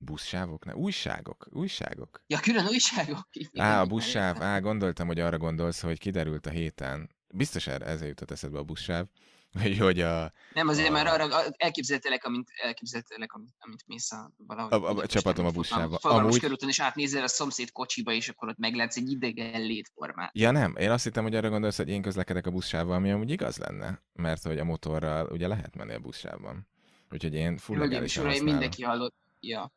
Buszsávok? 0.00 0.64
Ne, 0.64 0.74
újságok, 0.74 1.48
újságok. 1.50 2.22
Ja, 2.26 2.40
külön 2.40 2.66
újságok. 2.66 3.28
Igen, 3.32 3.66
á, 3.66 3.80
a 3.80 3.86
buszsáv, 3.86 4.42
á, 4.42 4.58
gondoltam, 4.58 5.06
hogy 5.06 5.20
arra 5.20 5.38
gondolsz, 5.38 5.80
hogy 5.80 5.98
kiderült 5.98 6.46
a 6.46 6.50
héten, 6.50 7.10
biztos 7.34 7.66
erre 7.66 7.86
ezzel 7.86 8.08
jutott 8.08 8.30
eszedbe 8.30 8.58
a 8.58 8.62
buszsáv, 8.62 9.06
hogy, 9.62 9.78
hogy 9.78 10.00
a... 10.00 10.32
Nem, 10.52 10.68
azért 10.68 10.88
a... 10.88 10.92
már 10.92 11.06
arra 11.06 11.44
elképzeltelek, 11.56 12.24
amint, 12.24 12.48
elképzeltelek, 12.62 13.32
amint, 13.32 13.50
amint 13.58 13.86
mész 13.86 14.12
a 14.12 14.32
valahogy. 14.36 14.72
A, 14.72 14.88
a, 14.88 14.96
a 14.96 15.06
csapatom 15.06 15.46
a 15.46 15.50
buszába. 15.50 15.96
Amúgy... 15.96 16.40
körúton, 16.40 16.68
és 16.68 16.80
átnézel 16.80 17.22
a 17.22 17.28
szomszéd 17.28 17.72
kocsiba, 17.72 18.12
és 18.12 18.28
akkor 18.28 18.48
ott 18.48 18.58
meglátsz 18.58 18.96
egy 18.96 19.10
idegen 19.10 19.60
létformát. 19.60 20.30
Ja 20.34 20.50
nem, 20.50 20.76
én 20.76 20.90
azt 20.90 21.04
hittem, 21.04 21.22
hogy 21.22 21.34
arra 21.34 21.48
gondolsz, 21.48 21.76
hogy 21.76 21.88
én 21.88 22.02
közlekedek 22.02 22.46
a 22.46 22.50
buszsávval, 22.50 22.96
ami 22.96 23.10
amúgy 23.10 23.30
igaz 23.30 23.56
lenne, 23.56 24.02
mert 24.12 24.42
hogy 24.42 24.58
a 24.58 24.64
motorral 24.64 25.26
ugye 25.26 25.48
lehet 25.48 25.76
menni 25.76 25.94
a 25.94 25.98
buszsávban. 25.98 26.68
Úgyhogy 27.10 27.34
én 27.34 27.56
full 27.56 27.78
legálisan 27.78 28.24
használom. 28.24 28.50
mindenki 28.50 28.82
hallott. 28.82 29.14
Ja. 29.40 29.72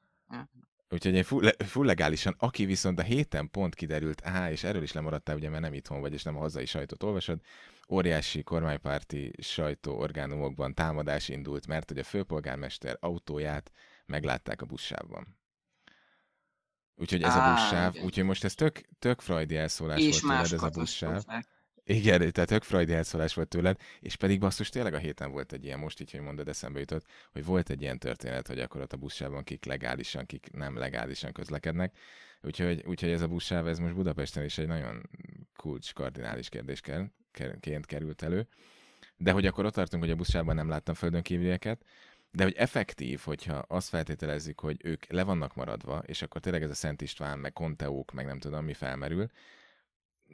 Úgyhogy 0.94 1.14
én 1.14 1.24
full, 1.24 1.52
full 1.58 1.86
legálisan, 1.86 2.36
aki 2.38 2.66
viszont 2.66 3.00
a 3.00 3.02
héten 3.02 3.50
pont 3.52 3.76
kiderült, 3.76 4.22
á, 4.26 4.52
és 4.52 4.64
erről 4.64 4.84
is 4.84 4.92
lemaradtál, 4.92 5.36
ugye, 5.36 5.50
mert 5.50 5.62
nem 5.62 5.74
itthon 5.74 6.02
vagy, 6.02 6.14
és 6.14 6.24
nem 6.24 6.36
a 6.36 6.40
hazai 6.40 6.66
sajtót 6.66 7.04
olvasod, 7.04 7.42
óriási 7.90 8.44
kormánypárti 8.44 9.34
sajtóorgánumokban 9.38 10.74
támadás 10.74 11.30
indult, 11.30 11.68
mert 11.68 11.90
hogy 11.90 12.00
a 12.00 12.04
főpolgármester 12.04 12.98
autóját 13.00 13.72
meglátták 14.06 14.62
a 14.62 14.66
buszsávban. 14.66 15.40
Úgyhogy 16.96 17.24
ez 17.24 17.34
Á, 17.34 17.50
a 17.50 17.54
buszsáv, 17.54 17.96
úgyhogy 18.04 18.24
most 18.24 18.44
ez 18.44 18.54
tök, 18.54 18.82
tök 19.00 19.20
freudi 19.20 19.58
elszólás 19.58 20.00
és 20.00 20.22
volt 20.22 20.34
tőled, 20.34 20.54
ez 20.54 20.64
a 20.64 20.70
buszsáv. 20.70 21.24
Igen, 21.92 22.32
tehát 22.32 22.50
tök 22.50 22.64
freudi 22.64 22.94
elszólás 22.94 23.34
volt 23.34 23.48
tőled, 23.48 23.78
és 24.00 24.16
pedig 24.16 24.40
basszus, 24.40 24.70
tényleg 24.70 24.94
a 24.94 24.98
héten 24.98 25.32
volt 25.32 25.54
egy 25.54 25.66
ilyen, 25.66 25.80
most 25.80 26.00
így, 26.00 26.12
hogy 26.12 26.20
mondod, 26.20 26.48
eszembe 26.48 26.80
jutott, 26.80 27.06
hogy 27.32 27.46
volt 27.46 27.70
egy 27.70 27.82
ilyen 27.82 28.00
történet, 28.00 28.48
hogy 28.48 28.60
akkor 28.60 28.82
ott 28.82 28.94
a 28.94 28.98
buszsávban 28.98 29.44
kik 29.44 29.66
legálisan, 29.66 30.26
kik 30.26 30.52
nem 30.52 30.78
legálisan 30.78 31.32
közlekednek, 31.32 31.98
úgyhogy, 32.42 32.84
úgyhogy 32.86 33.10
ez 33.10 33.22
a 33.22 33.28
buszsáv, 33.28 33.68
ez 33.68 33.80
most 33.80 33.96
Budapesten 33.96 34.44
is 34.44 34.58
egy 34.58 34.68
nagyon 34.68 35.10
kulcs 35.56 35.94
kardinális 35.94 36.50
kérdésként 36.50 37.86
került 37.86 38.22
elő. 38.22 38.48
De 39.18 39.32
hogy 39.32 39.46
akkor 39.46 39.66
ott 39.66 39.74
tartunk, 39.74 40.04
hogy 40.04 40.12
a 40.12 40.16
buszsában 40.16 40.56
nem 40.56 40.70
láttam 40.70 40.96
földön 40.96 41.22
kívülieket, 41.22 41.86
de 42.32 42.44
hogy 42.44 42.54
effektív, 42.54 43.20
hogyha 43.20 43.54
azt 43.54 43.90
feltételezzük, 43.90 44.60
hogy 44.60 44.78
ők 44.84 45.12
le 45.12 45.24
vannak 45.24 45.56
maradva, 45.56 46.04
és 46.06 46.22
akkor 46.22 46.42
tényleg 46.42 46.64
ez 46.64 46.70
a 46.70 46.74
Szent 46.74 47.02
István, 47.02 47.40
meg 47.40 47.54
Konteók, 47.54 48.12
meg 48.12 48.26
nem 48.26 48.40
tudom, 48.40 48.66
mi 48.66 48.74
felmerül, 48.74 49.30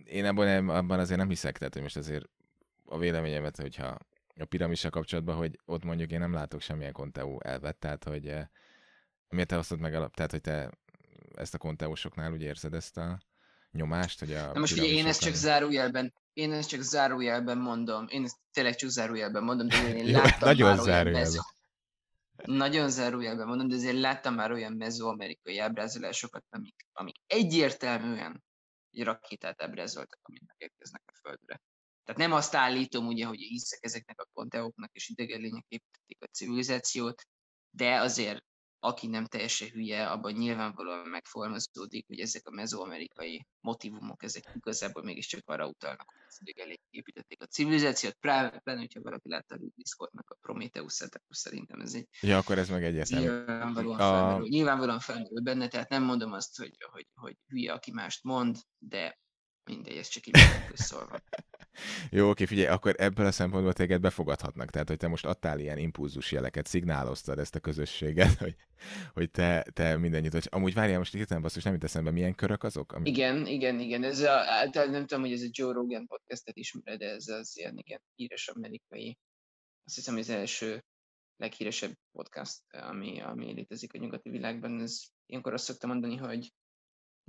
én 0.04 0.26
abban, 0.26 0.70
abban 0.70 1.00
azért 1.00 1.20
nem 1.20 1.30
hiszek, 1.30 1.58
tehát 1.58 1.74
hogy 1.74 1.82
most 1.82 1.98
azért 1.98 2.30
a 2.86 2.98
véleményemet, 2.98 3.58
hogyha 3.58 3.98
a 4.40 4.46
piramissal 4.46 4.92
kapcsolatban, 4.92 5.36
hogy 5.36 5.60
ott 5.66 5.84
mondjuk 5.84 6.12
én 6.12 6.20
nem 6.20 6.34
látok 6.34 6.62
semmilyen 6.62 6.92
Konteó 6.92 7.42
elvet, 7.44 7.76
tehát 7.78 8.04
hogy 8.04 8.28
eh, 8.28 8.48
miért 9.30 9.48
te 9.48 9.58
osztod 9.58 9.80
meg 9.80 9.94
alap, 9.94 10.16
tehát 10.16 10.32
hogy 10.32 10.42
te 10.42 10.70
ezt 11.36 11.54
a 11.54 11.58
konteósoknál 11.58 12.32
úgy 12.32 12.42
érzed 12.42 12.74
ezt 12.74 12.98
a 12.98 13.20
nyomást, 13.72 14.20
hogy 14.20 14.34
a 14.34 14.52
Na 14.54 14.60
most 14.60 14.74
ugye 14.74 14.84
én 14.84 15.06
ezt 15.06 15.22
csak 15.22 15.34
zárójelben, 15.34 16.14
én 16.34 16.52
ezt 16.52 16.70
csak 16.70 16.82
zárójelben 16.82 17.58
mondom, 17.58 18.06
én 18.10 18.24
ezt 18.24 18.38
tényleg 18.54 18.76
csak 18.76 18.90
zárójelben 18.90 19.44
mondom, 19.44 19.68
de 19.68 19.96
én 19.96 20.12
láttam 20.18 20.48
Nagyon 20.48 20.68
már 20.68 20.78
zárójelben. 20.78 21.14
olyan 21.14 21.24
mező, 21.24 21.40
nagyon 22.46 22.90
zárójelben 22.90 23.48
mondom, 23.48 23.68
de 23.68 23.76
azért 23.76 24.00
láttam 24.00 24.34
már 24.34 24.52
olyan 24.52 24.74
mezoamerikai 24.74 25.60
ábrázolásokat, 25.60 26.44
amik, 26.50 26.86
amik 26.94 27.16
egyértelműen 27.28 28.44
egy 28.98 29.04
rakétát 29.04 29.62
ábrázoltak, 29.62 30.20
amik 30.22 30.42
megérkeznek 30.46 31.02
a 31.06 31.14
Földre. 31.22 31.62
Tehát 32.04 32.22
nem 32.22 32.32
azt 32.32 32.56
állítom 32.56 33.08
ugye, 33.08 33.26
hogy 33.26 33.40
hiszek 33.40 33.80
ezeknek 33.82 34.22
a 34.22 34.30
konteóknak 34.34 34.90
és 34.94 35.10
idegen 35.10 35.42
lények 35.42 35.66
építették 35.68 36.18
a 36.20 36.26
civilizációt, 36.26 37.28
de 37.70 38.00
azért 38.00 38.46
aki 38.80 39.08
nem 39.08 39.26
teljesen 39.26 39.70
hülye, 39.70 40.08
abban 40.10 40.32
nyilvánvalóan 40.32 41.08
megfogalmazódik, 41.08 42.08
hogy 42.08 42.20
ezek 42.20 42.48
a 42.48 42.52
mezoamerikai 42.52 43.48
motivumok, 43.60 44.24
ezek 44.24 44.52
igazából 44.56 45.04
mégiscsak 45.04 45.42
arra 45.46 45.68
utalnak, 45.68 46.06
hogy 46.12 46.22
az 46.28 46.60
elég 46.62 46.80
építették 46.90 47.42
a 47.42 47.46
civilizációt, 47.46 48.14
pláne, 48.14 48.62
hogyha 48.64 49.02
valaki 49.02 49.30
látta 49.30 49.56
a 49.56 49.58
Ridley 49.58 49.86
Scottnak 49.86 50.30
a 50.30 50.38
Prometheus-et, 50.42 51.16
akkor 51.16 51.36
szerintem 51.36 51.80
ez 51.80 51.94
egy... 51.94 52.08
Ja, 52.22 52.38
akkor 52.38 52.58
ez 52.58 52.70
meg 52.70 52.84
egyértelmű. 52.84 53.28
Nyilvánvalóan, 53.28 54.00
a... 54.00 54.04
felmerül, 54.04 54.48
nyilvánvalóan 54.48 55.00
felmerül 55.00 55.42
benne, 55.42 55.68
tehát 55.68 55.90
nem 55.90 56.04
mondom 56.04 56.32
azt, 56.32 56.58
hogy, 56.58 56.78
hogy, 56.92 57.08
hogy 57.16 57.38
hülye, 57.48 57.74
aki 57.74 57.92
mást 57.92 58.24
mond, 58.24 58.58
de 58.78 59.20
mindegy, 59.68 59.98
ez 59.98 60.08
csak 60.08 60.28
így 60.28 60.36
szólva. 60.74 61.20
Jó, 62.12 62.30
oké, 62.30 62.46
figyelj, 62.46 62.68
akkor 62.68 62.96
ebből 62.98 63.26
a 63.26 63.32
szempontból 63.32 63.74
téged 63.74 64.02
befogadhatnak. 64.02 64.70
Tehát, 64.70 64.88
hogy 64.88 64.98
te 64.98 65.08
most 65.08 65.26
adtál 65.26 65.60
ilyen 65.60 65.78
impulzus 65.78 66.32
jeleket, 66.32 66.68
szignáloztad 66.68 67.40
ezt 67.40 67.56
a 67.56 67.60
közösséget, 67.60 68.34
hogy, 68.44 68.56
hogy 69.14 69.32
te, 69.32 69.66
te 69.74 69.98
mindennyit 69.98 70.32
vagy. 70.32 70.48
Amúgy 70.52 70.74
várjál, 70.74 70.98
most 70.98 71.14
hirtelen 71.14 71.44
basszus, 71.44 71.64
nem 71.64 71.74
jut 71.74 71.84
eszembe, 71.84 72.12
milyen 72.12 72.36
körök 72.36 72.64
azok? 72.64 72.92
Ami... 72.92 73.10
Igen, 73.10 73.46
igen, 73.46 73.80
igen. 73.80 74.04
Ez 74.04 74.20
a, 74.20 74.32
által 74.32 74.86
nem 74.86 75.06
tudom, 75.06 75.24
hogy 75.24 75.34
ez 75.34 75.42
a 75.42 75.50
Joe 75.52 75.74
Rogan 75.74 76.08
podcastet 76.08 76.58
ismered, 76.58 77.00
de 77.00 77.10
ez 77.10 77.28
az 77.28 77.58
ilyen, 77.58 77.78
igen, 77.78 78.02
híres 78.16 78.48
amerikai. 78.48 79.18
Azt 79.84 79.96
hiszem, 79.96 80.16
az 80.16 80.30
első 80.30 80.84
leghíresebb 81.38 81.94
podcast, 82.12 82.62
ami, 82.70 83.22
ami 83.22 83.54
létezik 83.54 83.94
a 83.94 83.98
nyugati 83.98 84.30
világban. 84.30 84.82
Ez, 84.82 85.02
ilyenkor 85.26 85.54
azt 85.54 85.64
szoktam 85.64 85.90
mondani, 85.90 86.16
hogy 86.16 86.54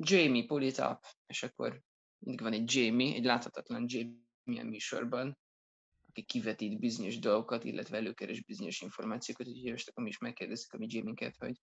Jamie, 0.00 0.46
pull 0.46 0.62
it 0.62 0.78
up, 0.78 1.04
és 1.26 1.42
akkor 1.42 1.82
mindig 2.18 2.40
van 2.42 2.52
egy 2.52 2.74
Jamie, 2.74 3.14
egy 3.14 3.24
láthatatlan 3.24 3.84
Jamie 3.86 4.26
milyen 4.42 4.66
műsorban, 4.66 5.38
aki 6.08 6.22
kivetít 6.22 6.78
bizonyos 6.78 7.18
dolgokat, 7.18 7.64
illetve 7.64 7.96
előkeres 7.96 8.42
bizonyos 8.42 8.80
információkat, 8.80 9.46
úgyhogy 9.46 9.64
jöstek, 9.64 9.96
ami 9.96 10.08
is 10.08 10.18
megkérdezik 10.18 10.72
a 10.72 10.78
mi 10.78 10.86
Jamie-ket, 10.88 11.36
hogy 11.38 11.60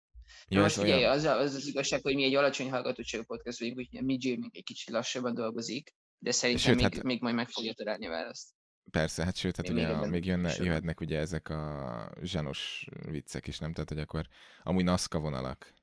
Jó, 0.47 0.62
most 0.62 0.80
figyelj, 0.80 1.03
az, 1.03 1.24
az, 1.24 1.53
az 1.53 1.68
igazság, 1.68 2.01
hogy 2.01 2.16
mi 2.16 2.24
egy 2.24 2.36
alacsony 2.36 2.70
hallgatottságú 2.70 3.24
podcast 3.24 3.60
vagyunk, 3.60 3.78
úgyhogy 3.78 4.03
mi 4.03 4.18
Jamie 4.20 4.49
egy 4.51 4.64
kicsit 4.64 4.89
lassabban 4.89 5.34
dolgozik, 5.34 5.93
de 6.20 6.32
szerintem 6.32 6.66
sőt, 6.66 6.76
még, 6.76 6.93
hát, 6.93 7.03
még 7.03 7.22
majd 7.22 7.36
meg 7.36 7.49
fogja 7.49 7.74
találni 7.74 8.06
a 8.06 8.10
választ. 8.10 8.49
Persze, 8.91 9.24
hát 9.24 9.36
sőt, 9.36 9.56
hát 9.56 9.70
még 9.70 9.84
ugye 9.84 9.97
még, 9.97 10.10
még 10.10 10.26
jönne, 10.26 10.53
jöhetnek 10.58 10.99
ugye 10.99 11.20
ezek 11.20 11.49
a 11.49 12.12
zsanos 12.22 12.88
viccek 13.10 13.47
is, 13.47 13.60
nem? 13.60 13.74
Tehát, 13.74 13.89
hogy 13.89 13.99
akkor 13.99 14.28
amúgy 14.64 14.84
NASCA 14.84 15.20
vonalak. 15.20 15.74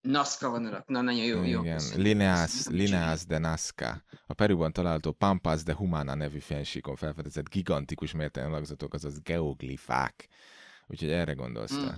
Nazca 0.00 0.50
vonalak, 0.50 0.88
na 0.88 1.00
nagyon 1.00 1.24
jó, 1.24 1.42
jó. 1.42 1.60
Igen, 1.60 1.80
Lineas, 1.96 2.66
Lineas 2.66 3.26
de 3.26 3.38
Nazca. 3.38 4.02
A 4.26 4.34
Peruban 4.34 4.72
található 4.72 5.12
Pampas 5.12 5.62
de 5.62 5.74
Humana 5.74 6.14
nevű 6.14 6.38
fensíkon 6.38 6.96
felfedezett 6.96 7.48
gigantikus 7.48 8.12
mértelen 8.12 8.50
lagzatok, 8.50 8.94
azaz 8.94 9.22
geoglifák. 9.22 10.28
Úgyhogy 10.86 11.10
erre 11.10 11.32
gondolsz 11.32 11.76
mm. 11.76 11.88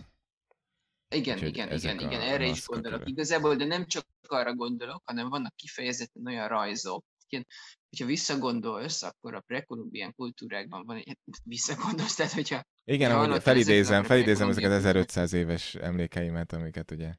Igen, 1.09 1.35
Úgyhogy 1.35 1.49
igen, 1.49 1.73
igen, 1.73 1.99
igen, 1.99 2.21
erre 2.21 2.47
is 2.47 2.67
gondolok. 2.67 2.99
Körök. 2.99 3.13
Igazából, 3.13 3.55
de 3.55 3.65
nem 3.65 3.87
csak 3.87 4.07
arra 4.29 4.55
gondolok, 4.55 5.03
hanem 5.05 5.29
vannak 5.29 5.57
kifejezetten 5.57 6.27
olyan 6.27 6.49
rajzok, 6.49 7.05
igen, 7.29 7.47
hogyha 7.89 8.07
visszagondolsz, 8.07 9.03
akkor 9.03 9.35
a 9.35 9.41
prekolumbián 9.41 10.15
kultúrákban 10.15 10.85
van 10.87 10.97
egy, 10.97 11.19
visszagondolsz, 11.45 12.15
tehát 12.15 12.33
hogyha... 12.33 12.67
Igen, 12.85 13.11
ahogy 13.11 13.43
felidézem, 13.43 14.03
felidézem 14.03 14.49
ezeket 14.49 14.71
1500 14.71 15.33
éves 15.33 15.75
emlékeimet, 15.75 16.53
amiket 16.53 16.91
ugye 16.91 17.15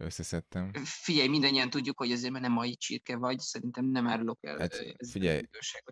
összeszedtem. 0.00 0.70
Figyelj, 0.84 1.28
mindannyian 1.28 1.70
tudjuk, 1.70 1.98
hogy 1.98 2.12
azért, 2.12 2.32
mert 2.32 2.44
nem 2.44 2.52
mai 2.52 2.76
csirke 2.76 3.16
vagy, 3.16 3.38
szerintem 3.38 3.84
nem 3.84 4.06
árulok 4.06 4.38
el 4.40 4.58
hát, 4.58 4.96
figyelj, 5.08 5.40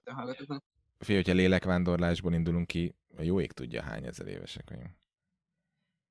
a 0.05 0.13
hallgatóknak. 0.15 0.65
Figyelj, 0.99 1.23
hogyha 1.23 1.39
lélekvándorlásból 1.39 2.33
indulunk 2.33 2.67
ki, 2.67 2.95
a 3.17 3.23
jó 3.23 3.41
ég 3.41 3.53
tudja, 3.53 3.83
hány 3.83 4.05
ezer 4.05 4.27
évesek 4.27 4.69
vagyunk. 4.69 4.97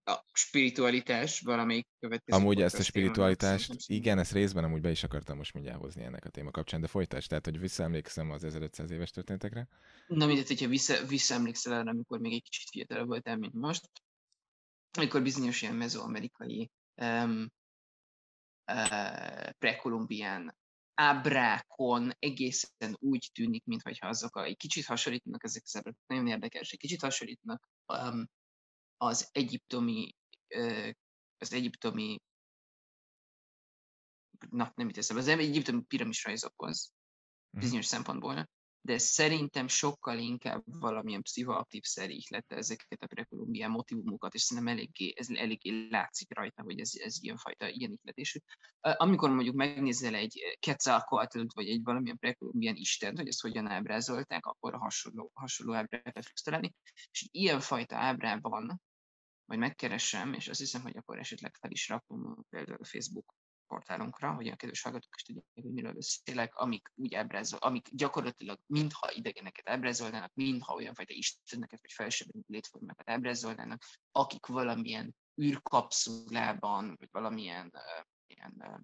A 0.04 0.24
spiritualitás 0.34 1.40
valamelyik 1.40 1.88
következő. 2.00 2.42
Amúgy 2.42 2.62
ezt 2.62 2.80
a 2.80 2.84
spiritualitást, 2.84 3.74
igen, 3.86 4.20
ezt 4.20 4.32
részben 4.32 4.64
amúgy 4.64 4.82
be 4.82 4.90
is 4.90 5.04
akartam 5.04 5.38
most 5.38 5.54
mindjárt 5.54 5.80
hozni 5.80 6.04
ennek 6.04 6.26
a 6.26 6.30
téma 6.30 6.52
kapcsán, 6.52 6.82
de 6.82 6.88
folytasd, 6.88 7.30
tehát, 7.30 7.46
hogy 7.46 7.60
visszaemlékszem 7.60 8.32
az 8.32 8.44
1500 8.44 8.92
éves 8.92 9.12
történetekre. 9.12 9.68
Na 10.08 10.26
mindegy, 10.26 10.48
hogyha 10.48 10.68
vissza, 10.68 11.06
visszaemlékszel 11.06 11.74
arra, 11.74 11.90
amikor 11.90 12.20
még 12.20 12.34
egy 12.34 12.44
kicsit 12.44 12.70
fiatalabb 12.70 13.08
voltál, 13.08 13.38
mint 13.38 13.54
most, 13.54 13.90
amikor 14.98 15.22
bizonyos 15.22 15.62
ilyen 15.62 15.76
mezoamerikai 15.76 16.72
um, 16.96 17.52
prekolumbián 19.58 20.56
ábrákon 20.94 22.12
egészen 22.20 22.96
úgy 23.00 23.30
tűnik, 23.34 23.66
mintha 23.66 24.08
azok 24.08 24.38
egy 24.38 24.58
kicsit 24.58 24.86
hasonlítanak, 24.86 25.44
ezek 25.44 25.64
az 25.66 25.76
ábrák 25.76 25.96
nagyon 26.06 26.28
érdekes, 26.28 26.72
egy 26.72 26.80
kicsit 26.80 27.02
hasonlítanak 27.02 27.70
um, 27.94 28.30
az 28.98 29.30
egyiptomi, 29.32 30.16
uh, 30.56 30.90
az 31.38 31.54
egyiptomi 31.54 32.18
na, 34.50 34.72
nem 34.76 34.90
itt 34.90 34.98
eszembe, 34.98 35.22
az 35.22 35.28
egyiptomi 35.28 35.82
piramis 35.82 36.24
rajzokhoz, 36.24 36.92
mhm. 37.50 37.62
bizonyos 37.62 37.86
szempontból 37.86 38.50
de 38.88 38.98
szerintem 38.98 39.68
sokkal 39.68 40.18
inkább 40.18 40.64
valamilyen 40.66 41.22
pszichoaktív 41.22 41.84
szer 41.84 42.10
ihlette 42.10 42.56
ezeket 42.56 43.04
a 43.04 43.08
prekolumbián 43.08 43.72
motivumokat, 43.72 44.34
és 44.34 44.42
szerintem 44.42 44.74
eléggé, 44.74 45.14
ez 45.16 45.30
eléggé 45.30 45.88
látszik 45.90 46.36
rajta, 46.36 46.64
hogy 46.64 46.80
ez, 46.80 46.92
ez 46.94 47.24
ilyenfajta 47.24 47.68
ilyen 47.68 48.00
ihletésű. 48.02 48.40
Amikor 48.80 49.30
mondjuk 49.30 49.56
megnézel 49.56 50.16
egy 50.16 50.58
Quetzalcoatl 50.60 51.42
vagy 51.54 51.70
egy 51.70 51.84
valamilyen 51.84 52.18
prekolumbián 52.18 52.76
istent, 52.76 53.18
hogy 53.18 53.28
ezt 53.28 53.42
hogyan 53.42 53.68
ábrázolták, 53.68 54.46
akkor 54.46 54.74
a 54.74 54.80
hasonló, 54.80 55.32
hasonló 55.34 55.74
ábrákat 55.74 56.26
fogsz 56.26 56.42
találni, 56.42 56.74
és 57.12 57.28
ilyenfajta 57.32 57.96
ábrában, 57.96 58.82
majd 59.46 59.60
megkeresem, 59.60 60.34
és 60.34 60.48
azt 60.48 60.60
hiszem, 60.60 60.82
hogy 60.82 60.98
akkor 60.98 61.20
esetleg 61.20 61.56
fel 61.56 61.72
is 61.72 61.88
rakom 61.88 62.46
például 62.50 62.78
a 62.82 62.86
Facebook 62.86 63.36
portálunkra, 63.68 64.34
hogy 64.34 64.48
a 64.48 64.56
kedves 64.56 64.82
hallgatók 64.82 65.16
is 65.16 65.24
tudják, 65.24 65.46
hogy 65.54 65.64
miről 65.64 65.94
beszélek, 65.94 66.56
amik 66.56 66.92
úgy 66.96 67.16
ábrázol, 67.16 67.60
amik 67.60 67.88
gyakorlatilag 67.92 68.60
mintha 68.66 69.12
idegeneket 69.12 69.70
ábrázolnának, 69.70 70.32
mintha 70.34 70.74
olyan 70.74 70.94
fajta 70.94 71.14
isteneket 71.14 71.82
vagy 71.82 71.92
felsőbb 71.92 72.30
létformákat 72.48 73.10
ábrázolnának, 73.10 73.84
akik 74.12 74.46
valamilyen 74.46 75.16
űrkapszulában, 75.42 76.96
vagy 77.00 77.10
valamilyen 77.12 77.72
uh, 77.74 78.06
ilyen, 78.28 78.54
uh, 78.58 78.80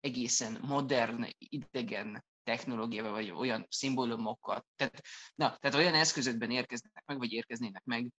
egészen 0.00 0.58
modern, 0.62 1.26
idegen 1.38 2.24
technológiával, 2.42 3.12
vagy 3.12 3.30
olyan 3.30 3.66
szimbólumokat, 3.68 4.66
tehát, 4.76 5.02
na, 5.34 5.56
tehát 5.56 5.76
olyan 5.76 5.94
eszközökben 5.94 6.50
érkeznek 6.50 7.02
meg, 7.06 7.18
vagy 7.18 7.32
érkeznének 7.32 7.84
meg, 7.84 8.10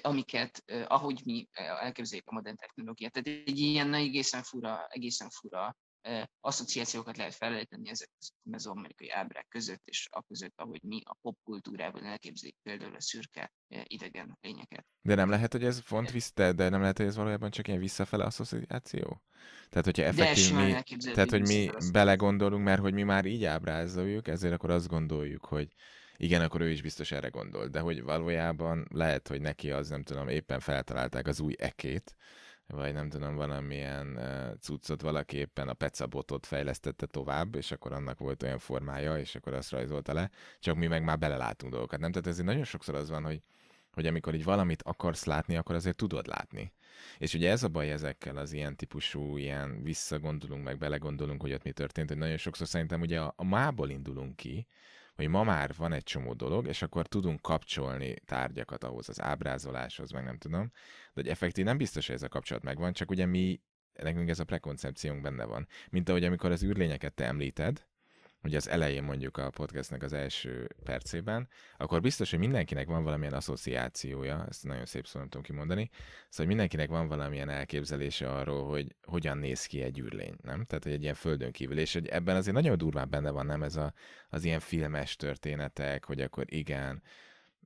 amiket, 0.00 0.64
ahogy 0.86 1.20
mi 1.24 1.48
elképzeljük 1.52 2.28
a 2.28 2.32
modern 2.32 2.56
technológiát. 2.56 3.12
Tehát 3.12 3.48
egy 3.48 3.58
ilyen 3.58 3.94
egészen 3.94 4.42
fura, 4.42 4.86
egészen 4.88 5.30
fura 5.30 5.76
asszociációkat 6.40 7.16
lehet 7.16 7.34
felejteni 7.34 7.88
ezek 7.88 8.08
a 8.20 8.48
mezzoamerikai 8.50 9.10
ábrák 9.10 9.46
között, 9.48 9.82
és 9.84 10.08
a 10.10 10.22
között, 10.22 10.52
ahogy 10.56 10.82
mi 10.82 11.00
a 11.04 11.16
popkultúrában 11.20 12.04
elképzeljük 12.04 12.56
például 12.62 12.94
a 12.94 13.00
szürke 13.00 13.52
idegen 13.82 14.38
lényeket. 14.40 14.86
De 15.00 15.14
nem 15.14 15.30
lehet, 15.30 15.52
hogy 15.52 15.64
ez 15.64 15.80
font 15.80 16.10
vissza, 16.10 16.52
de 16.52 16.68
nem 16.68 16.80
lehet, 16.80 16.96
hogy 16.96 17.06
ez 17.06 17.16
valójában 17.16 17.50
csak 17.50 17.68
ilyen 17.68 17.80
visszafele 17.80 18.24
asszociáció? 18.24 19.22
Tehát, 19.68 19.84
hogyha 19.84 20.02
effektív 20.02 20.54
mi, 20.54 20.82
tehát, 21.12 21.30
hogy 21.30 21.46
mi 21.46 21.70
belegondolunk, 21.92 22.64
mert 22.64 22.80
hogy 22.80 22.94
mi 22.94 23.02
már 23.02 23.24
így 23.24 23.44
ábrázoljuk, 23.44 24.28
ezért 24.28 24.54
akkor 24.54 24.70
azt 24.70 24.88
gondoljuk, 24.88 25.44
hogy 25.44 25.68
igen, 26.20 26.40
akkor 26.40 26.60
ő 26.60 26.70
is 26.70 26.82
biztos 26.82 27.12
erre 27.12 27.28
gondol, 27.28 27.66
de 27.66 27.80
hogy 27.80 28.02
valójában 28.02 28.86
lehet, 28.92 29.28
hogy 29.28 29.40
neki 29.40 29.70
az, 29.70 29.88
nem 29.88 30.02
tudom, 30.02 30.28
éppen 30.28 30.60
feltalálták 30.60 31.26
az 31.26 31.40
új 31.40 31.54
ekét, 31.58 32.16
vagy 32.66 32.92
nem 32.92 33.08
tudom, 33.08 33.34
valamilyen 33.34 34.16
uh, 34.16 34.58
cuccot 34.60 35.00
valaki 35.00 35.36
éppen 35.36 35.68
a 35.68 35.74
pecabotot 35.74 36.46
fejlesztette 36.46 37.06
tovább, 37.06 37.54
és 37.54 37.72
akkor 37.72 37.92
annak 37.92 38.18
volt 38.18 38.42
olyan 38.42 38.58
formája, 38.58 39.18
és 39.18 39.34
akkor 39.34 39.54
azt 39.54 39.70
rajzolta 39.70 40.12
le, 40.12 40.30
csak 40.58 40.76
mi 40.76 40.86
meg 40.86 41.02
már 41.02 41.18
belelátunk 41.18 41.72
dolgokat, 41.72 42.00
nem? 42.00 42.10
Tehát 42.10 42.26
ezért 42.26 42.46
nagyon 42.46 42.64
sokszor 42.64 42.94
az 42.94 43.10
van, 43.10 43.24
hogy, 43.24 43.42
hogy 43.92 44.06
amikor 44.06 44.34
így 44.34 44.44
valamit 44.44 44.82
akarsz 44.82 45.24
látni, 45.24 45.56
akkor 45.56 45.74
azért 45.74 45.96
tudod 45.96 46.26
látni. 46.26 46.72
És 47.18 47.34
ugye 47.34 47.50
ez 47.50 47.62
a 47.62 47.68
baj 47.68 47.90
ezekkel 47.90 48.36
az 48.36 48.52
ilyen 48.52 48.76
típusú, 48.76 49.36
ilyen 49.36 49.82
visszagondolunk, 49.82 50.64
meg 50.64 50.78
belegondolunk, 50.78 51.40
hogy 51.40 51.52
ott 51.52 51.62
mi 51.64 51.72
történt, 51.72 52.08
hogy 52.08 52.18
nagyon 52.18 52.36
sokszor 52.36 52.66
szerintem 52.66 53.00
ugye 53.00 53.20
a, 53.20 53.32
a 53.36 53.44
mából 53.44 53.90
indulunk 53.90 54.36
ki, 54.36 54.66
hogy 55.18 55.28
ma 55.28 55.42
már 55.42 55.74
van 55.76 55.92
egy 55.92 56.02
csomó 56.02 56.32
dolog, 56.32 56.66
és 56.66 56.82
akkor 56.82 57.06
tudunk 57.06 57.40
kapcsolni 57.42 58.14
tárgyakat 58.24 58.84
ahhoz 58.84 59.08
az 59.08 59.20
ábrázoláshoz, 59.20 60.10
meg 60.10 60.24
nem 60.24 60.38
tudom, 60.38 60.70
de 61.14 61.20
hogy 61.20 61.28
effektív 61.28 61.64
nem 61.64 61.76
biztos, 61.76 62.06
hogy 62.06 62.14
ez 62.14 62.22
a 62.22 62.28
kapcsolat 62.28 62.62
megvan, 62.62 62.92
csak 62.92 63.10
ugye 63.10 63.26
mi, 63.26 63.60
nekünk 63.92 64.28
ez 64.28 64.38
a 64.38 64.44
prekoncepciónk 64.44 65.20
benne 65.20 65.44
van. 65.44 65.68
Mint 65.90 66.08
ahogy 66.08 66.24
amikor 66.24 66.50
az 66.50 66.64
űrlényeket 66.64 67.14
te 67.14 67.24
említed, 67.24 67.87
ugye 68.48 68.56
az 68.56 68.68
elején 68.68 69.02
mondjuk 69.02 69.36
a 69.36 69.50
podcastnek 69.50 70.02
az 70.02 70.12
első 70.12 70.68
percében, 70.84 71.48
akkor 71.76 72.00
biztos, 72.00 72.30
hogy 72.30 72.38
mindenkinek 72.38 72.86
van 72.86 73.02
valamilyen 73.04 73.32
asszociációja, 73.32 74.46
ezt 74.48 74.64
nagyon 74.64 74.84
szép 74.86 75.06
szó 75.06 75.18
nem 75.18 75.28
tudom 75.28 75.46
kimondani, 75.46 75.90
szóval 76.28 76.46
mindenkinek 76.46 76.88
van 76.88 77.08
valamilyen 77.08 77.48
elképzelése 77.48 78.32
arról, 78.32 78.68
hogy 78.68 78.94
hogyan 79.02 79.38
néz 79.38 79.66
ki 79.66 79.82
egy 79.82 79.98
űrlény, 79.98 80.34
nem? 80.42 80.64
Tehát, 80.64 80.84
hogy 80.84 80.92
egy 80.92 81.02
ilyen 81.02 81.14
földön 81.14 81.52
kívül, 81.52 81.78
és 81.78 81.92
hogy 81.92 82.06
ebben 82.06 82.36
azért 82.36 82.56
nagyon 82.56 82.78
durván 82.78 83.10
benne 83.10 83.30
van, 83.30 83.46
nem 83.46 83.62
ez 83.62 83.76
a, 83.76 83.92
az 84.28 84.44
ilyen 84.44 84.60
filmes 84.60 85.16
történetek, 85.16 86.04
hogy 86.04 86.20
akkor 86.20 86.44
igen, 86.46 87.02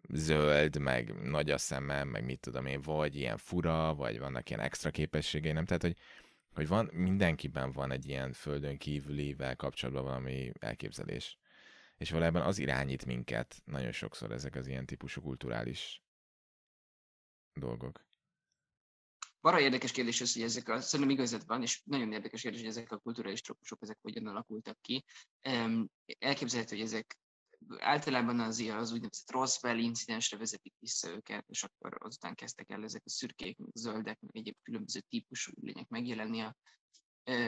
zöld, 0.09 0.78
meg 0.78 1.14
nagy 1.22 1.51
a 1.51 1.59
szeme, 1.59 2.05
meg 2.05 2.24
mit 2.24 2.41
tudom 2.41 2.66
én, 2.66 2.80
vagy 2.80 3.16
ilyen 3.16 3.37
fura, 3.37 3.95
vagy 3.95 4.18
vannak 4.18 4.51
ilyen 4.51 4.61
extra 4.62 4.91
képességei, 4.91 5.53
nem? 5.53 5.64
Tehát, 5.64 5.83
hogy, 5.83 5.97
hogy 6.53 6.69
van, 6.69 6.91
mindenkiben 6.93 7.73
van 7.73 7.91
egy 7.91 8.09
ilyen 8.09 8.33
földön 8.33 8.79
kívülivel 8.79 9.57
kapcsolatban 9.57 10.05
valami 10.05 10.53
elképzelés. 10.59 11.39
És 11.97 12.11
valójában 12.11 12.43
az 12.43 12.59
irányít 12.59 13.05
minket 13.07 13.63
nagyon 13.65 13.93
sokszor 13.93 14.33
ezek 14.33 14.55
az 14.55 14.67
ilyen 14.67 14.87
típusú 14.87 15.21
kulturális 15.21 16.03
dolgok. 17.53 18.05
Arra 19.41 19.61
érdekes 19.61 19.93
kérdés 19.93 20.21
az, 20.21 20.33
hogy 20.33 20.43
ezek 20.43 20.69
a, 20.69 20.81
szerintem 20.81 21.15
igazad 21.17 21.47
van, 21.47 21.63
és 21.63 21.83
nagyon 21.85 22.13
érdekes 22.13 22.43
kérdés, 22.43 22.61
hogy 22.61 22.69
ezek 22.69 22.93
a 22.93 22.99
kulturális 22.99 23.41
trópusok, 23.41 23.79
ezek 23.83 23.99
hogyan 24.03 24.27
alakultak 24.27 24.81
ki. 24.81 25.05
Elképzelhető, 26.19 26.77
hogy 26.77 26.85
ezek 26.85 27.19
általában 27.79 28.41
az, 28.41 28.61
az 28.61 28.93
úgynevezett 28.93 29.31
Roswell 29.31 29.79
incidensre 29.79 30.37
vezetik 30.37 30.75
vissza 30.79 31.11
őket, 31.11 31.45
és 31.49 31.63
akkor 31.63 31.97
azután 31.99 32.35
kezdtek 32.35 32.71
el 32.71 32.83
ezek 32.83 33.03
a 33.05 33.11
szürkék, 33.11 33.59
meg 33.59 33.71
zöldek, 33.75 34.21
meg 34.21 34.37
egyéb 34.37 34.57
különböző 34.63 35.01
típusú 35.01 35.53
lények 35.61 35.89
megjelenni 35.89 36.41
a 36.41 36.57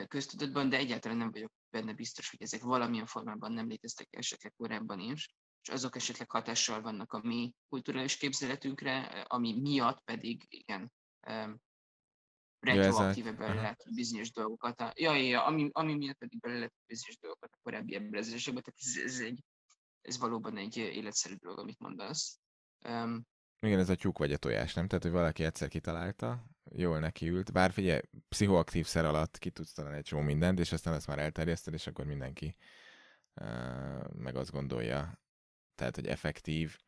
köztudatban, 0.09 0.69
de 0.69 0.77
egyáltalán 0.77 1.17
nem 1.17 1.31
vagyok 1.31 1.53
benne 1.71 1.93
biztos, 1.93 2.31
hogy 2.31 2.43
ezek 2.43 2.63
valamilyen 2.63 3.07
formában 3.07 3.53
nem 3.53 3.69
léteztek 3.69 4.09
esetleg 4.11 4.53
korábban 4.57 5.01
is, 5.01 5.35
és 5.63 5.69
azok 5.69 5.97
esetleg 5.97 6.31
hatással 6.31 6.81
vannak 6.81 7.13
a 7.13 7.21
mi 7.23 7.53
kulturális 7.69 8.17
képzeletünkre, 8.17 9.01
ami 9.29 9.61
miatt 9.61 10.01
pedig 10.05 10.47
igen, 10.49 10.93
retroaktíve 12.65 13.33
bele 13.33 13.55
lehet 13.55 13.85
bizonyos 13.95 14.33
dolgokat. 14.33 14.81
A, 14.81 14.93
ja, 14.95 15.15
ja, 15.15 15.45
ami, 15.45 15.69
ami 15.73 15.95
miatt 15.95 16.19
pedig 16.19 16.41
bele 16.41 16.55
lehet 16.55 16.75
bizonyos 16.87 17.19
dolgokat 17.19 17.53
a 17.53 17.59
korábbi 17.63 17.95
ebrezésekbe, 17.95 18.61
tehát 18.61 18.81
ez, 18.81 19.13
ez, 19.13 19.21
egy, 19.21 19.41
ez 20.05 20.19
valóban 20.19 20.57
egy 20.57 20.77
életszerű 20.77 21.35
dolog, 21.35 21.59
amit 21.59 21.79
mondasz. 21.79 22.39
Um, 22.89 23.27
igen, 23.61 23.79
ez 23.79 23.89
a 23.89 23.95
tyúk 23.95 24.19
vagy 24.19 24.33
a 24.33 24.37
tojás, 24.37 24.75
nem? 24.75 24.87
Tehát, 24.87 25.05
hogy 25.05 25.13
valaki 25.13 25.45
egyszer 25.45 25.69
kitalálta, 25.69 26.45
jól 26.71 26.99
nekiült, 26.99 27.53
bár 27.53 27.73
figyelj, 27.73 28.01
pszichoaktív 28.29 28.87
szer 28.87 29.05
alatt 29.05 29.39
ki 29.39 29.51
tudsz 29.51 29.73
találni 29.73 29.99
egy 29.99 30.05
csomó 30.05 30.23
mindent, 30.23 30.59
és 30.59 30.73
aztán 30.73 30.95
ezt 30.95 31.07
már 31.07 31.19
elterjeszted, 31.19 31.75
és 31.75 31.87
akkor 31.87 32.05
mindenki 32.05 32.57
uh, 33.35 34.13
meg 34.13 34.37
azt 34.37 34.51
gondolja, 34.51 35.19
tehát, 35.75 35.95
hogy 35.95 36.07
effektív, 36.07 36.79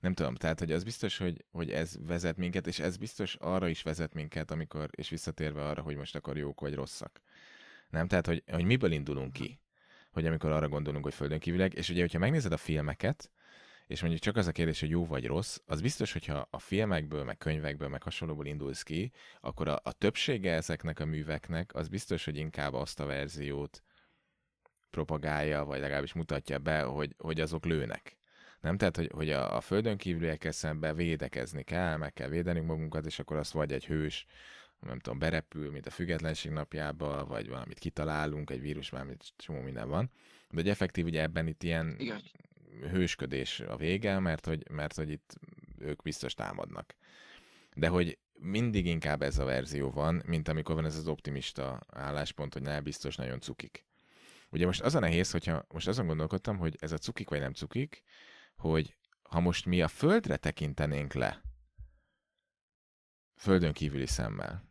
nem 0.00 0.14
tudom, 0.14 0.34
tehát, 0.34 0.58
hogy 0.58 0.72
az 0.72 0.84
biztos, 0.84 1.18
hogy, 1.18 1.44
hogy 1.50 1.70
ez 1.70 1.96
vezet 2.06 2.36
minket, 2.36 2.66
és 2.66 2.78
ez 2.78 2.96
biztos 2.96 3.34
arra 3.34 3.68
is 3.68 3.82
vezet 3.82 4.14
minket, 4.14 4.50
amikor, 4.50 4.88
és 4.90 5.08
visszatérve 5.08 5.64
arra, 5.64 5.82
hogy 5.82 5.96
most 5.96 6.14
akkor 6.14 6.36
jók 6.36 6.60
vagy 6.60 6.74
rosszak. 6.74 7.20
Nem? 7.88 8.08
Tehát, 8.08 8.26
hogy, 8.26 8.42
hogy 8.46 8.64
miből 8.64 8.92
indulunk 8.92 9.32
ki? 9.32 9.60
Hogy 10.10 10.26
amikor 10.26 10.50
arra 10.50 10.68
gondolunk, 10.68 11.04
hogy 11.04 11.14
földön 11.14 11.38
kívüleg, 11.38 11.74
és 11.74 11.88
ugye, 11.88 12.00
hogyha 12.00 12.18
megnézed 12.18 12.52
a 12.52 12.56
filmeket, 12.56 13.30
és 13.86 14.00
mondjuk 14.00 14.22
csak 14.22 14.36
az 14.36 14.46
a 14.46 14.52
kérdés, 14.52 14.80
hogy 14.80 14.90
jó 14.90 15.06
vagy 15.06 15.26
rossz, 15.26 15.58
az 15.66 15.80
biztos, 15.80 16.12
hogyha 16.12 16.46
a 16.50 16.58
filmekből, 16.58 17.24
meg 17.24 17.38
könyvekből, 17.38 17.88
meg 17.88 18.02
hasonlóból 18.02 18.46
indulsz 18.46 18.82
ki, 18.82 19.12
akkor 19.40 19.68
a, 19.68 19.80
a 19.82 19.92
többsége 19.92 20.52
ezeknek 20.52 21.00
a 21.00 21.04
műveknek 21.04 21.74
az 21.74 21.88
biztos, 21.88 22.24
hogy 22.24 22.36
inkább 22.36 22.74
azt 22.74 23.00
a 23.00 23.06
verziót 23.06 23.82
propagálja, 24.90 25.64
vagy 25.64 25.80
legalábbis 25.80 26.12
mutatja 26.12 26.58
be, 26.58 26.82
hogy, 26.82 27.14
hogy 27.18 27.40
azok 27.40 27.64
lőnek. 27.64 28.16
Nem? 28.60 28.76
Tehát, 28.76 28.96
hogy, 28.96 29.10
hogy 29.14 29.30
a, 29.30 29.56
a 29.56 29.60
földön 29.60 29.96
kívüliekkel 29.96 30.52
szemben 30.52 30.96
védekezni 30.96 31.62
kell, 31.62 31.96
meg 31.96 32.12
kell 32.12 32.28
védenünk 32.28 32.66
magunkat, 32.66 33.06
és 33.06 33.18
akkor 33.18 33.36
azt 33.36 33.52
vagy 33.52 33.72
egy 33.72 33.86
hős, 33.86 34.26
nem 34.80 34.98
tudom, 34.98 35.18
berepül, 35.18 35.70
mint 35.70 35.86
a 35.86 35.90
függetlenség 35.90 36.52
napjába, 36.52 37.26
vagy 37.26 37.48
valamit 37.48 37.78
kitalálunk, 37.78 38.50
egy 38.50 38.60
vírus, 38.60 38.90
már 38.90 39.06
csomó 39.36 39.60
minden 39.60 39.88
van. 39.88 40.10
De 40.48 40.56
hogy 40.56 40.68
effektív 40.68 41.04
ugye 41.04 41.22
ebben 41.22 41.46
itt 41.46 41.62
ilyen 41.62 41.96
Igen. 41.98 42.22
hősködés 42.80 43.60
a 43.60 43.76
vége, 43.76 44.18
mert 44.18 44.46
hogy, 44.46 44.70
mert 44.70 44.94
hogy 44.96 45.10
itt 45.10 45.36
ők 45.78 46.02
biztos 46.02 46.34
támadnak. 46.34 46.94
De 47.74 47.88
hogy 47.88 48.18
mindig 48.32 48.86
inkább 48.86 49.22
ez 49.22 49.38
a 49.38 49.44
verzió 49.44 49.90
van, 49.90 50.22
mint 50.26 50.48
amikor 50.48 50.74
van 50.74 50.84
ez 50.84 50.96
az 50.96 51.08
optimista 51.08 51.80
álláspont, 51.88 52.52
hogy 52.52 52.62
ne, 52.62 52.80
biztos 52.80 53.16
nagyon 53.16 53.40
cukik. 53.40 53.84
Ugye 54.50 54.66
most 54.66 54.80
az 54.80 54.94
a 54.94 54.98
nehéz, 54.98 55.30
hogyha 55.30 55.66
most 55.68 55.88
azon 55.88 56.06
gondolkodtam, 56.06 56.58
hogy 56.58 56.76
ez 56.80 56.92
a 56.92 56.98
cukik 56.98 57.28
vagy 57.28 57.40
nem 57.40 57.52
cukik, 57.52 58.02
hogy 58.56 58.96
ha 59.22 59.40
most 59.40 59.66
mi 59.66 59.82
a 59.82 59.88
földre 59.88 60.36
tekintenénk 60.36 61.12
le, 61.12 61.42
földön 63.36 63.72
kívüli 63.72 64.06
szemmel, 64.06 64.69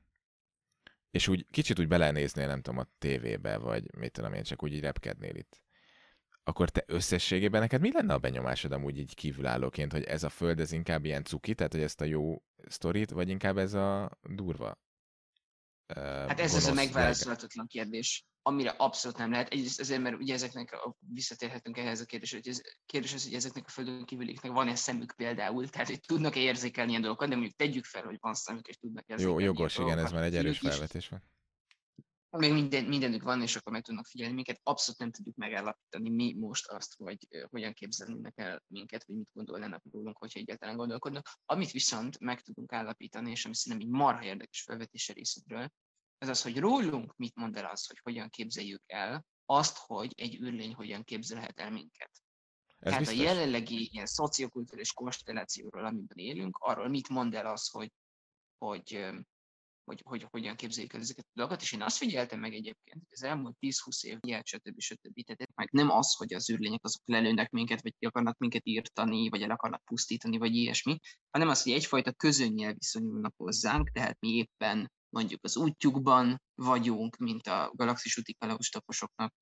és 1.12 1.28
úgy 1.28 1.46
kicsit 1.52 1.80
úgy 1.80 1.88
belenéznél, 1.88 2.48
nem 2.48 2.62
tudom, 2.62 2.80
a 2.80 2.88
tévébe, 2.98 3.58
vagy 3.58 3.96
mit 3.98 4.12
tudom 4.12 4.34
én, 4.34 4.44
csak 4.44 4.64
úgy 4.64 4.74
így 4.74 4.82
repkednél 4.82 5.36
itt, 5.36 5.62
akkor 6.44 6.70
te 6.70 6.84
összességében 6.88 7.62
neked 7.62 7.82
mi 7.82 7.92
lenne 7.92 8.14
a 8.14 8.20
benyomásod 8.20 8.72
amúgy 8.72 8.98
így 8.98 9.16
kívülállóként, 9.16 9.92
hogy 9.92 10.04
ez 10.04 10.24
a 10.24 10.30
föld, 10.30 10.60
ez 10.60 10.72
inkább 10.72 11.06
ilyen 11.06 11.24
cuki, 11.24 11.56
tehát 11.56 11.74
hogy 11.74 11.82
ezt 11.82 12.02
a 12.02 12.06
jó 12.06 12.44
sztorit, 12.68 13.10
vagy 13.10 13.30
inkább 13.30 13.58
ez 13.58 13.74
a 13.74 14.20
durva? 14.22 14.78
Hát 15.96 16.40
ez 16.40 16.54
az 16.54 16.66
a 16.66 16.74
megválaszolhatatlan 16.74 17.68
kérdés 17.68 18.26
amire 18.42 18.70
abszolút 18.78 19.18
nem 19.18 19.32
lehet. 19.32 19.50
Egyrészt 19.50 19.80
azért, 19.80 20.02
mert 20.02 20.16
ugye 20.16 20.34
ezeknek, 20.34 20.72
a, 20.72 20.96
visszatérhetünk 21.14 21.78
ehhez 21.78 22.02
a 22.02 22.06
kérdésre, 22.06 22.38
hogy 22.38 22.48
ez 22.48 22.62
kérdés 22.86 23.14
az, 23.14 23.24
hogy 23.24 23.34
ezeknek 23.34 23.64
a 23.68 23.72
földön 23.72 24.06
kívüliknek 24.06 24.52
van-e 24.52 24.76
szemük 24.76 25.14
például, 25.16 25.70
tehát 25.70 25.88
hogy 25.88 26.00
tudnak 26.00 26.36
-e 26.36 26.40
érzékelni 26.40 26.90
ilyen 26.90 27.02
dolgokat, 27.02 27.30
de 27.30 27.36
mondjuk 27.36 27.56
tegyük 27.56 27.86
fel, 27.86 28.04
hogy 28.04 28.18
van 28.20 28.34
szemük, 28.34 28.68
és 28.68 28.78
tudnak 28.78 29.06
érzékelni. 29.08 29.44
Jó, 29.44 29.48
jogos, 29.54 29.78
igen, 29.78 29.98
ez 29.98 30.12
már 30.12 30.24
egy 30.24 30.36
erős 30.36 30.60
felvetés 30.60 31.08
van. 31.08 31.24
Még 32.38 32.54
minden, 32.54 32.84
mindenük 32.86 33.24
van, 33.24 33.42
és 33.42 33.56
akkor 33.56 33.72
meg 33.72 33.82
tudnak 33.82 34.06
figyelni 34.06 34.34
minket. 34.34 34.60
Abszolút 34.64 35.00
nem 35.00 35.12
tudjuk 35.12 35.36
megállapítani 35.36 36.10
mi 36.10 36.34
most 36.34 36.68
azt, 36.68 36.96
hogy 36.96 37.28
hogyan 37.50 37.74
képzelnének 37.74 38.38
el 38.38 38.64
minket, 38.68 39.06
vagy 39.06 39.16
mit 39.16 39.30
gondolnának 39.34 39.84
rólunk, 39.92 40.18
hogyha 40.18 40.40
egyáltalán 40.40 40.76
gondolkodnak. 40.76 41.30
Amit 41.46 41.72
viszont 41.72 42.20
meg 42.20 42.42
tudunk 42.42 42.74
állapítani, 42.74 43.32
és 43.32 43.46
ami 43.46 43.56
szerintem 43.56 43.90
egy 43.90 43.96
marha 43.96 44.24
érdekes 44.24 44.62
felvetése 44.62 45.14
részedről, 45.14 45.70
az 46.18 46.28
az, 46.28 46.42
hogy 46.42 46.58
rólunk 46.58 47.16
mit 47.16 47.36
mond 47.36 47.58
el 47.58 47.66
az, 47.66 47.88
hogy 47.88 48.00
hogyan 48.04 48.30
képzeljük 48.30 48.84
el 48.86 49.26
azt, 49.46 49.78
hogy 49.78 50.14
egy 50.16 50.42
űrlény 50.42 50.74
hogyan 50.74 51.04
képzelhet 51.04 51.60
el 51.60 51.72
minket. 51.72 52.12
Ez 52.80 52.92
Tehát 52.92 53.00
biztos. 53.00 53.20
a 53.20 53.22
jelenlegi 53.22 53.90
ilyen 53.92 54.06
szociokulturális 54.06 54.94
konstellációról, 54.94 55.86
amiben 55.86 56.18
élünk, 56.18 56.58
arról 56.58 56.88
mit 56.88 57.10
mond 57.10 57.34
el 57.34 57.46
az, 57.46 57.70
hogy, 57.70 57.92
hogy, 58.58 59.10
hogy, 59.90 60.02
hogy 60.04 60.28
hogyan 60.30 60.56
képzeljük 60.56 60.94
el 60.94 61.00
ezeket 61.00 61.26
a 61.26 61.34
dolgokat, 61.34 61.62
és 61.62 61.72
én 61.72 61.82
azt 61.82 61.98
figyeltem 61.98 62.40
meg 62.40 62.54
egyébként, 62.54 62.98
hogy 63.00 63.12
az 63.12 63.24
elmúlt 63.24 63.56
10-20 63.60 64.04
év, 64.04 64.18
ilyet, 64.22 64.46
stb. 64.46 64.80
stb. 64.80 65.24
Tehát 65.24 65.56
meg 65.56 65.70
nem 65.72 65.90
az, 65.90 66.16
hogy 66.16 66.34
az 66.34 66.50
űrlények 66.50 66.84
azok 66.84 67.02
lelőnek 67.06 67.50
minket, 67.50 67.82
vagy 67.82 67.94
akarnak 68.00 68.38
minket 68.38 68.62
írtani, 68.66 69.30
vagy 69.30 69.42
el 69.42 69.52
akarnak 69.52 69.84
pusztítani, 69.84 70.38
vagy 70.38 70.56
ilyesmi, 70.56 70.98
hanem 71.30 71.50
az, 71.50 71.64
hogy 71.64 71.72
egyfajta 71.72 72.14
közönnyel 72.14 72.74
viszonyulnak 72.74 73.34
hozzánk, 73.38 73.90
tehát 73.90 74.20
mi 74.20 74.30
éppen 74.30 74.92
mondjuk 75.10 75.44
az 75.44 75.58
útjukban 75.58 76.42
vagyunk, 76.56 77.18
mint 77.18 77.48
a 77.48 77.72
galaxis 77.76 78.18
úti 78.18 78.34
kalaustaposoknak 78.34 79.34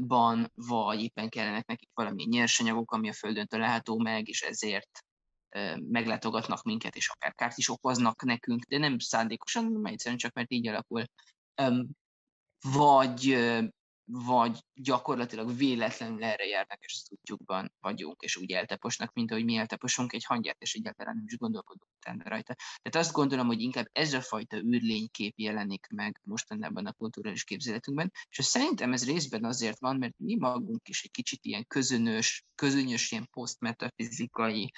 ban, 0.00 0.50
vagy 0.54 1.02
éppen 1.02 1.28
kellenek 1.28 1.66
nekik 1.66 1.90
valami 1.94 2.24
nyersanyagok, 2.24 2.92
ami 2.92 3.08
a 3.08 3.12
Földön 3.12 3.46
található 3.46 3.98
meg, 3.98 4.28
és 4.28 4.42
ezért 4.42 4.90
meglátogatnak 5.88 6.62
minket, 6.62 6.96
és 6.96 7.08
akár 7.08 7.34
kárt 7.34 7.58
is 7.58 7.68
okoznak 7.68 8.22
nekünk, 8.22 8.64
de 8.64 8.78
nem 8.78 8.98
szándékosan, 8.98 9.64
hanem 9.64 9.84
egyszerűen 9.84 10.18
csak 10.18 10.32
mert 10.32 10.52
így 10.52 10.68
alakul. 10.68 11.04
Vagy 12.72 13.36
vagy 14.10 14.58
gyakorlatilag 14.74 15.56
véletlenül 15.56 16.24
erre 16.24 16.46
járnak, 16.46 16.84
és 16.84 16.92
az 17.02 17.10
útjukban 17.10 17.72
vagyunk, 17.80 18.20
és 18.20 18.36
úgy 18.36 18.52
elteposnak, 18.52 19.12
mint 19.12 19.30
ahogy 19.30 19.44
mi 19.44 19.56
elteposunk 19.56 20.12
egy 20.12 20.24
hangját, 20.24 20.56
és 20.62 20.74
egyáltalán 20.74 21.14
nem 21.14 21.24
is 21.26 21.36
gondolkodunk 21.36 21.90
utána 21.96 22.28
rajta. 22.28 22.54
Tehát 22.54 23.06
azt 23.06 23.12
gondolom, 23.12 23.46
hogy 23.46 23.60
inkább 23.60 23.88
ez 23.92 24.12
a 24.12 24.20
fajta 24.20 24.56
űrlénykép 24.56 25.38
jelenik 25.38 25.86
meg 25.94 26.20
mostanában 26.24 26.86
a 26.86 26.92
kulturális 26.92 27.44
képzeletünkben, 27.44 28.12
és 28.28 28.44
szerintem 28.44 28.92
ez 28.92 29.06
részben 29.06 29.44
azért 29.44 29.78
van, 29.78 29.96
mert 29.96 30.14
mi 30.16 30.36
magunk 30.36 30.88
is 30.88 31.02
egy 31.02 31.10
kicsit 31.10 31.44
ilyen 31.44 31.66
közönös, 31.66 32.44
közönös 32.54 33.10
ilyen 33.10 33.28
posztmetafizikai 33.30 34.72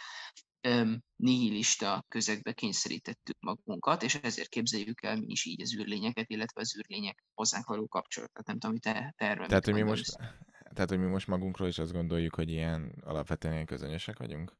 nihilista 1.17 2.05
közegbe 2.09 2.53
kényszerítettük 2.53 3.37
magunkat, 3.41 4.03
és 4.03 4.15
ezért 4.15 4.49
képzeljük 4.49 5.03
el 5.03 5.17
mi 5.17 5.27
is 5.27 5.45
így 5.45 5.61
az 5.61 5.77
űrlényeket, 5.77 6.31
illetve 6.31 6.61
az 6.61 6.77
űrlények 6.79 7.25
hozzánk 7.35 7.67
való 7.67 7.87
kapcsolatot. 7.87 8.47
Nem 8.47 8.59
tudom, 8.59 8.71
hogy 8.71 8.93
te, 8.93 9.15
te 9.17 9.25
erről 9.25 9.47
tehát, 9.47 9.65
hogy 9.65 9.75
mi 9.75 9.83
most, 9.83 10.17
tehát, 10.75 10.89
hogy 10.89 10.99
mi 10.99 11.07
most 11.07 11.27
magunkról 11.27 11.69
is 11.69 11.79
azt 11.79 11.93
gondoljuk, 11.93 12.35
hogy 12.35 12.51
ilyen 12.51 13.03
alapvetően 13.05 13.55
ilyen 13.55 13.67
közönösek 13.67 14.19
vagyunk? 14.19 14.57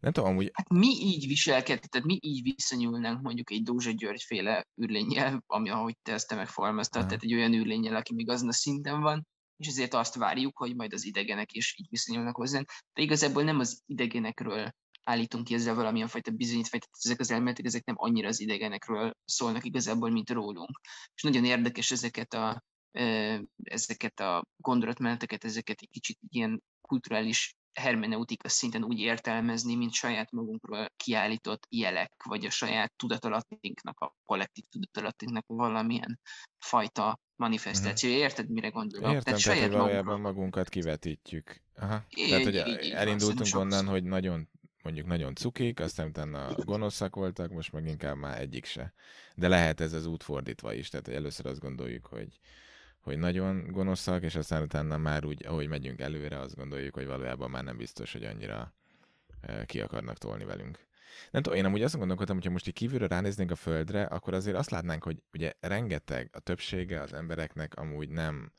Nem 0.00 0.12
tudom, 0.12 0.30
amúgy... 0.30 0.50
Hát 0.52 0.68
mi 0.68 0.86
így 0.86 1.26
viselkedünk, 1.26 1.84
tehát 1.84 2.06
mi 2.06 2.18
így 2.20 2.42
viszonyulnánk 2.42 3.22
mondjuk 3.22 3.50
egy 3.50 3.62
Dózsa 3.62 3.90
György 3.90 4.22
féle 4.22 4.66
űrlényel, 4.82 5.42
ami 5.46 5.70
ahogy 5.70 5.96
te 6.02 6.12
ezt 6.12 6.28
te 6.28 6.34
megfogalmaztad, 6.34 7.06
tehát 7.06 7.22
egy 7.22 7.34
olyan 7.34 7.52
űrlényel, 7.52 7.96
aki 7.96 8.14
még 8.14 8.28
azon 8.28 8.48
a 8.48 8.52
szinten 8.52 9.00
van, 9.00 9.26
és 9.56 9.66
ezért 9.68 9.94
azt 9.94 10.14
várjuk, 10.14 10.56
hogy 10.56 10.74
majd 10.74 10.92
az 10.92 11.04
idegenek 11.04 11.52
is 11.52 11.74
így 11.78 11.86
viszonyulnak 11.90 12.36
hozzánk. 12.36 12.70
De 12.92 13.02
igazából 13.02 13.42
nem 13.42 13.58
az 13.58 13.82
idegenekről 13.86 14.72
állítunk 15.04 15.44
ki 15.44 15.54
ezzel 15.54 15.74
valamilyen 15.74 16.08
fajta 16.08 16.30
bizonyítványt, 16.30 16.82
tehát 16.82 17.04
ezek 17.04 17.20
az 17.20 17.30
elméletek, 17.30 17.64
ezek 17.64 17.84
nem 17.84 17.94
annyira 17.98 18.28
az 18.28 18.40
idegenekről 18.40 19.12
szólnak 19.24 19.64
igazából, 19.64 20.10
mint 20.10 20.30
rólunk. 20.30 20.80
És 21.14 21.22
nagyon 21.22 21.44
érdekes 21.44 21.90
ezeket 21.90 22.34
a, 22.34 22.62
ezeket 23.62 24.20
a 24.20 24.42
gondolatmeneteket, 24.56 25.44
ezeket 25.44 25.80
egy 25.80 25.90
kicsit 25.90 26.18
ilyen 26.28 26.62
kulturális 26.80 27.56
hermeneutika 27.72 28.48
szinten 28.48 28.84
úgy 28.84 28.98
értelmezni, 28.98 29.74
mint 29.74 29.92
saját 29.92 30.30
magunkról 30.30 30.86
kiállított 30.96 31.66
jelek, 31.70 32.12
vagy 32.24 32.44
a 32.44 32.50
saját 32.50 32.92
tudatalattinknak, 32.96 34.00
a 34.00 34.14
kollektív 34.24 34.64
tudatalattinknak 34.70 35.44
valamilyen 35.46 36.20
fajta 36.58 37.20
manifestáció. 37.36 38.10
Uh-huh. 38.10 38.24
Érted, 38.24 38.50
mire 38.50 38.68
gondolok? 38.68 39.12
Értem, 39.12 39.22
tehát, 39.22 39.42
tehát 39.42 39.58
saját 39.58 39.72
valójában 39.72 40.20
magunkat 40.20 40.68
kivetítjük. 40.68 41.62
Aha. 41.74 42.04
Így, 42.16 42.28
tehát, 42.28 42.44
hogy 42.44 42.54
így, 42.54 42.84
így, 42.84 42.90
elindultunk 42.90 43.56
onnan, 43.56 43.86
hogy 43.86 44.04
nagyon 44.04 44.48
mondjuk 44.82 45.06
nagyon 45.06 45.34
cukik, 45.34 45.80
aztán 45.80 46.06
utána 46.06 46.54
gonoszak 46.54 47.14
voltak, 47.14 47.50
most 47.50 47.72
meg 47.72 47.86
inkább 47.86 48.16
már 48.16 48.40
egyik 48.40 48.64
se. 48.64 48.92
De 49.34 49.48
lehet 49.48 49.80
ez 49.80 49.92
az 49.92 50.06
út 50.06 50.22
fordítva 50.22 50.72
is, 50.72 50.88
tehát 50.88 51.08
először 51.08 51.46
azt 51.46 51.60
gondoljuk, 51.60 52.06
hogy, 52.06 52.38
hogy 53.00 53.18
nagyon 53.18 53.66
gonoszak, 53.70 54.22
és 54.22 54.34
aztán 54.34 54.62
utána 54.62 54.96
már 54.96 55.24
úgy, 55.24 55.46
ahogy 55.46 55.68
megyünk 55.68 56.00
előre, 56.00 56.38
azt 56.38 56.56
gondoljuk, 56.56 56.94
hogy 56.94 57.06
valójában 57.06 57.50
már 57.50 57.64
nem 57.64 57.76
biztos, 57.76 58.12
hogy 58.12 58.24
annyira 58.24 58.74
ki 59.66 59.80
akarnak 59.80 60.18
tolni 60.18 60.44
velünk. 60.44 60.78
Nem 61.30 61.42
tudom, 61.42 61.58
én 61.58 61.64
amúgy 61.64 61.82
azt 61.82 61.96
gondolkodtam, 61.96 62.36
hogyha 62.36 62.50
most 62.50 62.66
így 62.66 62.74
kívülről 62.74 63.08
ránéznénk 63.08 63.50
a 63.50 63.54
földre, 63.54 64.02
akkor 64.04 64.34
azért 64.34 64.56
azt 64.56 64.70
látnánk, 64.70 65.04
hogy 65.04 65.22
ugye 65.32 65.52
rengeteg, 65.60 66.28
a 66.32 66.40
többsége 66.40 67.00
az 67.00 67.12
embereknek 67.12 67.74
amúgy 67.74 68.08
nem 68.08 68.52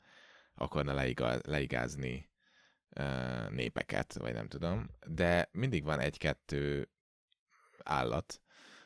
akarna 0.54 0.94
leigáz, 0.94 1.40
leigázni 1.42 2.28
népeket, 3.50 4.14
vagy 4.14 4.32
nem 4.32 4.48
tudom, 4.48 4.90
de 5.06 5.48
mindig 5.52 5.84
van 5.84 6.00
egy-kettő 6.00 6.88
állat, 7.82 8.40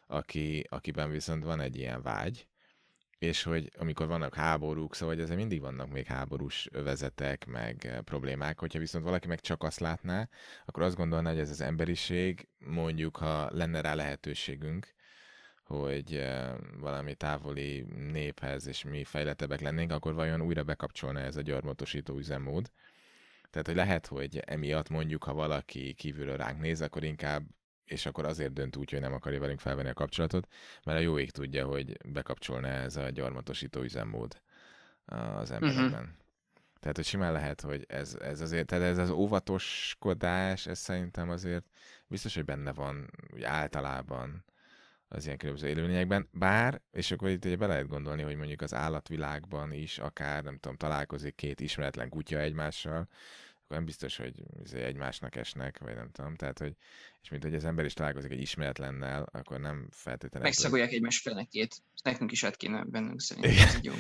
aki, 0.06 0.64
akiben 0.68 1.10
viszont 1.10 1.44
van 1.44 1.60
egy 1.60 1.76
ilyen 1.76 2.02
vágy, 2.02 2.48
és 3.18 3.42
hogy 3.42 3.70
amikor 3.78 4.06
vannak 4.06 4.34
háborúk, 4.34 4.94
szóval 4.94 5.20
ezzel 5.20 5.36
mindig 5.36 5.60
vannak 5.60 5.90
még 5.90 6.06
háborús 6.06 6.68
övezetek, 6.72 7.46
meg 7.46 8.00
problémák, 8.04 8.58
hogyha 8.58 8.78
viszont 8.78 9.04
valaki 9.04 9.28
meg 9.28 9.40
csak 9.40 9.62
azt 9.62 9.80
látná, 9.80 10.28
akkor 10.66 10.82
azt 10.82 10.96
gondolná, 10.96 11.30
hogy 11.30 11.38
ez 11.38 11.50
az 11.50 11.60
emberiség, 11.60 12.48
mondjuk, 12.58 13.16
ha 13.16 13.50
lenne 13.50 13.80
rá 13.80 13.94
lehetőségünk, 13.94 14.94
hogy 15.64 16.28
valami 16.78 17.14
távoli 17.14 17.80
néphez, 18.12 18.66
és 18.66 18.84
mi 18.84 19.04
fejlettebbek 19.04 19.60
lennénk, 19.60 19.92
akkor 19.92 20.14
vajon 20.14 20.40
újra 20.40 20.62
bekapcsolna 20.62 21.20
ez 21.20 21.36
a 21.36 21.42
gyarmatosító 21.42 22.16
üzemmód, 22.16 22.70
tehát, 23.50 23.66
hogy 23.66 23.76
lehet, 23.76 24.06
hogy 24.06 24.38
emiatt 24.38 24.88
mondjuk, 24.88 25.24
ha 25.24 25.34
valaki 25.34 25.94
kívülről 25.94 26.36
ránk 26.36 26.60
néz, 26.60 26.80
akkor 26.80 27.04
inkább, 27.04 27.42
és 27.84 28.06
akkor 28.06 28.24
azért 28.24 28.52
dönt 28.52 28.76
úgy, 28.76 28.90
hogy 28.90 29.00
nem 29.00 29.12
akarja 29.12 29.40
velünk 29.40 29.60
felvenni 29.60 29.88
a 29.88 29.94
kapcsolatot, 29.94 30.48
mert 30.84 30.98
a 30.98 31.02
jó 31.02 31.18
ég 31.18 31.30
tudja, 31.30 31.66
hogy 31.66 31.96
bekapcsolna 32.08 32.68
ez 32.68 32.96
a 32.96 33.10
gyarmatosító 33.10 33.80
üzemmód 33.82 34.42
az 35.06 35.50
emberekben. 35.50 35.92
Uh-huh. 35.92 36.16
Tehát, 36.80 36.96
hogy 36.96 37.04
simán 37.04 37.32
lehet, 37.32 37.60
hogy 37.60 37.84
ez, 37.88 38.14
ez 38.14 38.40
azért, 38.40 38.66
tehát 38.66 38.84
ez 38.84 38.98
az 38.98 39.10
óvatoskodás, 39.10 40.66
ez 40.66 40.78
szerintem 40.78 41.30
azért 41.30 41.64
biztos, 42.06 42.34
hogy 42.34 42.44
benne 42.44 42.72
van 42.72 43.10
úgy 43.34 43.42
általában 43.42 44.44
az 45.08 45.24
ilyen 45.24 45.38
különböző 45.38 45.68
élőlényekben, 45.68 46.28
bár, 46.32 46.80
és 46.92 47.10
akkor 47.10 47.28
itt 47.28 47.44
ugye 47.44 47.56
be 47.56 47.66
lehet 47.66 47.88
gondolni, 47.88 48.22
hogy 48.22 48.36
mondjuk 48.36 48.60
az 48.60 48.74
állatvilágban 48.74 49.72
is 49.72 49.98
akár, 49.98 50.42
nem 50.42 50.58
tudom, 50.58 50.76
találkozik 50.76 51.34
két 51.34 51.60
ismeretlen 51.60 52.08
kutya 52.08 52.38
egymással, 52.38 53.08
akkor 53.68 53.76
nem 53.76 53.84
biztos, 53.84 54.16
hogy 54.16 54.34
izé 54.64 54.82
egymásnak 54.82 55.36
esnek, 55.36 55.78
vagy 55.78 55.94
nem 55.94 56.10
tudom, 56.12 56.34
tehát, 56.34 56.58
hogy, 56.58 56.76
és 57.22 57.28
mint 57.28 57.42
hogy 57.42 57.54
az 57.54 57.64
ember 57.64 57.84
is 57.84 57.92
találkozik 57.92 58.30
egy 58.30 58.40
ismeretlennel, 58.40 59.28
akkor 59.32 59.60
nem 59.60 59.88
feltétlenül... 59.90 60.48
Megszagolják 60.48 60.92
egymás 60.92 61.18
fenekét, 61.20 61.82
nekünk 62.02 62.32
is 62.32 62.44
át 62.44 62.56
kéne 62.56 62.84
bennünk 62.84 63.20
szerintem, 63.20 63.52
ez 63.52 63.74
egy 63.74 63.84
jó 63.84 63.92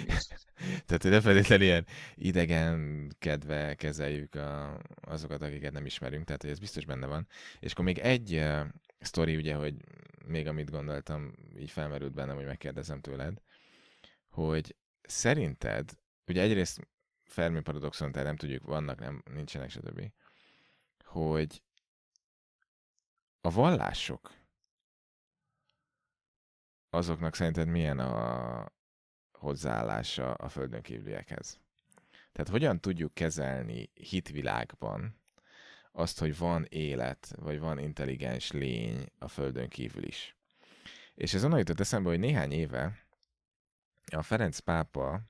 Tehát, 0.86 1.02
hogy 1.02 1.10
ne 1.10 1.20
feltétlenül 1.20 1.64
ilyen 1.64 1.86
idegen 2.14 3.08
kedve 3.18 3.74
kezeljük 3.74 4.34
a, 4.34 4.80
azokat, 5.00 5.42
akiket 5.42 5.72
nem 5.72 5.86
ismerünk, 5.86 6.24
tehát, 6.24 6.42
hogy 6.42 6.50
ez 6.50 6.58
biztos 6.58 6.84
benne 6.84 7.06
van. 7.06 7.26
És 7.60 7.72
akkor 7.72 7.84
még 7.84 7.98
egy 7.98 8.44
sztori, 8.98 9.36
ugye, 9.36 9.54
hogy 9.54 9.74
még 10.24 10.46
amit 10.46 10.70
gondoltam, 10.70 11.32
így 11.56 11.70
felmerült 11.70 12.12
bennem, 12.12 12.36
hogy 12.36 12.44
megkérdezem 12.44 13.00
tőled, 13.00 13.42
hogy 14.28 14.76
szerinted, 15.02 15.90
ugye 16.26 16.42
egyrészt 16.42 16.88
Fermi 17.24 17.60
paradoxon, 17.60 18.12
tehát 18.12 18.26
nem 18.26 18.36
tudjuk, 18.36 18.64
vannak, 18.64 18.98
nem, 18.98 19.22
nincsenek, 19.24 19.70
stb. 19.70 20.12
Hogy 21.04 21.62
a 23.40 23.50
vallások 23.50 24.32
azoknak 26.90 27.34
szerinted 27.34 27.68
milyen 27.68 27.98
a 27.98 28.72
hozzáállása 29.32 30.34
a 30.34 30.48
földön 30.48 30.82
kívüliekhez? 30.82 31.58
Tehát 32.32 32.50
hogyan 32.50 32.80
tudjuk 32.80 33.14
kezelni 33.14 33.90
hitvilágban 33.94 35.20
azt, 35.98 36.18
hogy 36.18 36.38
van 36.38 36.66
élet, 36.68 37.32
vagy 37.36 37.58
van 37.58 37.78
intelligens 37.78 38.52
lény 38.52 39.06
a 39.18 39.28
Földön 39.28 39.68
kívül 39.68 40.04
is. 40.04 40.36
És 41.14 41.34
ez 41.34 41.44
onnan 41.44 41.58
jutott 41.58 41.80
eszembe, 41.80 42.08
hogy 42.08 42.18
néhány 42.18 42.52
éve 42.52 42.98
a 44.12 44.22
Ferenc 44.22 44.58
pápa 44.58 45.20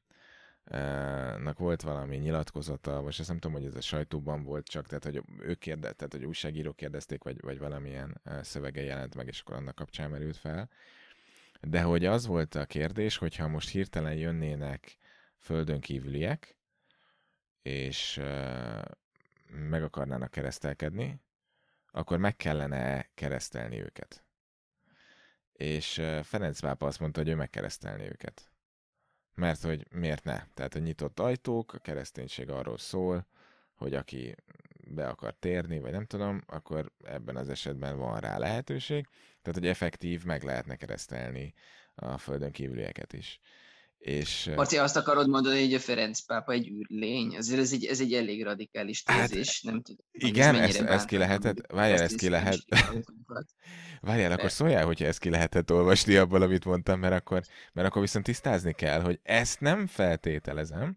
nak 1.39 1.59
volt 1.59 1.83
valami 1.83 2.17
nyilatkozata, 2.17 3.01
most 3.01 3.19
ezt 3.21 3.29
nem 3.29 3.39
tudom, 3.39 3.57
hogy 3.57 3.67
ez 3.67 3.75
a 3.75 3.81
sajtóban 3.81 4.43
volt 4.43 4.69
csak, 4.69 4.87
tehát 4.87 5.05
hogy 5.05 5.23
ők 5.41 5.59
kérdezték, 5.59 5.97
tehát 5.97 6.13
hogy 6.13 6.25
újságírók 6.25 6.77
kérdezték, 6.77 7.23
vagy, 7.23 7.41
vagy 7.41 7.59
valamilyen 7.59 8.21
szövege 8.43 8.83
jelent 8.83 9.15
meg, 9.15 9.27
és 9.27 9.41
akkor 9.41 9.57
annak 9.57 9.75
kapcsán 9.75 10.11
merült 10.11 10.37
fel. 10.37 10.69
De 11.61 11.83
hogy 11.83 12.05
az 12.05 12.27
volt 12.27 12.55
a 12.55 12.67
kérdés, 12.67 13.17
hogyha 13.17 13.49
most 13.49 13.69
hirtelen 13.69 14.15
jönnének 14.15 14.97
földön 15.39 15.81
kívüliek, 15.81 16.57
és 17.63 18.21
meg 19.51 19.83
akarnának 19.83 20.31
keresztelkedni, 20.31 21.21
akkor 21.91 22.19
meg 22.19 22.37
kellene 22.37 23.09
keresztelni 23.15 23.81
őket. 23.81 24.25
És 25.53 26.03
Ferenc 26.23 26.61
pápa 26.61 26.87
azt 26.87 27.01
mondta, 27.01 27.21
hogy 27.21 27.29
ő 27.29 27.35
megkeresztelni 27.35 28.05
őket. 28.05 28.51
Mert 29.35 29.63
hogy 29.63 29.87
miért 29.91 30.25
ne? 30.25 30.43
Tehát 30.55 30.75
a 30.75 30.79
nyitott 30.79 31.21
ajtók, 31.21 31.73
a 31.73 31.79
kereszténység 31.79 32.51
arról 32.51 32.79
szól, 32.79 33.27
hogy 33.75 33.95
aki 33.95 34.35
be 34.91 35.09
akar 35.09 35.35
térni, 35.35 35.79
vagy 35.79 35.93
nem 35.93 36.05
tudom, 36.05 36.43
akkor 36.47 36.93
ebben 37.05 37.37
az 37.37 37.49
esetben 37.49 37.99
van 37.99 38.21
rá 38.21 38.39
lehetőség. 38.39 39.07
Tehát, 39.43 39.59
hogy 39.59 39.67
effektív 39.67 40.25
meg 40.25 40.43
lehetne 40.43 40.77
keresztelni 40.77 41.55
a 41.95 42.19
földön 42.19 42.53
kívülieket 42.53 43.13
is. 43.13 43.41
És, 43.99 44.51
Marci, 44.55 44.77
azt 44.77 44.97
akarod 44.97 45.29
mondani, 45.29 45.61
hogy 45.61 45.75
a 45.75 45.79
Ferenc 45.79 46.21
pápa 46.21 46.53
egy 46.53 46.69
űrlény? 46.69 47.37
Azért 47.37 47.61
ez 47.61 47.73
egy, 47.73 47.85
ez 47.85 48.01
egy 48.01 48.13
elég 48.13 48.45
radikális 48.45 49.03
hát, 49.07 49.29
tézés, 49.29 49.63
hát, 49.65 49.73
nem 49.73 49.83
tudom. 49.83 50.07
Igen, 50.13 50.55
ez 50.55 50.77
ezt, 50.77 50.81
ezt 50.81 51.07
ki 51.07 51.17
lehetett, 51.17 51.73
várjál, 51.73 52.01
ezt 52.01 52.17
ki 52.17 52.29
lehet. 52.29 52.59
Várjál, 54.01 54.33
akkor 54.33 54.51
szóljál, 54.51 54.85
hogyha 54.85 55.07
ezt 55.07 55.19
ki 55.19 55.31
lehetett 55.31 55.73
olvasni 55.73 56.17
abból, 56.17 56.43
amit 56.43 56.65
mondtam, 56.65 57.01
mert 57.01 57.15
akkor, 57.15 57.43
mert 57.73 57.89
akkor 57.89 58.03
viszont 58.03 58.25
tisztázni 58.25 58.73
kell, 58.73 59.01
hogy 59.01 59.21
ezt 59.23 59.61
nem 59.61 59.87
feltételezem, 59.87 60.97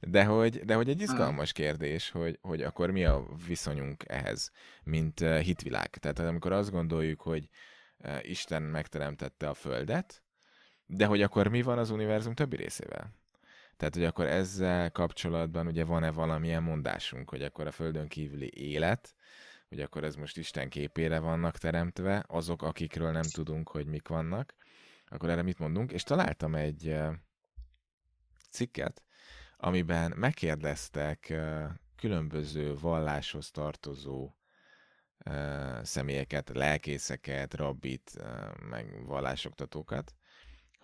de 0.00 0.24
hogy, 0.24 0.64
de 0.64 0.74
hogy 0.74 0.88
egy 0.88 1.00
izgalmas 1.00 1.52
kérdés, 1.52 2.10
hogy, 2.10 2.38
hogy 2.40 2.62
akkor 2.62 2.90
mi 2.90 3.04
a 3.04 3.26
viszonyunk 3.46 4.04
ehhez, 4.06 4.50
mint 4.82 5.20
hitvilág. 5.20 5.88
Tehát 5.88 6.18
amikor 6.18 6.52
azt 6.52 6.70
gondoljuk, 6.70 7.20
hogy 7.20 7.48
Isten 8.22 8.62
megteremtette 8.62 9.48
a 9.48 9.54
Földet, 9.54 10.23
de 10.96 11.06
hogy 11.06 11.22
akkor 11.22 11.48
mi 11.48 11.62
van 11.62 11.78
az 11.78 11.90
univerzum 11.90 12.34
többi 12.34 12.56
részével? 12.56 13.12
Tehát, 13.76 13.94
hogy 13.94 14.04
akkor 14.04 14.26
ezzel 14.26 14.90
kapcsolatban 14.90 15.66
ugye 15.66 15.84
van-e 15.84 16.10
valamilyen 16.10 16.62
mondásunk, 16.62 17.30
hogy 17.30 17.42
akkor 17.42 17.66
a 17.66 17.70
Földön 17.70 18.08
kívüli 18.08 18.50
élet, 18.54 19.14
hogy 19.68 19.80
akkor 19.80 20.04
ez 20.04 20.14
most 20.14 20.36
Isten 20.36 20.68
képére 20.68 21.18
vannak 21.18 21.58
teremtve, 21.58 22.24
azok, 22.26 22.62
akikről 22.62 23.10
nem 23.10 23.22
tudunk, 23.22 23.68
hogy 23.68 23.86
mik 23.86 24.08
vannak, 24.08 24.54
akkor 25.06 25.28
erre 25.28 25.42
mit 25.42 25.58
mondunk? 25.58 25.92
És 25.92 26.02
találtam 26.02 26.54
egy 26.54 26.96
cikket, 28.50 29.02
amiben 29.56 30.12
megkérdeztek 30.16 31.34
különböző 31.96 32.74
valláshoz 32.74 33.50
tartozó 33.50 34.34
személyeket, 35.82 36.50
lelkészeket, 36.54 37.54
rabbit, 37.54 38.18
meg 38.70 39.06
vallásoktatókat, 39.06 40.14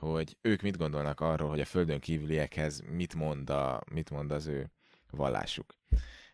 hogy 0.00 0.36
ők 0.40 0.60
mit 0.62 0.76
gondolnak 0.76 1.20
arról, 1.20 1.48
hogy 1.48 1.60
a 1.60 1.64
földön 1.64 2.00
kívüliekhez 2.00 2.80
mit 2.80 3.14
mond, 3.14 3.50
a, 3.50 3.82
mit 3.92 4.10
mond 4.10 4.30
az 4.32 4.46
ő 4.46 4.70
vallásuk. 5.10 5.74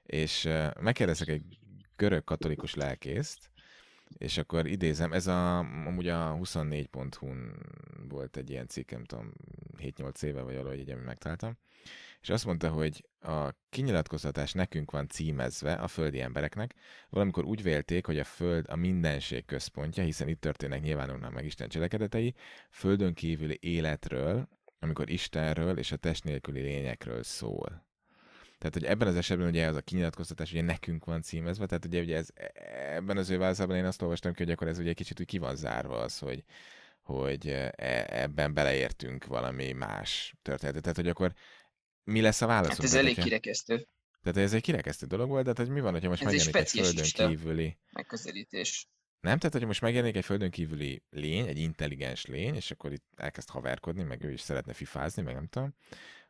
És 0.03 0.49
megkérdezek 0.81 1.29
egy 1.29 1.59
görög 1.97 2.25
katolikus 2.25 2.75
lelkészt, 2.75 3.51
és 4.19 4.39
akkor 4.39 4.67
idézem, 4.67 5.13
ez 5.13 5.27
a, 5.27 5.59
amúgy 5.59 6.09
a 6.09 6.39
24.hu-n 6.41 7.53
volt 8.09 8.37
egy 8.37 8.51
ilyen 8.51 8.67
cikk, 8.67 8.91
nem 8.91 9.05
tudom, 9.05 9.33
7-8 9.79 10.23
éve 10.23 10.43
vagy 10.43 10.57
valahogy 10.57 10.79
így, 10.79 10.91
amit 10.91 11.05
megtaláltam, 11.05 11.59
és 12.27 12.33
azt 12.33 12.45
mondta, 12.45 12.69
hogy 12.69 13.09
a 13.21 13.51
kinyilatkoztatás 13.69 14.53
nekünk 14.53 14.91
van 14.91 15.09
címezve 15.09 15.73
a 15.73 15.89
földi 15.89 16.21
embereknek, 16.21 16.75
valamikor 17.09 17.45
úgy 17.45 17.63
vélték, 17.63 18.07
hogy 18.07 18.19
a 18.19 18.25
föld 18.25 18.65
a 18.69 18.77
mindenség 18.77 19.45
központja, 19.45 20.05
hiszen 20.05 20.29
itt 20.29 20.41
történnek 20.41 20.83
nyilvánulnak 20.83 21.33
meg 21.33 21.45
Isten 21.45 21.69
cselekedetei, 21.69 22.35
földön 22.71 23.15
kívüli 23.15 23.59
életről, 23.61 24.49
amikor 24.79 25.11
Istenről 25.11 25.79
és 25.79 25.93
a 25.93 25.97
test 25.97 26.25
nélküli 26.25 26.61
lényekről 26.61 27.23
szól. 27.23 27.85
Tehát, 28.59 28.75
hogy 28.75 28.85
ebben 28.85 29.09
az 29.09 29.17
esetben 29.17 29.49
ugye 29.49 29.67
az 29.67 29.77
a 29.77 29.81
kinyilatkoztatás 29.81 30.53
ugye 30.53 30.63
nekünk 30.63 31.05
van 31.05 31.23
címezve, 31.23 31.67
tehát 31.67 31.85
ugye, 31.85 32.01
ugye 32.01 32.17
ez, 32.17 32.29
ebben 32.95 33.17
az 33.17 33.31
ő 33.31 33.39
válaszában 33.39 33.77
én 33.77 33.85
azt 33.85 34.03
olvastam 34.03 34.33
ki, 34.33 34.43
hogy 34.43 34.53
akkor 34.53 34.69
ez 34.69 34.79
ugye 34.79 34.93
kicsit 34.93 35.21
úgy 35.21 35.27
ki 35.27 35.39
van 35.39 35.57
zárva 35.57 35.99
az, 35.99 36.19
hogy, 36.19 36.45
hogy 37.01 37.49
e, 37.49 37.73
ebben 38.09 38.55
beleértünk 38.55 39.27
valami 39.27 39.73
más 39.73 40.35
történetet. 40.43 40.83
Tehát, 40.83 40.97
hogy 40.97 41.09
akkor 41.09 41.35
mi 42.07 42.21
lesz 42.21 42.41
a 42.41 42.47
válasz? 42.47 42.69
Hát 42.69 42.83
ez 42.83 42.95
elég 42.95 43.19
kirekesztő. 43.19 43.89
Tehát 44.23 44.39
ez 44.39 44.53
egy 44.53 44.63
kirekesztő 44.63 45.07
dolog 45.07 45.29
volt, 45.29 45.43
de 45.43 45.49
hát, 45.49 45.59
hogy 45.59 45.69
mi 45.69 45.81
van, 45.81 45.93
hogyha 45.93 46.09
most 46.09 46.23
ez 46.23 46.27
megjelenik 46.27 46.57
egy, 46.57 46.79
egy 46.79 46.87
földön 46.87 47.29
kívüli... 47.29 47.79
Megközelítés. 47.93 48.89
Nem, 49.21 49.39
tehát 49.39 49.55
hogy 49.55 49.67
most 49.67 49.81
megjelenik 49.81 50.17
egy 50.17 50.25
földön 50.25 50.51
kívüli 50.51 51.03
lény, 51.11 51.47
egy 51.47 51.59
intelligens 51.59 52.27
lény, 52.27 52.55
és 52.55 52.71
akkor 52.71 52.93
itt 52.93 53.05
elkezd 53.17 53.49
haverkodni, 53.49 54.03
meg 54.03 54.25
ő 54.25 54.33
is 54.33 54.41
szeretne 54.41 54.73
fifázni, 54.73 55.23
meg 55.23 55.35
nem 55.35 55.47
tudom, 55.47 55.75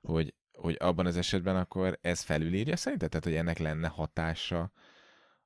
hogy, 0.00 0.34
hogy 0.52 0.76
abban 0.78 1.06
az 1.06 1.16
esetben 1.16 1.56
akkor 1.56 1.98
ez 2.00 2.20
felülírja 2.20 2.76
szerinted? 2.76 3.08
Tehát, 3.08 3.24
hogy 3.24 3.34
ennek 3.34 3.58
lenne 3.58 3.88
hatása 3.88 4.72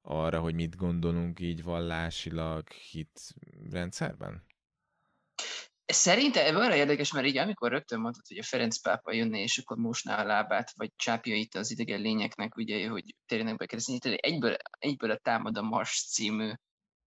arra, 0.02 0.40
hogy 0.40 0.54
mit 0.54 0.76
gondolunk 0.76 1.40
így 1.40 1.62
vallásilag 1.62 2.68
hitrendszerben? 2.68 4.44
Szerintem 5.92 6.56
arra 6.56 6.74
érdekes, 6.74 7.12
mert 7.12 7.26
így 7.26 7.36
amikor 7.36 7.70
rögtön 7.70 8.00
mondtad, 8.00 8.26
hogy 8.28 8.38
a 8.38 8.42
Ferenc 8.42 8.80
pápa 8.80 9.12
jönne, 9.12 9.38
és 9.38 9.58
akkor 9.58 9.76
mosná 9.76 10.22
a 10.22 10.26
lábát, 10.26 10.72
vagy 10.76 10.90
csápja 10.96 11.34
itt 11.34 11.54
az 11.54 11.70
idegen 11.70 12.00
lényeknek, 12.00 12.56
ugye, 12.56 12.88
hogy 12.88 13.14
térjenek 13.26 13.56
be 13.56 13.66
keresztényi, 13.66 13.98
egyből, 14.16 14.56
egyből 14.78 15.10
a 15.10 15.16
Támad 15.16 15.56
a 15.56 15.62
Mars 15.62 16.06
című 16.12 16.52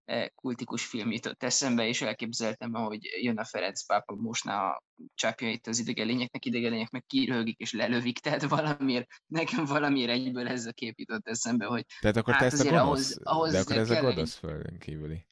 E, 0.04 0.32
kultikus 0.34 0.86
film 0.86 1.10
jutott 1.12 1.42
eszembe, 1.42 1.86
és 1.86 2.02
elképzeltem, 2.02 2.72
hogy 2.72 3.04
jön 3.20 3.38
a 3.38 3.44
Ferenc 3.44 3.86
pápa 3.86 4.14
mosná 4.14 4.62
a 4.62 4.82
csápjait 5.14 5.66
az 5.66 5.78
idegen 5.78 6.06
lényeknek, 6.06 6.44
idegen 6.44 6.70
lények 6.70 6.90
meg 6.90 7.04
kiröhögik 7.06 7.58
és 7.58 7.72
lelövik, 7.72 8.18
tehát 8.18 8.42
valamiért, 8.42 9.06
nekem 9.26 9.64
valamiért 9.64 10.10
egyből 10.10 10.48
ez 10.48 10.66
a 10.66 10.72
kép 10.72 10.98
jutott 10.98 11.28
eszembe, 11.28 11.66
hogy 11.66 11.84
Tehát 12.00 12.16
akkor 12.16 12.32
hát 12.32 12.42
te 12.42 12.46
ezt 12.46 12.60
a 12.60 12.64
gonosz, 12.64 12.84
ahhoz, 12.84 13.18
ahhoz 13.22 13.52
de 13.52 13.58
akkor 13.58 13.76
ez 13.76 13.90
a 13.90 14.00
gonosz 14.00 14.34
földön 14.34 14.78
kívüli. 14.78 15.24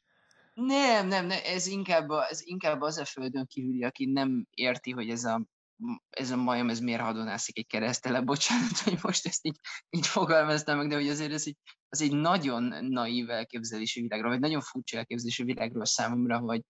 Nem, 0.53 1.07
nem, 1.07 1.25
nem, 1.25 1.39
ez 1.43 1.67
inkább, 1.67 2.09
a, 2.09 2.27
ez 2.29 2.41
inkább 2.41 2.81
az 2.81 2.97
a 2.97 3.05
földön 3.05 3.45
kívüli, 3.47 3.83
aki 3.83 4.05
nem 4.05 4.45
érti, 4.49 4.91
hogy 4.91 5.09
ez 5.09 5.23
a 5.23 5.45
ez 6.09 6.31
a 6.31 6.35
majom, 6.35 6.69
ez 6.69 6.79
miért 6.79 7.01
hadonászik 7.01 7.57
egy 7.57 7.67
keresztele, 7.67 8.21
bocsánat, 8.21 8.77
hogy 8.77 8.97
most 9.01 9.25
ezt 9.25 9.45
így, 9.45 9.59
így 9.89 10.07
fogalmaztam 10.07 10.77
meg, 10.77 10.87
de 10.87 10.95
hogy 10.95 11.09
azért 11.09 11.31
ez 11.31 11.43
egy, 11.47 11.57
az 11.89 12.01
egy 12.01 12.11
nagyon 12.11 12.85
naív 12.85 13.29
elképzelési 13.29 14.01
világról, 14.01 14.31
vagy 14.31 14.39
nagyon 14.39 14.61
furcsa 14.61 14.97
elképzelési 14.97 15.43
világról 15.43 15.85
számomra, 15.85 16.39
hogy, 16.39 16.61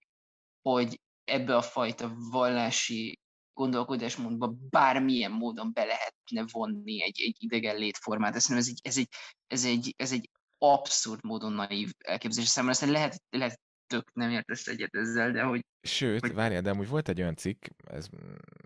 hogy 0.61 1.01
ebbe 1.23 1.55
a 1.55 1.61
fajta 1.61 2.13
vallási 2.15 3.19
gondolkodásmódba 3.53 4.53
bármilyen 4.69 5.31
módon 5.31 5.73
be 5.73 5.83
lehetne 5.83 6.45
vonni 6.51 7.03
egy, 7.03 7.21
egy 7.21 7.35
idegen 7.39 7.75
létformát. 7.75 8.35
Ez 8.35 8.51
egy, 8.51 8.79
ez, 8.81 8.97
egy, 8.97 9.09
ez, 9.47 9.65
egy, 9.65 9.93
ez 9.97 10.11
egy 10.11 10.29
abszurd 10.57 11.23
módon 11.23 11.53
naív 11.53 11.91
elképzelés 11.97 12.49
számomra. 12.49 12.75
Aztán 12.75 12.91
lehet, 12.91 13.21
lehet 13.29 13.59
tök 13.87 14.13
nem 14.13 14.29
értesz 14.29 14.67
egyet 14.67 14.95
ezzel, 14.95 15.31
de 15.31 15.41
hogy... 15.41 15.65
Sőt, 15.81 16.19
hogy... 16.19 16.33
várjál, 16.33 16.61
de 16.61 16.69
amúgy 16.69 16.87
volt 16.87 17.09
egy 17.09 17.21
olyan 17.21 17.35
cikk, 17.35 17.65
ez, 17.85 18.07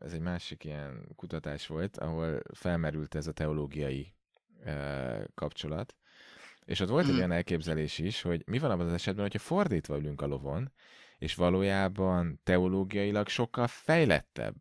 ez 0.01 0.13
egy 0.13 0.22
másik 0.22 0.63
ilyen 0.63 1.07
kutatás 1.15 1.68
volt, 1.68 1.97
ahol 1.97 2.41
felmerült 2.53 3.15
ez 3.15 3.28
a 3.28 3.32
teológiai 3.32 4.13
e, 4.63 5.28
kapcsolat, 5.36 5.95
és 6.65 6.80
ott 6.80 6.89
volt 6.89 7.05
mm. 7.05 7.09
egy 7.09 7.15
olyan 7.15 7.32
elképzelés 7.32 7.97
is, 7.97 8.22
hogy 8.22 8.43
mi 8.45 8.59
van 8.59 8.72
abban 8.72 8.88
az 8.88 8.93
esetben, 8.93 9.24
hogyha 9.24 9.39
fordítva 9.39 9.97
ülünk 9.97 10.22
a 10.22 10.28
lovon, 10.28 10.72
és 11.18 11.36
valójában 11.36 12.39
teológiailag 12.43 13.28
sokkal 13.28 13.68
fejlettebb 13.68 14.55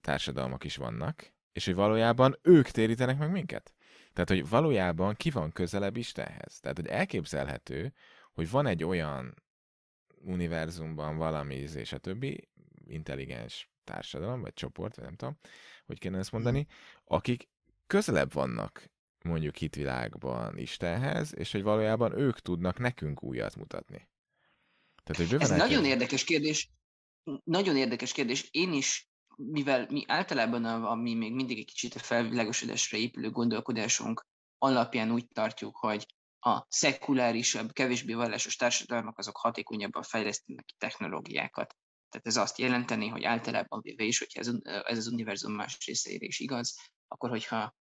társadalmak 0.00 0.64
is 0.64 0.76
vannak, 0.76 1.32
és 1.52 1.64
hogy 1.64 1.74
valójában 1.74 2.38
ők 2.42 2.68
térítenek 2.68 3.18
meg 3.18 3.30
minket. 3.30 3.74
Tehát, 4.12 4.28
hogy 4.28 4.48
valójában 4.48 5.14
ki 5.14 5.30
van 5.30 5.52
közelebb 5.52 5.96
Istenhez. 5.96 6.60
Tehát, 6.60 6.76
hogy 6.76 6.86
elképzelhető, 6.86 7.92
hogy 8.32 8.50
van 8.50 8.66
egy 8.66 8.84
olyan 8.84 9.42
univerzumban 10.20 11.16
valami, 11.16 11.54
és 11.54 11.92
a 11.92 11.98
többi 11.98 12.48
intelligens 12.86 13.70
társadalom, 13.84 14.40
vagy 14.40 14.52
csoport, 14.52 14.96
vagy 14.96 15.04
nem 15.04 15.14
tudom, 15.14 15.38
hogy 15.86 15.98
kéne 15.98 16.18
ezt 16.18 16.32
mondani, 16.32 16.66
akik 17.04 17.48
közelebb 17.86 18.32
vannak 18.32 18.90
mondjuk 19.24 19.56
hitvilágban 19.56 20.58
Istenhez, 20.58 21.34
és 21.36 21.52
hogy 21.52 21.62
valójában 21.62 22.18
ők 22.18 22.38
tudnak 22.38 22.78
nekünk 22.78 23.22
újat 23.22 23.56
mutatni. 23.56 24.08
Tehát, 25.02 25.30
hogy 25.30 25.40
Ez 25.40 25.50
nagyon 25.50 25.84
érdekes 25.84 26.24
kérdés. 26.24 26.70
Nagyon 27.44 27.76
érdekes 27.76 28.12
kérdés. 28.12 28.48
Én 28.50 28.72
is 28.72 29.09
mivel 29.46 29.86
mi 29.90 30.04
általában, 30.06 30.64
a, 30.64 30.90
ami 30.90 31.14
még 31.14 31.34
mindig 31.34 31.58
egy 31.58 31.66
kicsit 31.66 31.94
a 31.94 31.98
felvilágosodásra 31.98 32.98
épülő 32.98 33.30
gondolkodásunk 33.30 34.26
alapján 34.58 35.12
úgy 35.12 35.28
tartjuk, 35.28 35.76
hogy 35.76 36.06
a 36.40 36.66
szekulárisabb, 36.68 37.72
kevésbé 37.72 38.12
vallásos 38.12 38.56
társadalmak 38.56 39.18
azok 39.18 39.36
hatékonyabban 39.36 40.02
fejlesztenek 40.02 40.64
ki 40.64 40.74
technológiákat. 40.78 41.76
Tehát 42.08 42.26
ez 42.26 42.36
azt 42.36 42.58
jelenteni, 42.58 43.08
hogy 43.08 43.24
általában 43.24 43.80
véve 43.82 44.04
is, 44.04 44.18
hogyha 44.18 44.40
ez, 44.40 44.50
ez 44.62 44.98
az 44.98 45.06
univerzum 45.06 45.52
más 45.52 45.86
részeire 45.86 46.26
is 46.26 46.38
igaz, 46.38 46.78
akkor 47.08 47.30
hogyha 47.30 47.74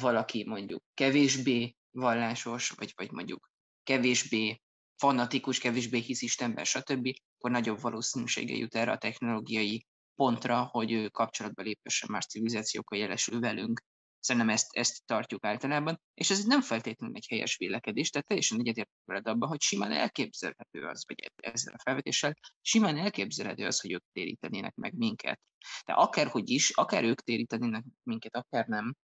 valaki 0.00 0.44
mondjuk 0.48 0.82
kevésbé 0.94 1.74
vallásos, 1.90 2.70
vagy, 2.70 2.92
vagy 2.96 3.10
mondjuk 3.10 3.50
kevésbé 3.82 4.60
fanatikus, 4.96 5.58
kevésbé 5.58 5.98
hisz 5.98 6.22
Istenben, 6.22 6.64
stb., 6.64 7.08
akkor 7.36 7.50
nagyobb 7.50 7.80
valószínűsége 7.80 8.54
jut 8.54 8.74
erre 8.74 8.92
a 8.92 8.98
technológiai 8.98 9.86
pontra, 10.14 10.62
hogy 10.62 10.92
ő 10.92 11.08
kapcsolatba 11.08 11.62
léphessen 11.62 12.08
más 12.12 12.26
civilizációkkal 12.26 12.98
jelesül 12.98 13.40
velünk. 13.40 13.82
Szerintem 14.20 14.50
ezt, 14.50 14.66
ezt 14.72 15.04
tartjuk 15.06 15.44
általában, 15.44 16.00
és 16.14 16.30
ez 16.30 16.44
nem 16.44 16.60
feltétlenül 16.60 17.16
egy 17.16 17.26
helyes 17.28 17.56
vélekedés, 17.56 18.10
tehát 18.10 18.26
teljesen 18.26 18.58
egyetértek 18.58 19.02
veled 19.04 19.28
abban, 19.28 19.48
hogy 19.48 19.60
simán 19.60 19.92
elképzelhető 19.92 20.86
az, 20.86 21.04
vagy 21.06 21.30
ezzel 21.36 21.74
a 21.74 21.82
felvetéssel, 21.82 22.34
simán 22.60 22.98
elképzelhető 22.98 23.66
az, 23.66 23.80
hogy 23.80 23.92
ők 23.92 24.04
térítenének 24.12 24.74
meg 24.74 24.94
minket. 24.94 25.40
De 25.86 25.92
akárhogy 25.92 26.50
is, 26.50 26.70
akár 26.70 27.04
ők 27.04 27.20
térítenének 27.20 27.84
minket, 28.02 28.36
akár 28.36 28.66
nem, 28.66 28.94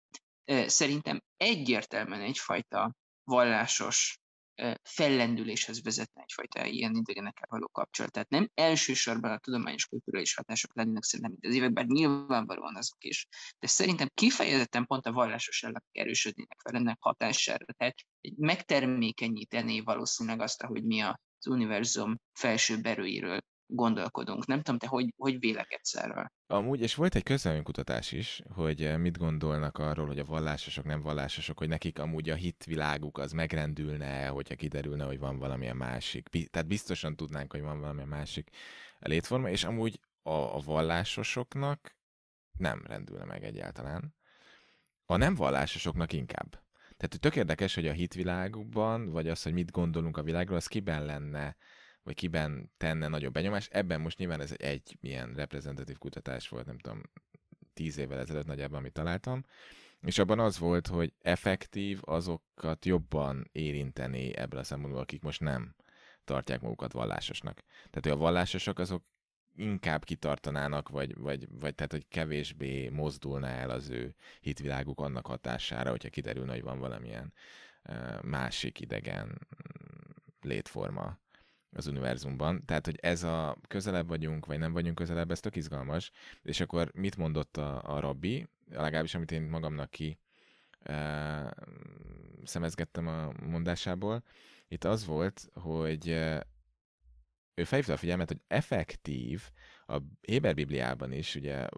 szerintem 0.67 1.21
egyértelműen 1.37 2.21
egyfajta 2.21 2.95
vallásos 3.25 4.20
fellendüléshez 4.83 5.83
vezetne 5.83 6.23
egyfajta 6.23 6.65
ilyen 6.65 6.95
idegenekkel 6.95 7.47
való 7.51 7.69
kapcsolat. 7.69 8.13
Tehát 8.13 8.29
nem 8.29 8.51
elsősorban 8.55 9.31
a 9.31 9.39
tudományos 9.39 9.87
kulturális 9.87 10.35
hatások 10.35 10.75
lennének 10.75 11.03
szerintem 11.03 11.31
mint 11.41 11.47
az 11.47 11.55
évek, 11.55 11.73
bár 11.73 11.87
nyilvánvalóan 11.87 12.77
azok 12.77 13.05
is, 13.05 13.27
de 13.59 13.67
szerintem 13.67 14.09
kifejezetten 14.15 14.87
pont 14.87 15.07
a 15.07 15.13
vallásos 15.13 15.63
ellenek 15.63 15.85
erősödnének 15.93 16.61
fel 16.65 16.75
ennek 16.75 16.97
hatására. 17.01 17.65
Tehát 17.77 17.95
megtermékenyítené 18.37 19.81
valószínűleg 19.81 20.41
azt, 20.41 20.63
hogy 20.63 20.85
mi 20.85 21.01
az 21.01 21.47
univerzum 21.47 22.21
felső 22.33 22.79
erőiről 22.83 23.41
gondolkodunk. 23.75 24.47
Nem 24.47 24.63
tudom, 24.63 24.79
te 24.79 24.87
hogy, 24.87 25.15
hogy 25.17 25.39
vélekedsz 25.39 25.95
erről? 25.95 26.33
Amúgy, 26.47 26.81
és 26.81 26.95
volt 26.95 27.15
egy 27.15 27.23
közleménykutatás 27.23 28.13
is, 28.13 28.43
hogy 28.55 28.85
eh, 28.85 28.99
mit 28.99 29.19
gondolnak 29.19 29.79
arról, 29.79 30.07
hogy 30.07 30.19
a 30.19 30.25
vallásosok, 30.25 30.85
nem 30.85 31.01
vallásosok, 31.01 31.59
hogy 31.59 31.69
nekik 31.69 31.99
amúgy 31.99 32.31
a 32.31 32.35
hitviláguk 32.35 33.19
az 33.19 33.33
megrendülne, 33.33 34.27
hogyha 34.27 34.55
kiderülne, 34.55 35.05
hogy 35.05 35.19
van 35.19 35.39
valamilyen 35.39 35.77
másik. 35.77 36.29
Tehát 36.29 36.69
biztosan 36.69 37.17
tudnánk, 37.17 37.53
hogy 37.53 37.63
van 37.63 37.81
valamilyen 37.81 38.09
másik 38.09 38.51
létforma, 38.99 39.49
és 39.49 39.65
amúgy 39.65 40.01
a, 40.23 40.33
a 40.33 40.59
vallásosoknak 40.59 41.97
nem 42.59 42.83
rendülne 42.87 43.25
meg 43.25 43.45
egyáltalán. 43.45 44.15
A 45.07 45.17
nem 45.17 45.35
vallásosoknak 45.35 46.13
inkább. 46.13 46.63
Tehát 46.97 47.21
tök 47.21 47.37
érdekes, 47.37 47.75
hogy 47.75 47.87
a 47.87 47.93
hitvilágukban, 47.93 49.11
vagy 49.11 49.29
az, 49.29 49.43
hogy 49.43 49.53
mit 49.53 49.71
gondolunk 49.71 50.17
a 50.17 50.23
világról, 50.23 50.57
az 50.57 50.67
kiben 50.67 51.05
lenne 51.05 51.57
vagy 52.11 52.19
kiben 52.19 52.71
tenne 52.77 53.09
nagyobb 53.09 53.33
benyomás. 53.33 53.69
Ebben 53.71 54.01
most 54.01 54.19
nyilván 54.19 54.41
ez 54.41 54.55
egy 54.57 54.99
ilyen 55.01 55.35
reprezentatív 55.35 55.99
kutatás 55.99 56.49
volt, 56.49 56.67
nem 56.67 56.79
tudom, 56.79 57.03
tíz 57.75 57.99
évvel 57.99 58.19
ezelőtt 58.19 58.47
nagyjából, 58.47 58.79
amit 58.79 58.93
találtam, 58.93 59.45
és 60.01 60.19
abban 60.19 60.39
az 60.39 60.59
volt, 60.59 60.87
hogy 60.87 61.13
effektív 61.23 62.01
azokat 62.03 62.85
jobban 62.85 63.49
érinteni 63.53 64.37
ebből 64.37 64.61
a 64.61 64.63
szempontból, 64.63 65.03
akik 65.03 65.23
most 65.23 65.41
nem 65.41 65.75
tartják 66.25 66.61
magukat 66.61 66.93
vallásosnak. 66.93 67.55
Tehát, 67.75 68.01
hogy 68.03 68.11
a 68.11 68.17
vallásosok 68.17 68.79
azok 68.79 69.05
inkább 69.57 70.05
kitartanának, 70.05 70.89
vagy, 70.89 71.17
vagy, 71.17 71.49
vagy 71.51 71.75
tehát, 71.75 71.93
hogy 71.93 72.09
kevésbé 72.09 72.89
mozdulna 72.89 73.47
el 73.47 73.71
az 73.71 73.89
ő 73.89 74.15
hitviláguk 74.41 75.01
annak 75.01 75.27
hatására, 75.27 75.91
hogyha 75.91 76.09
kiderülne, 76.09 76.53
hogy 76.53 76.63
van 76.63 76.79
valamilyen 76.79 77.33
másik 78.23 78.81
idegen 78.81 79.47
létforma 80.41 81.19
az 81.73 81.87
univerzumban. 81.87 82.65
Tehát, 82.65 82.87
hogy 82.87 82.99
ez 83.01 83.23
a 83.23 83.57
közelebb 83.69 84.09
vagyunk, 84.09 84.47
vagy 84.47 84.59
nem 84.59 84.73
vagyunk 84.73 84.95
közelebb, 84.95 85.31
ez 85.31 85.41
tök 85.41 85.57
izgalmas. 85.57 86.11
És 86.43 86.61
akkor 86.61 86.91
mit 86.95 87.17
mondott 87.17 87.57
a, 87.57 87.83
a 87.83 88.01
rabbi, 88.01 88.49
legalábbis 88.71 89.15
amit 89.15 89.33
én 89.33 89.43
magamnak 89.43 89.91
ki 89.91 90.19
e, 90.83 91.55
szemezgettem 92.45 93.07
a 93.07 93.33
mondásából, 93.47 94.23
itt 94.69 94.85
az 94.85 95.07
volt, 95.07 95.49
hogy 95.55 96.09
ő 97.55 97.65
felhívta 97.65 97.93
a 97.93 97.97
figyelmet, 97.97 98.29
hogy 98.29 98.41
effektív, 98.47 99.51
a 99.87 99.99
Héber 100.21 100.55
Bibliában 100.55 101.13
is 101.13 101.35
ugye 101.35 101.69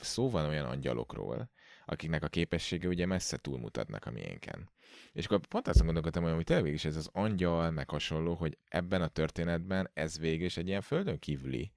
szó 0.00 0.30
van 0.30 0.46
olyan 0.48 0.66
angyalokról, 0.66 1.50
akiknek 1.92 2.22
a 2.22 2.28
képessége 2.28 2.88
ugye 2.88 3.06
messze 3.06 3.36
túlmutatnak 3.36 4.06
a 4.06 4.10
miénken. 4.10 4.70
És 5.12 5.24
akkor 5.24 5.46
pont 5.46 5.68
azt 5.68 5.84
gondolkodtam, 5.84 6.34
hogy 6.34 6.44
tényleg 6.44 6.72
is 6.72 6.84
ez 6.84 6.96
az 6.96 7.08
angyal, 7.12 7.70
meg 7.70 7.90
hasonló, 7.90 8.34
hogy 8.34 8.58
ebben 8.68 9.02
a 9.02 9.08
történetben 9.08 9.90
ez 9.94 10.18
végül 10.18 10.44
is 10.44 10.56
egy 10.56 10.68
ilyen 10.68 10.80
földön 10.80 11.18
kívüli 11.18 11.72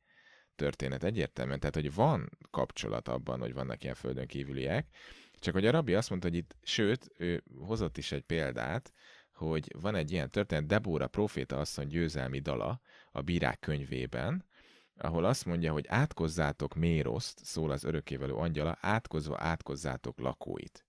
történet 0.55 1.03
egyértelműen. 1.03 1.59
Tehát, 1.59 1.75
hogy 1.75 1.93
van 1.93 2.29
kapcsolat 2.51 3.07
abban, 3.07 3.39
hogy 3.39 3.53
vannak 3.53 3.83
ilyen 3.83 3.95
földön 3.95 4.27
kívüliek, 4.27 4.87
csak 5.39 5.53
hogy 5.53 5.65
a 5.65 5.71
rabbi 5.71 5.93
azt 5.93 6.09
mondta, 6.09 6.27
hogy 6.27 6.37
itt, 6.37 6.55
sőt, 6.61 7.11
ő 7.17 7.43
hozott 7.59 7.97
is 7.97 8.11
egy 8.11 8.23
példát, 8.23 8.93
hogy 9.33 9.71
van 9.79 9.95
egy 9.95 10.11
ilyen 10.11 10.29
történet, 10.29 10.65
Debóra 10.65 11.07
proféta 11.07 11.59
asszony 11.59 11.87
győzelmi 11.87 12.39
dala 12.39 12.81
a 13.11 13.21
bírák 13.21 13.59
könyvében, 13.59 14.45
ahol 14.97 15.25
azt 15.25 15.45
mondja, 15.45 15.71
hogy 15.71 15.85
átkozzátok 15.87 16.75
Méroszt, 16.75 17.45
szól 17.45 17.71
az 17.71 17.83
örökkévelő 17.83 18.33
angyala, 18.33 18.77
átkozva 18.81 19.35
átkozzátok 19.39 20.19
lakóit. 20.19 20.85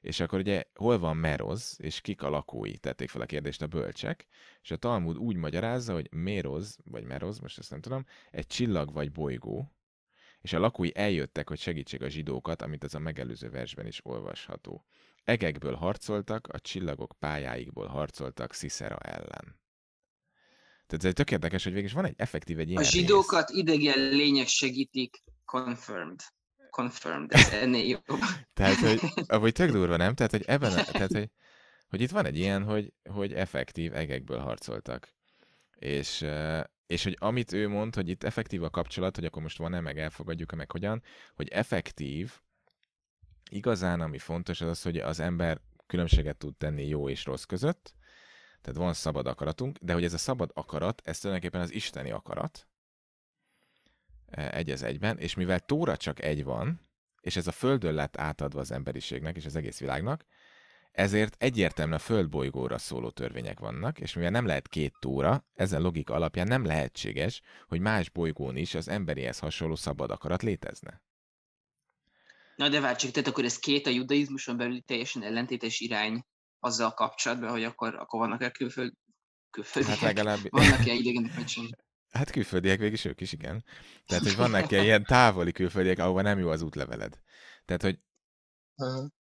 És 0.00 0.20
akkor 0.20 0.38
ugye 0.38 0.64
hol 0.74 0.98
van 0.98 1.16
Meroz, 1.16 1.76
és 1.80 2.00
kik 2.00 2.22
a 2.22 2.28
lakói? 2.28 2.76
Tették 2.76 3.08
fel 3.08 3.20
a 3.20 3.26
kérdést 3.26 3.62
a 3.62 3.66
bölcsek, 3.66 4.26
és 4.62 4.70
a 4.70 4.76
Talmud 4.76 5.16
úgy 5.16 5.36
magyarázza, 5.36 5.92
hogy 5.92 6.12
Méroz, 6.12 6.78
vagy 6.84 7.04
Meroz, 7.04 7.38
most 7.38 7.58
ezt 7.58 7.70
nem 7.70 7.80
tudom, 7.80 8.06
egy 8.30 8.46
csillag 8.46 8.92
vagy 8.92 9.12
bolygó, 9.12 9.72
és 10.40 10.52
a 10.52 10.58
lakói 10.58 10.90
eljöttek, 10.94 11.48
hogy 11.48 11.58
segítsék 11.58 12.02
a 12.02 12.08
zsidókat, 12.08 12.62
amit 12.62 12.84
ez 12.84 12.94
a 12.94 12.98
megelőző 12.98 13.50
versben 13.50 13.86
is 13.86 14.04
olvasható. 14.04 14.84
Egekből 15.24 15.74
harcoltak, 15.74 16.48
a 16.48 16.60
csillagok 16.60 17.14
pályáikból 17.18 17.86
harcoltak 17.86 18.52
Szisera 18.52 18.98
ellen. 18.98 19.61
Tehát 20.86 21.04
ez 21.04 21.12
tök 21.12 21.30
érdekes, 21.30 21.64
hogy 21.64 21.72
végig 21.72 21.92
van 21.92 22.04
egy 22.04 22.14
effektív 22.16 22.58
egy 22.58 22.68
ilyen 22.68 22.82
A 22.82 22.86
zsidókat 22.86 23.48
rész. 23.48 23.58
idegen 23.58 23.98
lények 23.98 24.46
segítik, 24.46 25.22
confirmed. 25.44 26.20
Confirmed, 26.70 27.32
ez 27.32 27.48
ennél 27.52 27.86
jobb. 27.86 28.20
tehát, 28.54 28.76
hogy, 28.76 29.00
ahogy 29.26 29.52
tök 29.52 29.70
durva, 29.70 29.96
nem? 29.96 30.14
Tehát, 30.14 30.30
hogy 30.30 30.44
ebben, 30.46 30.72
a, 30.72 30.82
tehát, 30.84 31.12
hogy, 31.12 31.30
hogy 31.88 32.00
itt 32.00 32.10
van 32.10 32.26
egy 32.26 32.38
ilyen, 32.38 32.64
hogy, 32.64 32.92
hogy 33.10 33.32
effektív 33.32 33.94
egekből 33.94 34.38
harcoltak. 34.38 35.14
És, 35.74 36.24
és 36.86 37.02
hogy 37.02 37.16
amit 37.18 37.52
ő 37.52 37.68
mond, 37.68 37.94
hogy 37.94 38.08
itt 38.08 38.22
effektív 38.24 38.62
a 38.62 38.70
kapcsolat, 38.70 39.16
hogy 39.16 39.24
akkor 39.24 39.42
most 39.42 39.58
van-e, 39.58 39.80
meg 39.80 39.98
elfogadjuk-e, 39.98 40.56
meg 40.56 40.70
hogyan, 40.70 41.02
hogy 41.34 41.48
effektív, 41.48 42.32
igazán 43.50 44.00
ami 44.00 44.18
fontos 44.18 44.60
az 44.60 44.68
az, 44.68 44.82
hogy 44.82 44.98
az 44.98 45.20
ember 45.20 45.60
különbséget 45.86 46.36
tud 46.36 46.56
tenni 46.56 46.86
jó 46.86 47.08
és 47.08 47.24
rossz 47.24 47.44
között, 47.44 47.94
tehát 48.62 48.78
van 48.78 48.94
szabad 48.94 49.26
akaratunk, 49.26 49.78
de 49.78 49.92
hogy 49.92 50.04
ez 50.04 50.12
a 50.12 50.18
szabad 50.18 50.50
akarat, 50.54 51.02
ez 51.04 51.18
tulajdonképpen 51.18 51.60
az 51.60 51.72
isteni 51.72 52.10
akarat, 52.10 52.68
e, 54.26 54.54
egy 54.54 54.70
az 54.70 54.82
egyben, 54.82 55.18
és 55.18 55.34
mivel 55.34 55.60
Tóra 55.60 55.96
csak 55.96 56.22
egy 56.22 56.44
van, 56.44 56.80
és 57.20 57.36
ez 57.36 57.46
a 57.46 57.52
Földön 57.52 57.94
lett 57.94 58.16
átadva 58.16 58.60
az 58.60 58.70
emberiségnek 58.70 59.36
és 59.36 59.44
az 59.44 59.56
egész 59.56 59.78
világnak, 59.78 60.24
ezért 60.92 61.36
egyértelműen 61.38 61.98
a 61.98 62.02
földbolygóra 62.02 62.78
szóló 62.78 63.10
törvények 63.10 63.58
vannak, 63.58 64.00
és 64.00 64.12
mivel 64.12 64.30
nem 64.30 64.46
lehet 64.46 64.68
két 64.68 64.94
tóra, 65.00 65.46
ezen 65.54 65.82
logika 65.82 66.14
alapján 66.14 66.46
nem 66.46 66.64
lehetséges, 66.64 67.40
hogy 67.68 67.80
más 67.80 68.10
bolygón 68.10 68.56
is 68.56 68.74
az 68.74 68.88
emberihez 68.88 69.38
hasonló 69.38 69.74
szabad 69.74 70.10
akarat 70.10 70.42
létezne. 70.42 71.02
Na 72.56 72.68
de 72.68 72.80
várj 72.80 72.96
csak, 72.96 73.10
tehát 73.10 73.28
akkor 73.28 73.44
ez 73.44 73.58
két 73.58 73.86
a 73.86 73.90
judaizmuson 73.90 74.56
belül 74.56 74.80
teljesen 74.80 75.22
ellentétes 75.22 75.80
irány 75.80 76.24
azzal 76.62 76.94
kapcsolatban, 76.94 77.50
hogy 77.50 77.64
akkor, 77.64 77.94
akkor 77.94 78.20
vannak-e 78.20 78.50
külföld, 78.50 78.92
külföldiek? 79.50 79.98
Hát 79.98 80.14
legalább... 80.14 80.38
Vannak-e 80.48 80.92
idegenek, 80.92 81.48
sem? 81.48 81.68
Hát 82.10 82.30
külföldiek 82.30 82.78
végig 82.78 82.92
is 82.92 83.04
ők 83.04 83.20
is, 83.20 83.32
igen. 83.32 83.64
Tehát, 84.06 84.24
hogy 84.24 84.36
vannak-e 84.44 84.82
ilyen 84.82 85.04
távoli 85.04 85.52
külföldiek, 85.52 85.98
ahova 85.98 86.22
nem 86.22 86.38
jó 86.38 86.48
az 86.48 86.62
útleveled. 86.62 87.20
Tehát, 87.64 87.82
hogy 87.82 87.98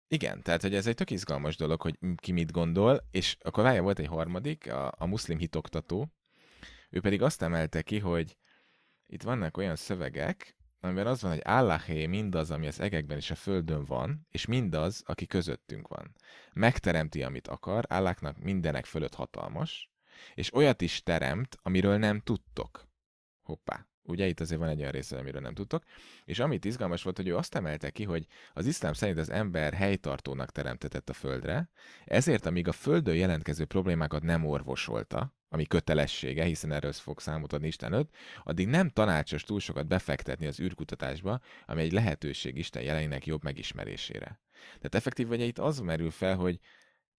igen, 0.08 0.42
tehát 0.42 0.62
hogy 0.62 0.74
ez 0.74 0.86
egy 0.86 0.94
tök 0.94 1.10
izgalmas 1.10 1.56
dolog, 1.56 1.80
hogy 1.80 1.98
ki 2.16 2.32
mit 2.32 2.52
gondol, 2.52 3.06
és 3.10 3.36
akkor 3.40 3.64
várja, 3.64 3.82
volt 3.82 3.98
egy 3.98 4.06
harmadik, 4.06 4.72
a, 4.72 4.94
a 4.98 5.06
muszlim 5.06 5.38
hitoktató, 5.38 6.12
ő 6.90 7.00
pedig 7.00 7.22
azt 7.22 7.42
emelte 7.42 7.82
ki, 7.82 7.98
hogy 7.98 8.36
itt 9.06 9.22
vannak 9.22 9.56
olyan 9.56 9.76
szövegek, 9.76 10.55
amiben 10.80 11.06
az 11.06 11.22
van, 11.22 11.30
hogy 11.30 11.42
Allahé 11.44 12.06
mindaz, 12.06 12.50
ami 12.50 12.66
az 12.66 12.80
egekben 12.80 13.16
és 13.16 13.30
a 13.30 13.34
földön 13.34 13.84
van, 13.84 14.26
és 14.30 14.46
mindaz, 14.46 15.02
aki 15.06 15.26
közöttünk 15.26 15.88
van. 15.88 16.14
Megteremti, 16.52 17.22
amit 17.22 17.48
akar, 17.48 17.84
Allahnak 17.88 18.38
mindenek 18.38 18.84
fölött 18.84 19.14
hatalmas, 19.14 19.90
és 20.34 20.54
olyat 20.54 20.80
is 20.80 21.02
teremt, 21.02 21.58
amiről 21.62 21.96
nem 21.96 22.20
tudtok. 22.20 22.88
Hoppá. 23.42 23.86
Ugye 24.02 24.26
itt 24.26 24.40
azért 24.40 24.60
van 24.60 24.68
egy 24.68 24.80
olyan 24.80 24.90
része, 24.90 25.18
amiről 25.18 25.40
nem 25.40 25.54
tudtok. 25.54 25.84
És 26.24 26.38
amit 26.38 26.64
izgalmas 26.64 27.02
volt, 27.02 27.16
hogy 27.16 27.28
ő 27.28 27.36
azt 27.36 27.54
emelte 27.54 27.90
ki, 27.90 28.04
hogy 28.04 28.26
az 28.52 28.66
iszlám 28.66 28.92
szerint 28.92 29.18
az 29.18 29.30
ember 29.30 29.74
helytartónak 29.74 30.52
teremtetett 30.52 31.08
a 31.08 31.12
földre, 31.12 31.70
ezért 32.04 32.46
amíg 32.46 32.68
a 32.68 32.72
földön 32.72 33.14
jelentkező 33.14 33.64
problémákat 33.64 34.22
nem 34.22 34.44
orvosolta, 34.44 35.35
ami 35.48 35.66
kötelessége, 35.66 36.44
hiszen 36.44 36.72
erről 36.72 36.92
fog 36.92 37.20
számot 37.20 37.52
adni 37.52 37.66
Isten 37.66 37.92
előtt, 37.92 38.14
addig 38.44 38.68
nem 38.68 38.88
tanácsos 38.88 39.42
túl 39.42 39.60
sokat 39.60 39.86
befektetni 39.86 40.46
az 40.46 40.60
űrkutatásba, 40.60 41.40
ami 41.66 41.82
egy 41.82 41.92
lehetőség 41.92 42.56
Isten 42.56 42.82
jelenének 42.82 43.26
jobb 43.26 43.42
megismerésére. 43.42 44.40
Tehát 44.76 44.94
effektív 44.94 45.26
vagy 45.28 45.40
itt 45.40 45.58
az 45.58 45.80
merül 45.80 46.10
fel, 46.10 46.36
hogy 46.36 46.58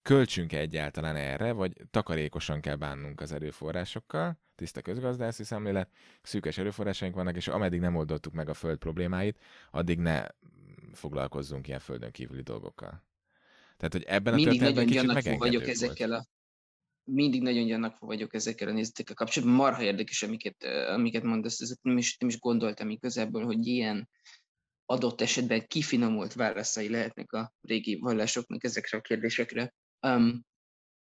költsünk-e 0.02 0.60
egyáltalán 0.60 1.16
erre, 1.16 1.52
vagy 1.52 1.74
takarékosan 1.92 2.62
kell 2.62 2.76
bánnunk 2.76 3.22
az 3.22 3.32
erőforrásokkal, 3.32 4.40
tiszta 4.56 4.82
közgazdászi 4.82 5.44
szemlélet, 5.44 5.90
szűkös 6.22 6.58
erőforrásaink 6.58 7.16
vannak, 7.16 7.36
és 7.36 7.48
ameddig 7.48 7.80
nem 7.80 7.96
oldottuk 7.96 8.34
meg 8.34 8.50
a 8.50 8.54
föld 8.54 8.78
problémáit, 8.78 9.40
addig 9.72 10.00
ne 10.00 10.26
foglalkozzunk 10.94 11.68
ilyen 11.68 11.80
földön 11.80 12.12
kívüli 12.12 12.42
dolgokkal. 12.42 13.06
Tehát, 13.78 13.94
hogy 13.94 14.04
ebben 14.04 14.34
a 14.34 14.38
nagyon 14.38 14.86
kicsit 14.86 15.38
vagyok 15.38 15.68
ezekkel 15.68 16.12
a 16.12 16.26
mindig 17.08 17.42
nagyon 17.42 17.66
gyannak 17.66 18.00
vagyok 18.00 18.34
ezekkel 18.34 18.68
a 18.68 18.72
nézetekkel 18.72 19.16
kapcsolatban. 19.16 19.58
Marha 19.58 19.82
érdekes, 19.82 20.24
amiket, 20.24 20.64
amiket 20.88 21.24
mondasz, 21.24 21.62
ezeket 21.62 21.84
nem 21.84 21.98
is, 21.98 22.18
nem 22.18 22.30
is 22.30 22.40
gondoltam 22.40 22.90
igazából, 22.90 23.46
hogy 23.46 23.68
ilyen 23.68 24.10
adott 24.86 25.22
esetben 25.22 25.68
kifinomult 25.68 26.34
válaszai 26.34 26.90
lehetnek 26.90 27.32
a 27.32 27.54
régi 27.62 28.00
vallásoknak 28.00 28.64
ezekre 28.64 28.98
a 28.98 29.02
kérdésekre. 29.02 29.74
Um, 30.08 30.46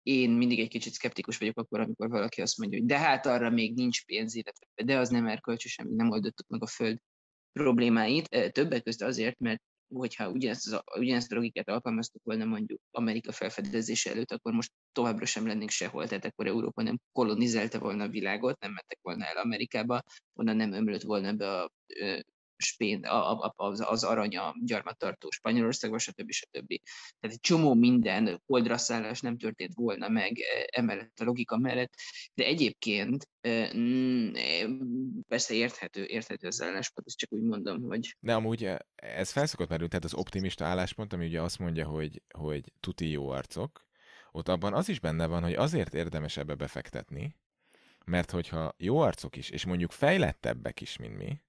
én 0.02 0.30
mindig 0.30 0.60
egy 0.60 0.68
kicsit 0.68 0.92
szkeptikus 0.92 1.38
vagyok 1.38 1.58
akkor, 1.58 1.80
amikor 1.80 2.08
valaki 2.08 2.40
azt 2.40 2.58
mondja, 2.58 2.78
hogy 2.78 2.86
de 2.86 2.98
hát 2.98 3.26
arra 3.26 3.50
még 3.50 3.74
nincs 3.74 4.04
pénz, 4.04 4.34
illetve 4.34 4.66
de 4.84 4.98
az 4.98 5.08
nem 5.08 5.26
erkölcsös, 5.26 5.78
amíg 5.78 5.96
nem 5.96 6.10
oldottuk 6.10 6.48
meg 6.48 6.62
a 6.62 6.66
föld 6.66 6.98
problémáit. 7.52 8.52
Többek 8.52 8.82
között 8.82 9.08
azért, 9.08 9.38
mert 9.38 9.62
hogyha 9.94 10.30
ugyanezt, 10.30 10.66
az, 10.72 10.82
ugyanezt 10.98 11.32
a 11.32 11.34
logikát 11.34 11.68
alkalmaztuk 11.68 12.22
volna 12.24 12.44
mondjuk 12.44 12.80
Amerika 12.90 13.32
felfedezése 13.32 14.10
előtt, 14.10 14.32
akkor 14.32 14.52
most 14.52 14.72
továbbra 14.92 15.26
sem 15.26 15.46
lennénk 15.46 15.70
sehol, 15.70 16.08
tehát 16.08 16.24
akkor 16.24 16.46
Európa 16.46 16.82
nem 16.82 16.98
kolonizálta 17.12 17.78
volna 17.78 18.04
a 18.04 18.08
világot, 18.08 18.60
nem 18.60 18.72
mentek 18.72 18.98
volna 19.02 19.24
el 19.24 19.36
Amerikába, 19.36 20.02
onnan 20.32 20.56
nem 20.56 20.72
ömlött 20.72 21.02
volna 21.02 21.32
be 21.32 21.50
a 21.50 21.70
spén, 22.60 23.04
a, 23.04 23.32
a, 23.32 23.52
az, 23.56 23.80
az 23.86 24.04
arany 24.04 24.36
a 24.36 24.54
gyarmattartó 24.64 25.30
Spanyolországban, 25.30 25.98
stb. 25.98 26.30
stb. 26.30 26.80
Tehát 27.20 27.36
egy 27.36 27.40
csomó 27.40 27.74
minden 27.74 28.42
holdra 28.46 28.78
szállás 28.78 29.20
nem 29.20 29.38
történt 29.38 29.74
volna 29.74 30.08
meg 30.08 30.38
e, 30.38 30.68
emellett 30.70 31.18
a 31.20 31.24
logika 31.24 31.58
mellett, 31.58 31.92
de 32.34 32.44
egyébként 32.44 33.28
e, 33.40 33.72
mm, 33.76 34.34
e, 34.34 34.68
persze 35.28 35.54
érthető, 35.54 36.04
érthető 36.04 36.46
az 36.46 36.62
álláspont, 36.62 37.06
ezt 37.06 37.18
csak 37.18 37.32
úgy 37.32 37.42
mondom, 37.42 37.82
hogy... 37.82 38.16
De 38.20 38.34
amúgy 38.34 38.70
ez 38.94 39.30
felszokott 39.30 39.68
merülni, 39.68 39.90
tehát 39.90 40.04
az 40.04 40.14
optimista 40.14 40.64
álláspont, 40.64 41.12
ami 41.12 41.26
ugye 41.26 41.42
azt 41.42 41.58
mondja, 41.58 41.86
hogy, 41.86 42.22
hogy 42.34 42.72
tuti 42.80 43.10
jó 43.10 43.28
arcok, 43.28 43.88
ott 44.32 44.48
abban 44.48 44.74
az 44.74 44.88
is 44.88 45.00
benne 45.00 45.26
van, 45.26 45.42
hogy 45.42 45.54
azért 45.54 45.94
érdemes 45.94 46.36
ebbe 46.36 46.54
befektetni, 46.54 47.36
mert 48.04 48.30
hogyha 48.30 48.74
jó 48.78 48.98
arcok 48.98 49.36
is, 49.36 49.50
és 49.50 49.64
mondjuk 49.64 49.92
fejlettebbek 49.92 50.80
is, 50.80 50.96
mint 50.96 51.16
mi, 51.16 51.40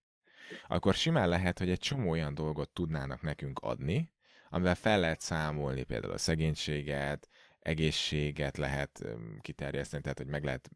akkor 0.68 0.94
simán 0.94 1.30
lehet, 1.30 1.60
hogy 1.60 1.70
egy 1.70 1.80
csomó 1.80 2.10
olyan 2.10 2.34
dolgot 2.34 2.70
tudnának 2.70 3.22
nekünk 3.22 3.60
adni, 3.60 4.12
amivel 4.50 4.76
fel 4.76 5.00
lehet 5.00 5.22
számolni 5.22 5.84
például 5.84 6.14
a 6.14 6.18
szegénységet, 6.18 7.30
egészséget 7.60 8.58
lehet 8.58 9.06
kiterjeszteni, 9.42 10.02
tehát 10.02 10.18
hogy 10.18 10.28
meg 10.28 10.44
lehet 10.44 10.70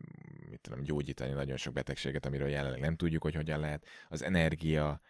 mit 0.49 0.61
tudom, 0.61 0.81
gyógyítani 0.81 1.31
nagyon 1.31 1.57
sok 1.57 1.73
betegséget, 1.73 2.25
amiről 2.25 2.49
jelenleg 2.49 2.79
nem 2.79 2.95
tudjuk, 2.95 3.23
hogy 3.23 3.35
hogyan 3.35 3.59
lehet. 3.59 3.85
Az 4.09 4.23
energia 4.23 5.01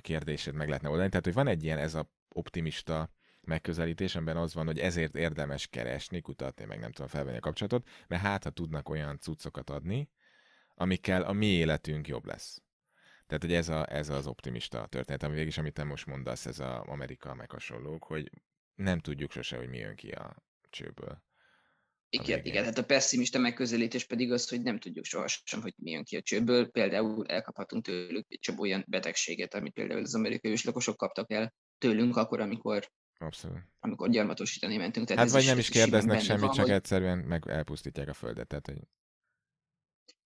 kérdését 0.00 0.54
meg 0.54 0.68
lehetne 0.68 0.88
oldani. 0.88 1.08
Tehát, 1.08 1.24
hogy 1.24 1.34
van 1.34 1.46
egy 1.46 1.64
ilyen 1.64 1.78
ez 1.78 1.94
a 1.94 2.10
optimista 2.28 3.10
megközelítés, 3.40 4.14
amiben 4.14 4.36
az 4.36 4.54
van, 4.54 4.66
hogy 4.66 4.78
ezért 4.78 5.16
érdemes 5.16 5.66
keresni, 5.66 6.20
kutatni, 6.20 6.64
meg 6.64 6.78
nem 6.78 6.92
tudom 6.92 7.10
felvenni 7.10 7.36
a 7.36 7.40
kapcsolatot, 7.40 7.88
mert 8.08 8.22
hát, 8.22 8.44
ha 8.44 8.50
tudnak 8.50 8.88
olyan 8.88 9.18
cuccokat 9.18 9.70
adni, 9.70 10.10
amikkel 10.74 11.22
a 11.22 11.32
mi 11.32 11.46
életünk 11.46 12.08
jobb 12.08 12.26
lesz. 12.26 12.62
Tehát, 13.32 13.46
hogy 13.46 13.54
ez, 13.54 13.68
a, 13.68 13.94
ez 13.94 14.08
az 14.08 14.26
optimista 14.26 14.86
történet, 14.86 15.22
ami 15.22 15.34
végig 15.34 15.58
amit 15.58 15.72
te 15.72 15.84
most 15.84 16.06
mondasz, 16.06 16.46
ez 16.46 16.58
az 16.58 16.80
Amerika 16.86 17.34
meg 17.34 17.50
hasonlók, 17.50 18.04
hogy 18.04 18.30
nem 18.74 18.98
tudjuk 18.98 19.30
sose, 19.30 19.56
hogy 19.56 19.68
mi 19.68 19.78
jön 19.78 19.96
ki 19.96 20.10
a 20.10 20.42
csőből. 20.70 21.22
Igen, 22.08 22.44
igen, 22.44 22.64
hát 22.64 22.78
a 22.78 22.84
pessimista 22.84 23.38
megközelítés 23.38 24.04
pedig 24.04 24.32
az, 24.32 24.48
hogy 24.48 24.62
nem 24.62 24.78
tudjuk 24.78 25.04
sohasem, 25.04 25.60
hogy 25.60 25.74
mi 25.76 25.90
jön 25.90 26.04
ki 26.04 26.16
a 26.16 26.22
csőből. 26.22 26.70
Például 26.70 27.26
elkaphatunk 27.26 27.84
tőlük 27.84 28.26
egy 28.28 28.54
olyan 28.56 28.84
betegséget, 28.86 29.54
amit 29.54 29.72
például 29.72 30.02
az 30.02 30.14
amerikai 30.14 30.50
őslakosok 30.50 30.96
kaptak 30.96 31.30
el 31.30 31.54
tőlünk 31.78 32.16
akkor, 32.16 32.40
amikor 32.40 32.90
Abszolút. 33.18 33.58
Amikor 33.80 34.10
gyarmatosítani 34.10 34.76
mentünk. 34.76 35.06
Tehát 35.06 35.22
hát 35.22 35.32
vagy 35.32 35.44
nem 35.44 35.58
is 35.58 35.68
kérdeznek 35.68 36.20
semmit, 36.20 36.42
van, 36.42 36.50
csak 36.50 36.64
hogy... 36.64 36.74
egyszerűen 36.74 37.18
meg 37.18 37.48
elpusztítják 37.48 38.08
a 38.08 38.14
földet. 38.14 38.46
Tehát, 38.46 38.66
hogy... 38.66 38.78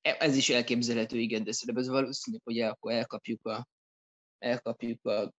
E, 0.07 0.17
ez 0.19 0.37
is 0.37 0.49
elképzelhető, 0.49 1.19
igen, 1.19 1.45
de 1.45 1.53
szerintem 1.53 1.85
ez 1.85 1.91
valószínű, 1.91 2.37
hogy 2.45 2.61
akkor 2.61 2.93
elkapjuk 2.93 3.47
a, 3.47 3.69
elkapjuk 4.39 5.05
a 5.05 5.33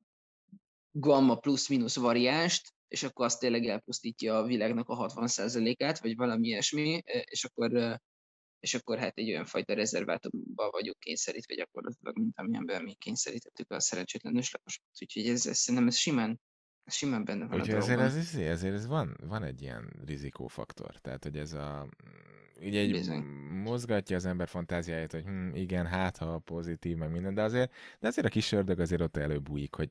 gamma 0.92 1.36
plusz-minusz 1.36 1.96
variást, 1.96 2.74
és 2.88 3.04
akkor 3.04 3.26
azt 3.26 3.40
tényleg 3.40 3.66
elpusztítja 3.66 4.38
a 4.38 4.46
világnak 4.46 4.90
a 4.90 5.08
60%-át, 5.08 6.00
vagy 6.00 6.16
valami 6.16 6.48
ilyesmi, 6.48 7.02
e, 7.06 7.20
és 7.20 7.44
akkor, 7.44 8.00
és 8.60 8.74
akkor 8.74 8.98
hát 8.98 9.18
egy 9.18 9.30
olyan 9.30 9.46
fajta 9.46 9.74
rezervátumba 9.74 10.70
vagyunk 10.70 11.00
kényszerítve 11.00 11.56
gyakorlatilag, 11.56 12.18
mint 12.18 12.40
amilyenben 12.40 12.84
mi 12.84 12.94
kényszerítettük 12.94 13.72
a 13.72 13.80
szerencsétlen 13.80 14.38
őslakosokat. 14.38 14.92
Úgyhogy 15.02 15.28
ez, 15.28 15.46
ez, 15.46 15.58
szerintem 15.58 15.88
ez 15.88 15.96
simán, 15.96 16.40
ez 16.84 16.94
simán 16.94 17.24
benne 17.26 17.48
van 17.48 17.60
Úgyhogy 17.60 17.76
a 17.76 17.78
ezért, 17.78 18.00
ez, 18.00 18.16
ezért, 18.16 18.50
ezért 18.50 18.74
ez 18.74 18.88
van, 18.88 19.18
van 19.24 19.44
egy 19.44 19.62
ilyen 19.62 19.94
rizikófaktor. 20.06 21.00
Tehát, 21.00 21.24
hogy 21.24 21.38
ez 21.38 21.54
a 21.54 21.90
ugye 22.62 22.80
egy 22.80 22.92
Bizony. 22.92 23.24
mozgatja 23.64 24.16
az 24.16 24.26
ember 24.26 24.48
fantáziáját, 24.48 25.12
hogy 25.12 25.24
hm, 25.24 25.56
igen, 25.56 25.86
hát 25.86 26.18
ha 26.18 26.38
pozitív, 26.38 26.98
meg 26.98 27.12
minden, 27.12 27.34
de 27.34 27.42
azért, 27.42 27.72
de 28.00 28.08
azért 28.08 28.28
a 28.28 28.30
kis 28.30 28.52
ördög 28.52 28.80
azért 28.80 29.02
ott 29.02 29.18
előbújik, 29.18 29.76
hogy 29.76 29.90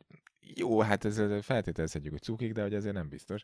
jó, 0.54 0.80
hát 0.80 1.04
ez 1.04 1.22
feltételezhetjük, 1.44 2.12
hogy 2.12 2.22
cukik, 2.22 2.52
de 2.52 2.62
hogy 2.62 2.74
azért 2.74 2.94
nem 2.94 3.08
biztos. 3.08 3.42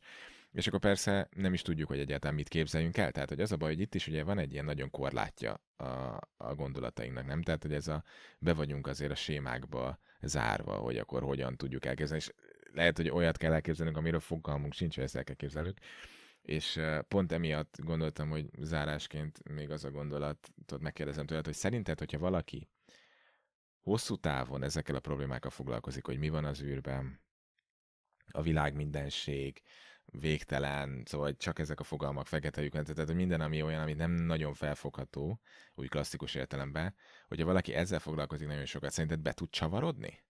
És 0.52 0.66
akkor 0.66 0.80
persze 0.80 1.28
nem 1.36 1.52
is 1.52 1.62
tudjuk, 1.62 1.88
hogy 1.88 1.98
egyáltalán 1.98 2.34
mit 2.34 2.48
képzeljünk 2.48 2.96
el. 2.96 3.12
Tehát, 3.12 3.28
hogy 3.28 3.40
az 3.40 3.52
a 3.52 3.56
baj, 3.56 3.72
hogy 3.72 3.80
itt 3.80 3.94
is 3.94 4.06
ugye 4.06 4.22
van 4.22 4.38
egy 4.38 4.52
ilyen 4.52 4.64
nagyon 4.64 4.90
korlátja 4.90 5.60
a, 5.76 5.84
a 6.36 6.54
gondolatainknak, 6.54 7.26
nem? 7.26 7.42
Tehát, 7.42 7.62
hogy 7.62 7.72
ez 7.72 7.88
a, 7.88 8.04
be 8.38 8.52
vagyunk 8.54 8.86
azért 8.86 9.10
a 9.10 9.14
sémákba 9.14 9.98
zárva, 10.20 10.72
hogy 10.72 10.98
akkor 10.98 11.22
hogyan 11.22 11.56
tudjuk 11.56 11.84
elképzelni, 11.84 12.22
és 12.22 12.32
lehet, 12.72 12.96
hogy 12.96 13.08
olyat 13.08 13.36
kell 13.36 13.52
elképzelnünk, 13.52 13.96
amiről 13.96 14.20
fogalmunk 14.20 14.72
sincs, 14.72 14.94
hogy 14.94 15.04
ezt 15.04 15.16
el 15.16 15.24
kell 15.24 15.34
képzelnünk 15.34 15.78
és 16.43 16.80
pont 17.09 17.32
emiatt 17.32 17.76
gondoltam, 17.80 18.30
hogy 18.30 18.51
zárásként 18.59 19.49
még 19.49 19.70
az 19.70 19.84
a 19.84 19.90
gondolatot 19.90 20.80
megkérdezem 20.80 21.26
tőled, 21.26 21.45
hogy 21.45 21.55
szerinted, 21.55 21.99
hogyha 21.99 22.18
valaki 22.18 22.68
hosszú 23.80 24.16
távon 24.16 24.62
ezekkel 24.62 24.95
a 24.95 25.01
problémákkal 25.01 25.51
foglalkozik, 25.51 26.07
hogy 26.07 26.18
mi 26.18 26.28
van 26.28 26.45
az 26.45 26.62
űrben, 26.62 27.20
a 28.30 28.43
világ 28.43 28.74
mindenség, 28.74 29.62
végtelen, 30.05 31.03
szóval 31.05 31.36
csak 31.36 31.59
ezek 31.59 31.80
a 31.80 31.84
fogalmak 31.84 32.26
fekete 32.26 32.62
lyuk, 32.62 32.72
tehát 32.72 33.07
hogy 33.07 33.14
minden, 33.14 33.40
ami 33.40 33.62
olyan, 33.62 33.82
ami 33.82 33.93
nem 33.93 34.11
nagyon 34.11 34.55
felfogható, 34.55 35.40
úgy 35.74 35.88
klasszikus 35.88 36.34
értelemben, 36.34 36.95
hogyha 37.28 37.47
valaki 37.47 37.74
ezzel 37.74 37.99
foglalkozik 37.99 38.47
nagyon 38.47 38.64
sokat, 38.64 38.90
szerinted 38.90 39.20
be 39.20 39.32
tud 39.32 39.51
csavarodni? 39.51 40.24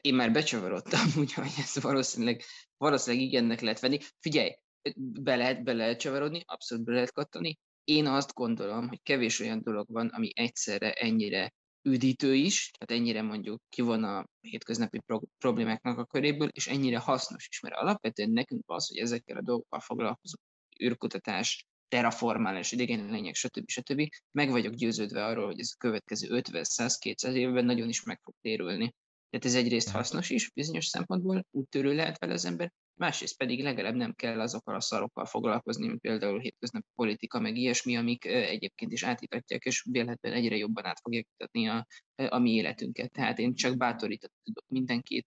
Én 0.00 0.14
már 0.14 0.32
becsavarodtam, 0.32 1.00
úgyhogy 1.20 1.52
ez 1.58 1.82
valószínűleg, 1.82 2.42
valószínűleg 2.76 3.26
igennek 3.26 3.60
lehet 3.60 3.80
venni. 3.80 3.98
Figyelj, 4.20 4.50
be 4.96 5.36
lehet, 5.36 5.64
be 5.64 5.72
lehet 5.72 5.98
csavarodni, 5.98 6.42
abszolút 6.46 6.84
be 6.84 6.92
lehet 6.92 7.12
kattani. 7.12 7.58
Én 7.84 8.06
azt 8.06 8.34
gondolom, 8.34 8.88
hogy 8.88 9.02
kevés 9.02 9.40
olyan 9.40 9.62
dolog 9.62 9.86
van, 9.92 10.06
ami 10.06 10.30
egyszerre 10.34 10.92
ennyire 10.92 11.52
üdítő 11.82 12.34
is, 12.34 12.70
tehát 12.78 13.02
ennyire 13.02 13.22
mondjuk 13.22 13.62
ki 13.68 13.82
van 13.82 14.04
a 14.04 14.26
hétköznapi 14.40 14.98
pro- 14.98 15.28
problémáknak 15.38 15.98
a 15.98 16.04
köréből, 16.04 16.48
és 16.48 16.66
ennyire 16.66 16.98
hasznos 16.98 17.46
is, 17.48 17.60
mert 17.60 17.74
alapvetően 17.74 18.30
nekünk 18.30 18.62
az, 18.66 18.88
hogy 18.88 18.98
ezekkel 18.98 19.36
a 19.36 19.42
dolgokkal 19.42 19.80
foglalkozunk, 19.80 20.42
űrkutatás, 20.84 21.66
terraformálás, 21.88 22.72
idegen 22.72 23.10
lények, 23.10 23.34
stb. 23.34 23.68
stb. 23.68 24.08
Meg 24.30 24.50
vagyok 24.50 24.74
győződve 24.74 25.24
arról, 25.24 25.46
hogy 25.46 25.60
ez 25.60 25.70
a 25.72 25.78
következő 25.78 26.28
50, 26.30 26.64
100, 26.64 26.98
200 26.98 27.34
évben 27.34 27.64
nagyon 27.64 27.88
is 27.88 28.02
meg 28.02 28.20
fog 28.22 28.34
térülni. 28.40 28.94
Tehát 29.38 29.56
ez 29.56 29.64
egyrészt 29.64 29.90
hasznos 29.90 30.30
is, 30.30 30.50
bizonyos 30.50 30.86
szempontból 30.86 31.46
úttörő 31.50 31.94
lehet 31.94 32.18
vele 32.18 32.32
az 32.32 32.44
ember, 32.44 32.72
másrészt 32.94 33.36
pedig 33.36 33.62
legalább 33.62 33.94
nem 33.94 34.14
kell 34.14 34.40
azokkal 34.40 34.74
a 34.74 34.80
szarokkal 34.80 35.24
foglalkozni, 35.24 35.86
mint 35.86 36.00
például 36.00 36.40
hétköznapi 36.40 36.86
politika, 36.94 37.40
meg 37.40 37.56
ilyesmi, 37.56 37.96
amik 37.96 38.24
egyébként 38.24 38.92
is 38.92 39.02
átítatják, 39.02 39.64
és 39.64 39.86
véletlenül 39.90 40.38
egyre 40.38 40.56
jobban 40.56 40.84
át 40.84 41.00
fogják 41.00 41.26
mutatni 41.30 41.68
a, 41.68 41.86
a 42.14 42.38
mi 42.38 42.50
életünket. 42.50 43.12
Tehát 43.12 43.38
én 43.38 43.54
csak 43.54 43.76
bátorítok 43.76 44.32
mindenkit 44.66 45.26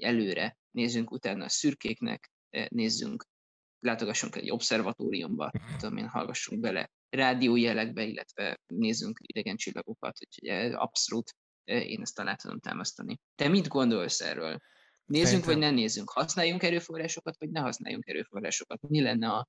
előre, 0.00 0.56
nézzünk 0.70 1.10
utána 1.10 1.44
a 1.44 1.48
szürkéknek, 1.48 2.30
nézzünk, 2.68 3.24
látogassunk 3.80 4.36
egy 4.36 4.50
obszervatóriumba, 4.50 5.50
tudom 5.78 5.96
én, 5.96 6.08
hallgassunk 6.08 6.60
bele 6.60 6.90
rádiójelekbe, 7.08 8.02
illetve 8.04 8.60
nézzünk 8.66 9.18
idegen 9.22 9.56
csillagokat, 9.56 10.18
úgyhogy 10.20 10.72
abszolút 10.72 11.34
én 11.66 12.00
ezt 12.00 12.18
alá 12.18 12.34
tudom 12.34 12.60
támasztani. 12.60 13.20
Te 13.34 13.48
mit 13.48 13.68
gondolsz 13.68 14.20
erről? 14.20 14.58
Nézzünk, 15.04 15.28
Szerintem... 15.28 15.52
vagy 15.52 15.70
ne 15.70 15.80
nézzünk? 15.80 16.10
Használjunk 16.10 16.62
erőforrásokat, 16.62 17.36
vagy 17.38 17.50
ne 17.50 17.60
használjunk 17.60 18.06
erőforrásokat? 18.06 18.80
Mi 18.88 19.02
lenne 19.02 19.28
a 19.28 19.48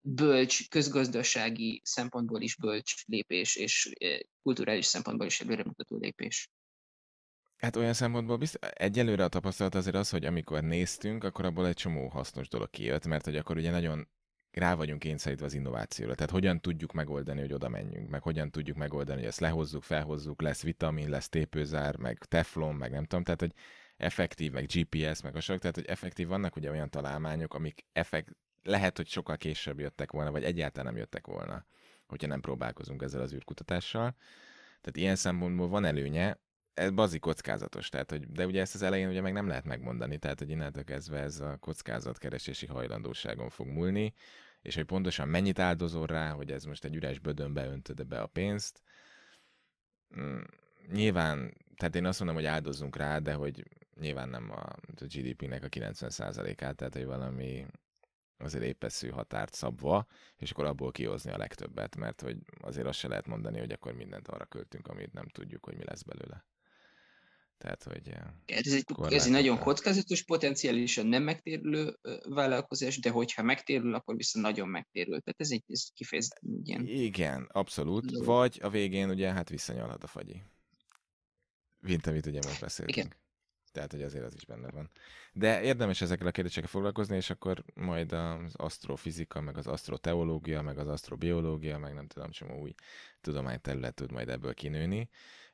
bölcs, 0.00 0.68
közgazdasági 0.68 1.80
szempontból 1.84 2.40
is 2.40 2.56
bölcs 2.56 3.06
lépés, 3.06 3.56
és 3.56 3.92
kulturális 4.42 4.86
szempontból 4.86 5.26
is 5.26 5.40
előremutató 5.40 5.96
lépés? 5.96 6.50
Hát 7.56 7.76
olyan 7.76 7.92
szempontból 7.92 8.36
biztos, 8.36 8.70
egyelőre 8.70 9.24
a 9.24 9.28
tapasztalat 9.28 9.74
azért 9.74 9.96
az, 9.96 10.10
hogy 10.10 10.24
amikor 10.24 10.62
néztünk, 10.62 11.24
akkor 11.24 11.44
abból 11.44 11.66
egy 11.66 11.76
csomó 11.76 12.08
hasznos 12.08 12.48
dolog 12.48 12.70
kijött, 12.70 13.06
mert 13.06 13.24
hogy 13.24 13.36
akkor 13.36 13.56
ugye 13.56 13.70
nagyon 13.70 14.08
rá 14.58 14.74
vagyunk 14.74 15.00
kényszerítve 15.00 15.44
az 15.44 15.54
innovációra. 15.54 16.14
Tehát 16.14 16.30
hogyan 16.30 16.60
tudjuk 16.60 16.92
megoldani, 16.92 17.40
hogy 17.40 17.52
oda 17.52 17.68
menjünk, 17.68 18.08
meg 18.08 18.22
hogyan 18.22 18.50
tudjuk 18.50 18.76
megoldani, 18.76 19.18
hogy 19.18 19.28
ezt 19.28 19.40
lehozzuk, 19.40 19.82
felhozzuk, 19.82 20.42
lesz 20.42 20.62
vitamin, 20.62 21.08
lesz 21.08 21.28
tépőzár, 21.28 21.96
meg 21.96 22.18
teflon, 22.18 22.74
meg 22.74 22.90
nem 22.90 23.04
tudom, 23.04 23.24
tehát 23.24 23.40
hogy 23.40 23.52
effektív, 23.96 24.52
meg 24.52 24.66
GPS, 24.66 25.22
meg 25.22 25.36
a 25.36 25.40
sok, 25.40 25.58
tehát 25.58 25.76
hogy 25.76 25.86
effektív 25.86 26.28
vannak 26.28 26.56
ugye 26.56 26.70
olyan 26.70 26.90
találmányok, 26.90 27.54
amik 27.54 27.84
effekt, 27.92 28.36
lehet, 28.62 28.96
hogy 28.96 29.08
sokkal 29.08 29.36
később 29.36 29.78
jöttek 29.78 30.12
volna, 30.12 30.30
vagy 30.30 30.44
egyáltalán 30.44 30.92
nem 30.92 31.00
jöttek 31.00 31.26
volna, 31.26 31.64
hogyha 32.06 32.26
nem 32.26 32.40
próbálkozunk 32.40 33.02
ezzel 33.02 33.20
az 33.20 33.32
űrkutatással. 33.32 34.14
Tehát 34.80 34.96
ilyen 34.96 35.16
szempontból 35.16 35.68
van 35.68 35.84
előnye, 35.84 36.38
ez 36.74 36.90
bazi 36.90 37.18
kockázatos, 37.18 37.88
tehát, 37.88 38.10
hogy, 38.10 38.32
de 38.32 38.46
ugye 38.46 38.60
ezt 38.60 38.74
az 38.74 38.82
elején 38.82 39.08
ugye 39.08 39.20
meg 39.20 39.32
nem 39.32 39.48
lehet 39.48 39.64
megmondani, 39.64 40.18
tehát 40.18 40.38
hogy 40.38 40.50
innentől 40.50 40.84
kezdve 40.84 41.18
ez 41.18 41.40
a 41.40 41.56
kockázatkeresési 41.60 42.66
hajlandóságon 42.66 43.48
fog 43.48 43.66
múlni, 43.66 44.14
és 44.62 44.74
hogy 44.74 44.84
pontosan 44.84 45.28
mennyit 45.28 45.58
áldozol 45.58 46.06
rá, 46.06 46.30
hogy 46.30 46.50
ez 46.52 46.64
most 46.64 46.84
egy 46.84 46.94
üres 46.94 47.18
bödönbe 47.18 47.66
öntöd 47.66 48.06
be 48.06 48.20
a 48.20 48.26
pénzt. 48.26 48.82
Mm, 50.20 50.40
nyilván, 50.92 51.56
tehát 51.76 51.96
én 51.96 52.04
azt 52.04 52.18
mondom, 52.18 52.36
hogy 52.36 52.46
áldozzunk 52.46 52.96
rá, 52.96 53.18
de 53.18 53.34
hogy 53.34 53.64
nyilván 54.00 54.28
nem 54.28 54.50
a, 54.50 54.62
a 55.00 55.04
GDP-nek 55.04 55.64
a 55.64 55.68
90%-át, 55.68 56.76
tehát 56.76 56.94
hogy 56.94 57.04
valami 57.04 57.66
azért 58.38 58.64
épeszű 58.64 59.08
határt 59.08 59.54
szabva, 59.54 60.06
és 60.36 60.50
akkor 60.50 60.64
abból 60.64 60.92
kihozni 60.92 61.30
a 61.30 61.38
legtöbbet, 61.38 61.96
mert 61.96 62.20
hogy 62.20 62.38
azért 62.60 62.86
azt 62.86 62.98
se 62.98 63.08
lehet 63.08 63.26
mondani, 63.26 63.58
hogy 63.58 63.72
akkor 63.72 63.92
mindent 63.92 64.28
arra 64.28 64.44
költünk, 64.44 64.88
amit 64.88 65.12
nem 65.12 65.28
tudjuk, 65.28 65.64
hogy 65.64 65.76
mi 65.76 65.84
lesz 65.84 66.02
belőle. 66.02 66.44
Tehát, 67.58 67.82
hogy... 67.82 68.08
Hát 68.12 68.66
ez 68.66 68.72
egy, 68.72 68.84
ez 69.10 69.24
egy 69.24 69.32
nagyon 69.32 69.58
kockázatos, 69.58 70.24
potenciálisan 70.24 71.06
nem 71.06 71.22
megtérülő 71.22 71.98
vállalkozás, 72.28 72.98
de 73.00 73.10
hogyha 73.10 73.42
megtérül, 73.42 73.94
akkor 73.94 74.16
viszont 74.16 74.44
nagyon 74.44 74.68
megtérül. 74.68 75.20
Tehát 75.20 75.40
ez 75.40 75.50
egy 75.50 75.64
ez 75.68 75.88
kifejezetten 75.94 76.60
ilyen... 76.64 76.86
Igen, 76.86 77.48
abszolút. 77.52 78.10
Dolog. 78.10 78.26
Vagy 78.26 78.58
a 78.62 78.70
végén 78.70 79.10
ugye 79.10 79.32
hát 79.32 79.48
visszanyalhat 79.48 80.02
a 80.02 80.06
fagyi. 80.06 80.42
Mint 81.80 82.06
amit 82.06 82.26
ugye 82.26 82.40
most 82.46 82.60
beszéltünk. 82.60 82.96
Igen. 82.96 83.16
Tehát, 83.72 83.92
hogy 83.92 84.02
azért 84.02 84.24
az 84.24 84.34
is 84.34 84.44
benne 84.44 84.70
van. 84.70 84.90
De 85.32 85.62
érdemes 85.62 86.00
ezekkel 86.00 86.26
a 86.26 86.30
kérdésekkel 86.30 86.68
foglalkozni, 86.68 87.16
és 87.16 87.30
akkor 87.30 87.64
majd 87.74 88.12
az 88.12 88.54
asztrofizika, 88.54 89.40
meg 89.40 89.56
az 89.56 89.66
asztroteológia, 89.66 90.62
meg 90.62 90.78
az 90.78 90.88
asztrobiológia, 90.88 91.78
meg 91.78 91.94
nem 91.94 92.06
tudom, 92.06 92.30
csomó 92.30 92.60
új 92.60 92.74
tudományterület 93.20 93.94
tud 93.94 94.12
majd 94.12 94.28
ebből 94.28 94.54
kinőni. 94.54 95.08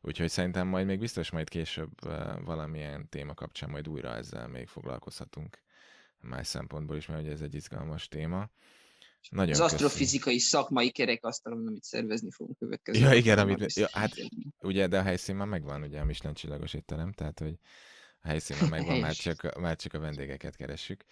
Úgyhogy 0.06 0.30
szerintem 0.30 0.66
majd 0.66 0.86
még 0.86 0.98
biztos 0.98 1.30
majd 1.30 1.48
később 1.48 1.90
valamilyen 2.44 3.08
téma 3.08 3.34
kapcsán 3.34 3.70
majd 3.70 3.88
újra 3.88 4.14
ezzel 4.14 4.48
még 4.48 4.66
foglalkozhatunk 4.66 5.62
más 6.20 6.46
szempontból 6.46 6.96
is, 6.96 7.06
mert 7.06 7.22
ugye 7.22 7.30
ez 7.30 7.40
egy 7.40 7.54
izgalmas 7.54 8.08
téma. 8.08 8.50
Nagyon 9.30 9.52
az 9.52 9.60
asztrofizikai 9.60 10.38
szakmai 10.38 10.90
kerekasztalon, 10.90 11.66
amit 11.66 11.82
szervezni 11.82 12.30
fogunk 12.30 12.58
következő. 12.58 12.98
Ja, 12.98 13.12
igen, 13.12 13.38
amit, 13.38 13.74
ja, 13.74 13.88
hát 13.92 14.12
ugye, 14.60 14.86
de 14.86 14.98
a 14.98 15.02
helyszín 15.02 15.36
már 15.36 15.46
megvan, 15.46 15.82
ugye 15.82 16.00
a 16.00 16.04
Michelin 16.04 16.34
csillagos 16.34 16.74
étterem, 16.74 17.12
tehát 17.12 17.38
hogy 17.38 17.58
a 18.20 18.28
helyszín 18.28 18.56
már 18.60 18.70
megvan, 18.70 18.98
már 18.98 19.14
csak, 19.14 19.58
már 19.60 19.76
csak 19.76 19.92
a 19.92 19.98
vendégeket 19.98 20.56
keressük. 20.56 21.04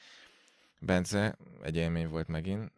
Bence, 0.81 1.39
egy 1.63 1.77
élmény 1.77 2.09
volt 2.09 2.29
megint, 2.29 2.73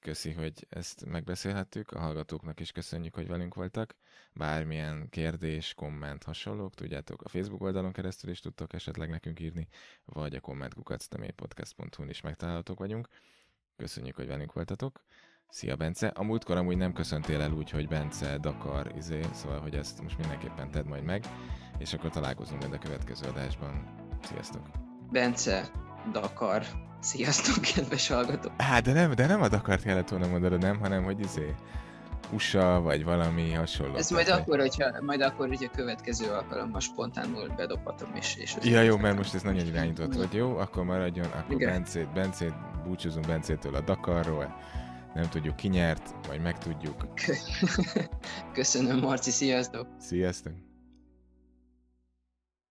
köszi, 0.00 0.32
hogy 0.32 0.66
ezt 0.68 1.04
megbeszélhettük, 1.04 1.90
a 1.90 1.98
hallgatóknak 1.98 2.60
is 2.60 2.72
köszönjük, 2.72 3.14
hogy 3.14 3.26
velünk 3.26 3.54
voltak. 3.54 3.96
Bármilyen 4.32 5.08
kérdés, 5.08 5.74
komment, 5.74 6.22
hasonlók, 6.22 6.74
tudjátok, 6.74 7.22
a 7.22 7.28
Facebook 7.28 7.62
oldalon 7.62 7.92
keresztül 7.92 8.30
is 8.30 8.40
tudtok 8.40 8.72
esetleg 8.72 9.10
nekünk 9.10 9.40
írni, 9.40 9.68
vagy 10.04 10.34
a 10.34 10.40
kommentkukactemépodcast.hu-n 10.40 12.08
is 12.08 12.20
megtalálhatók 12.20 12.78
vagyunk. 12.78 13.08
Köszönjük, 13.76 14.16
hogy 14.16 14.26
velünk 14.26 14.52
voltatok. 14.52 15.04
Szia, 15.48 15.76
Bence. 15.76 16.06
A 16.06 16.22
múltkor 16.22 16.56
amúgy 16.56 16.76
nem 16.76 16.92
köszöntél 16.92 17.40
el 17.40 17.52
úgy, 17.52 17.70
hogy 17.70 17.88
Bence 17.88 18.38
Dakar, 18.38 18.92
izé, 18.96 19.20
szóval, 19.32 19.60
hogy 19.60 19.74
ezt 19.74 20.02
most 20.02 20.18
mindenképpen 20.18 20.70
tedd 20.70 20.86
majd 20.86 21.04
meg, 21.04 21.24
és 21.78 21.94
akkor 21.94 22.10
találkozunk 22.10 22.60
majd 22.60 22.72
a 22.72 22.78
következő 22.78 23.28
adásban. 23.28 23.94
Sziasztok! 24.22 24.68
Bence, 25.10 25.85
Dakar. 26.12 26.62
Sziasztok, 27.00 27.64
kedves 27.74 28.08
hallgatók! 28.08 28.60
Hát, 28.60 28.82
de 28.82 28.92
nem, 28.92 29.14
de 29.14 29.26
nem 29.26 29.42
a 29.42 29.48
Dakart 29.48 29.82
kellett 29.82 30.08
volna 30.08 30.26
mondanod, 30.26 30.60
nem, 30.60 30.78
hanem 30.78 31.04
hogy 31.04 31.20
izé, 31.20 31.54
USA, 32.32 32.80
vagy 32.80 33.04
valami 33.04 33.52
hasonló. 33.52 33.96
Ez 33.96 34.10
majd 34.10 34.28
akkor, 34.28 34.58
hogyha, 34.58 35.02
majd 35.02 35.20
akkor, 35.20 35.48
hogyha 35.48 35.70
következő 35.70 36.30
alkalommal 36.30 36.80
spontánul 36.80 37.48
bedobhatom, 37.56 38.08
és... 38.14 38.36
és 38.36 38.56
ja, 38.62 38.80
jó, 38.80 38.96
mert 38.96 39.16
most 39.16 39.34
ez 39.34 39.42
nagyon 39.42 39.66
irányított, 39.66 40.14
vagy 40.14 40.34
jó, 40.34 40.56
akkor 40.56 40.84
maradjon, 40.84 41.26
akkor 41.26 41.54
Igen. 41.54 41.70
Bencét, 41.70 42.12
Bencét, 42.12 42.54
búcsúzunk 42.84 43.26
Bencétől 43.26 43.74
a 43.74 43.80
Dakarról, 43.80 44.56
nem 45.14 45.28
tudjuk 45.28 45.56
ki 45.56 45.68
nyert, 45.68 46.14
majd 46.28 46.42
megtudjuk. 46.42 47.06
Köszönöm, 48.52 48.98
Marci, 48.98 49.30
sziasztok! 49.30 49.86
Sziasztok! 49.98 50.65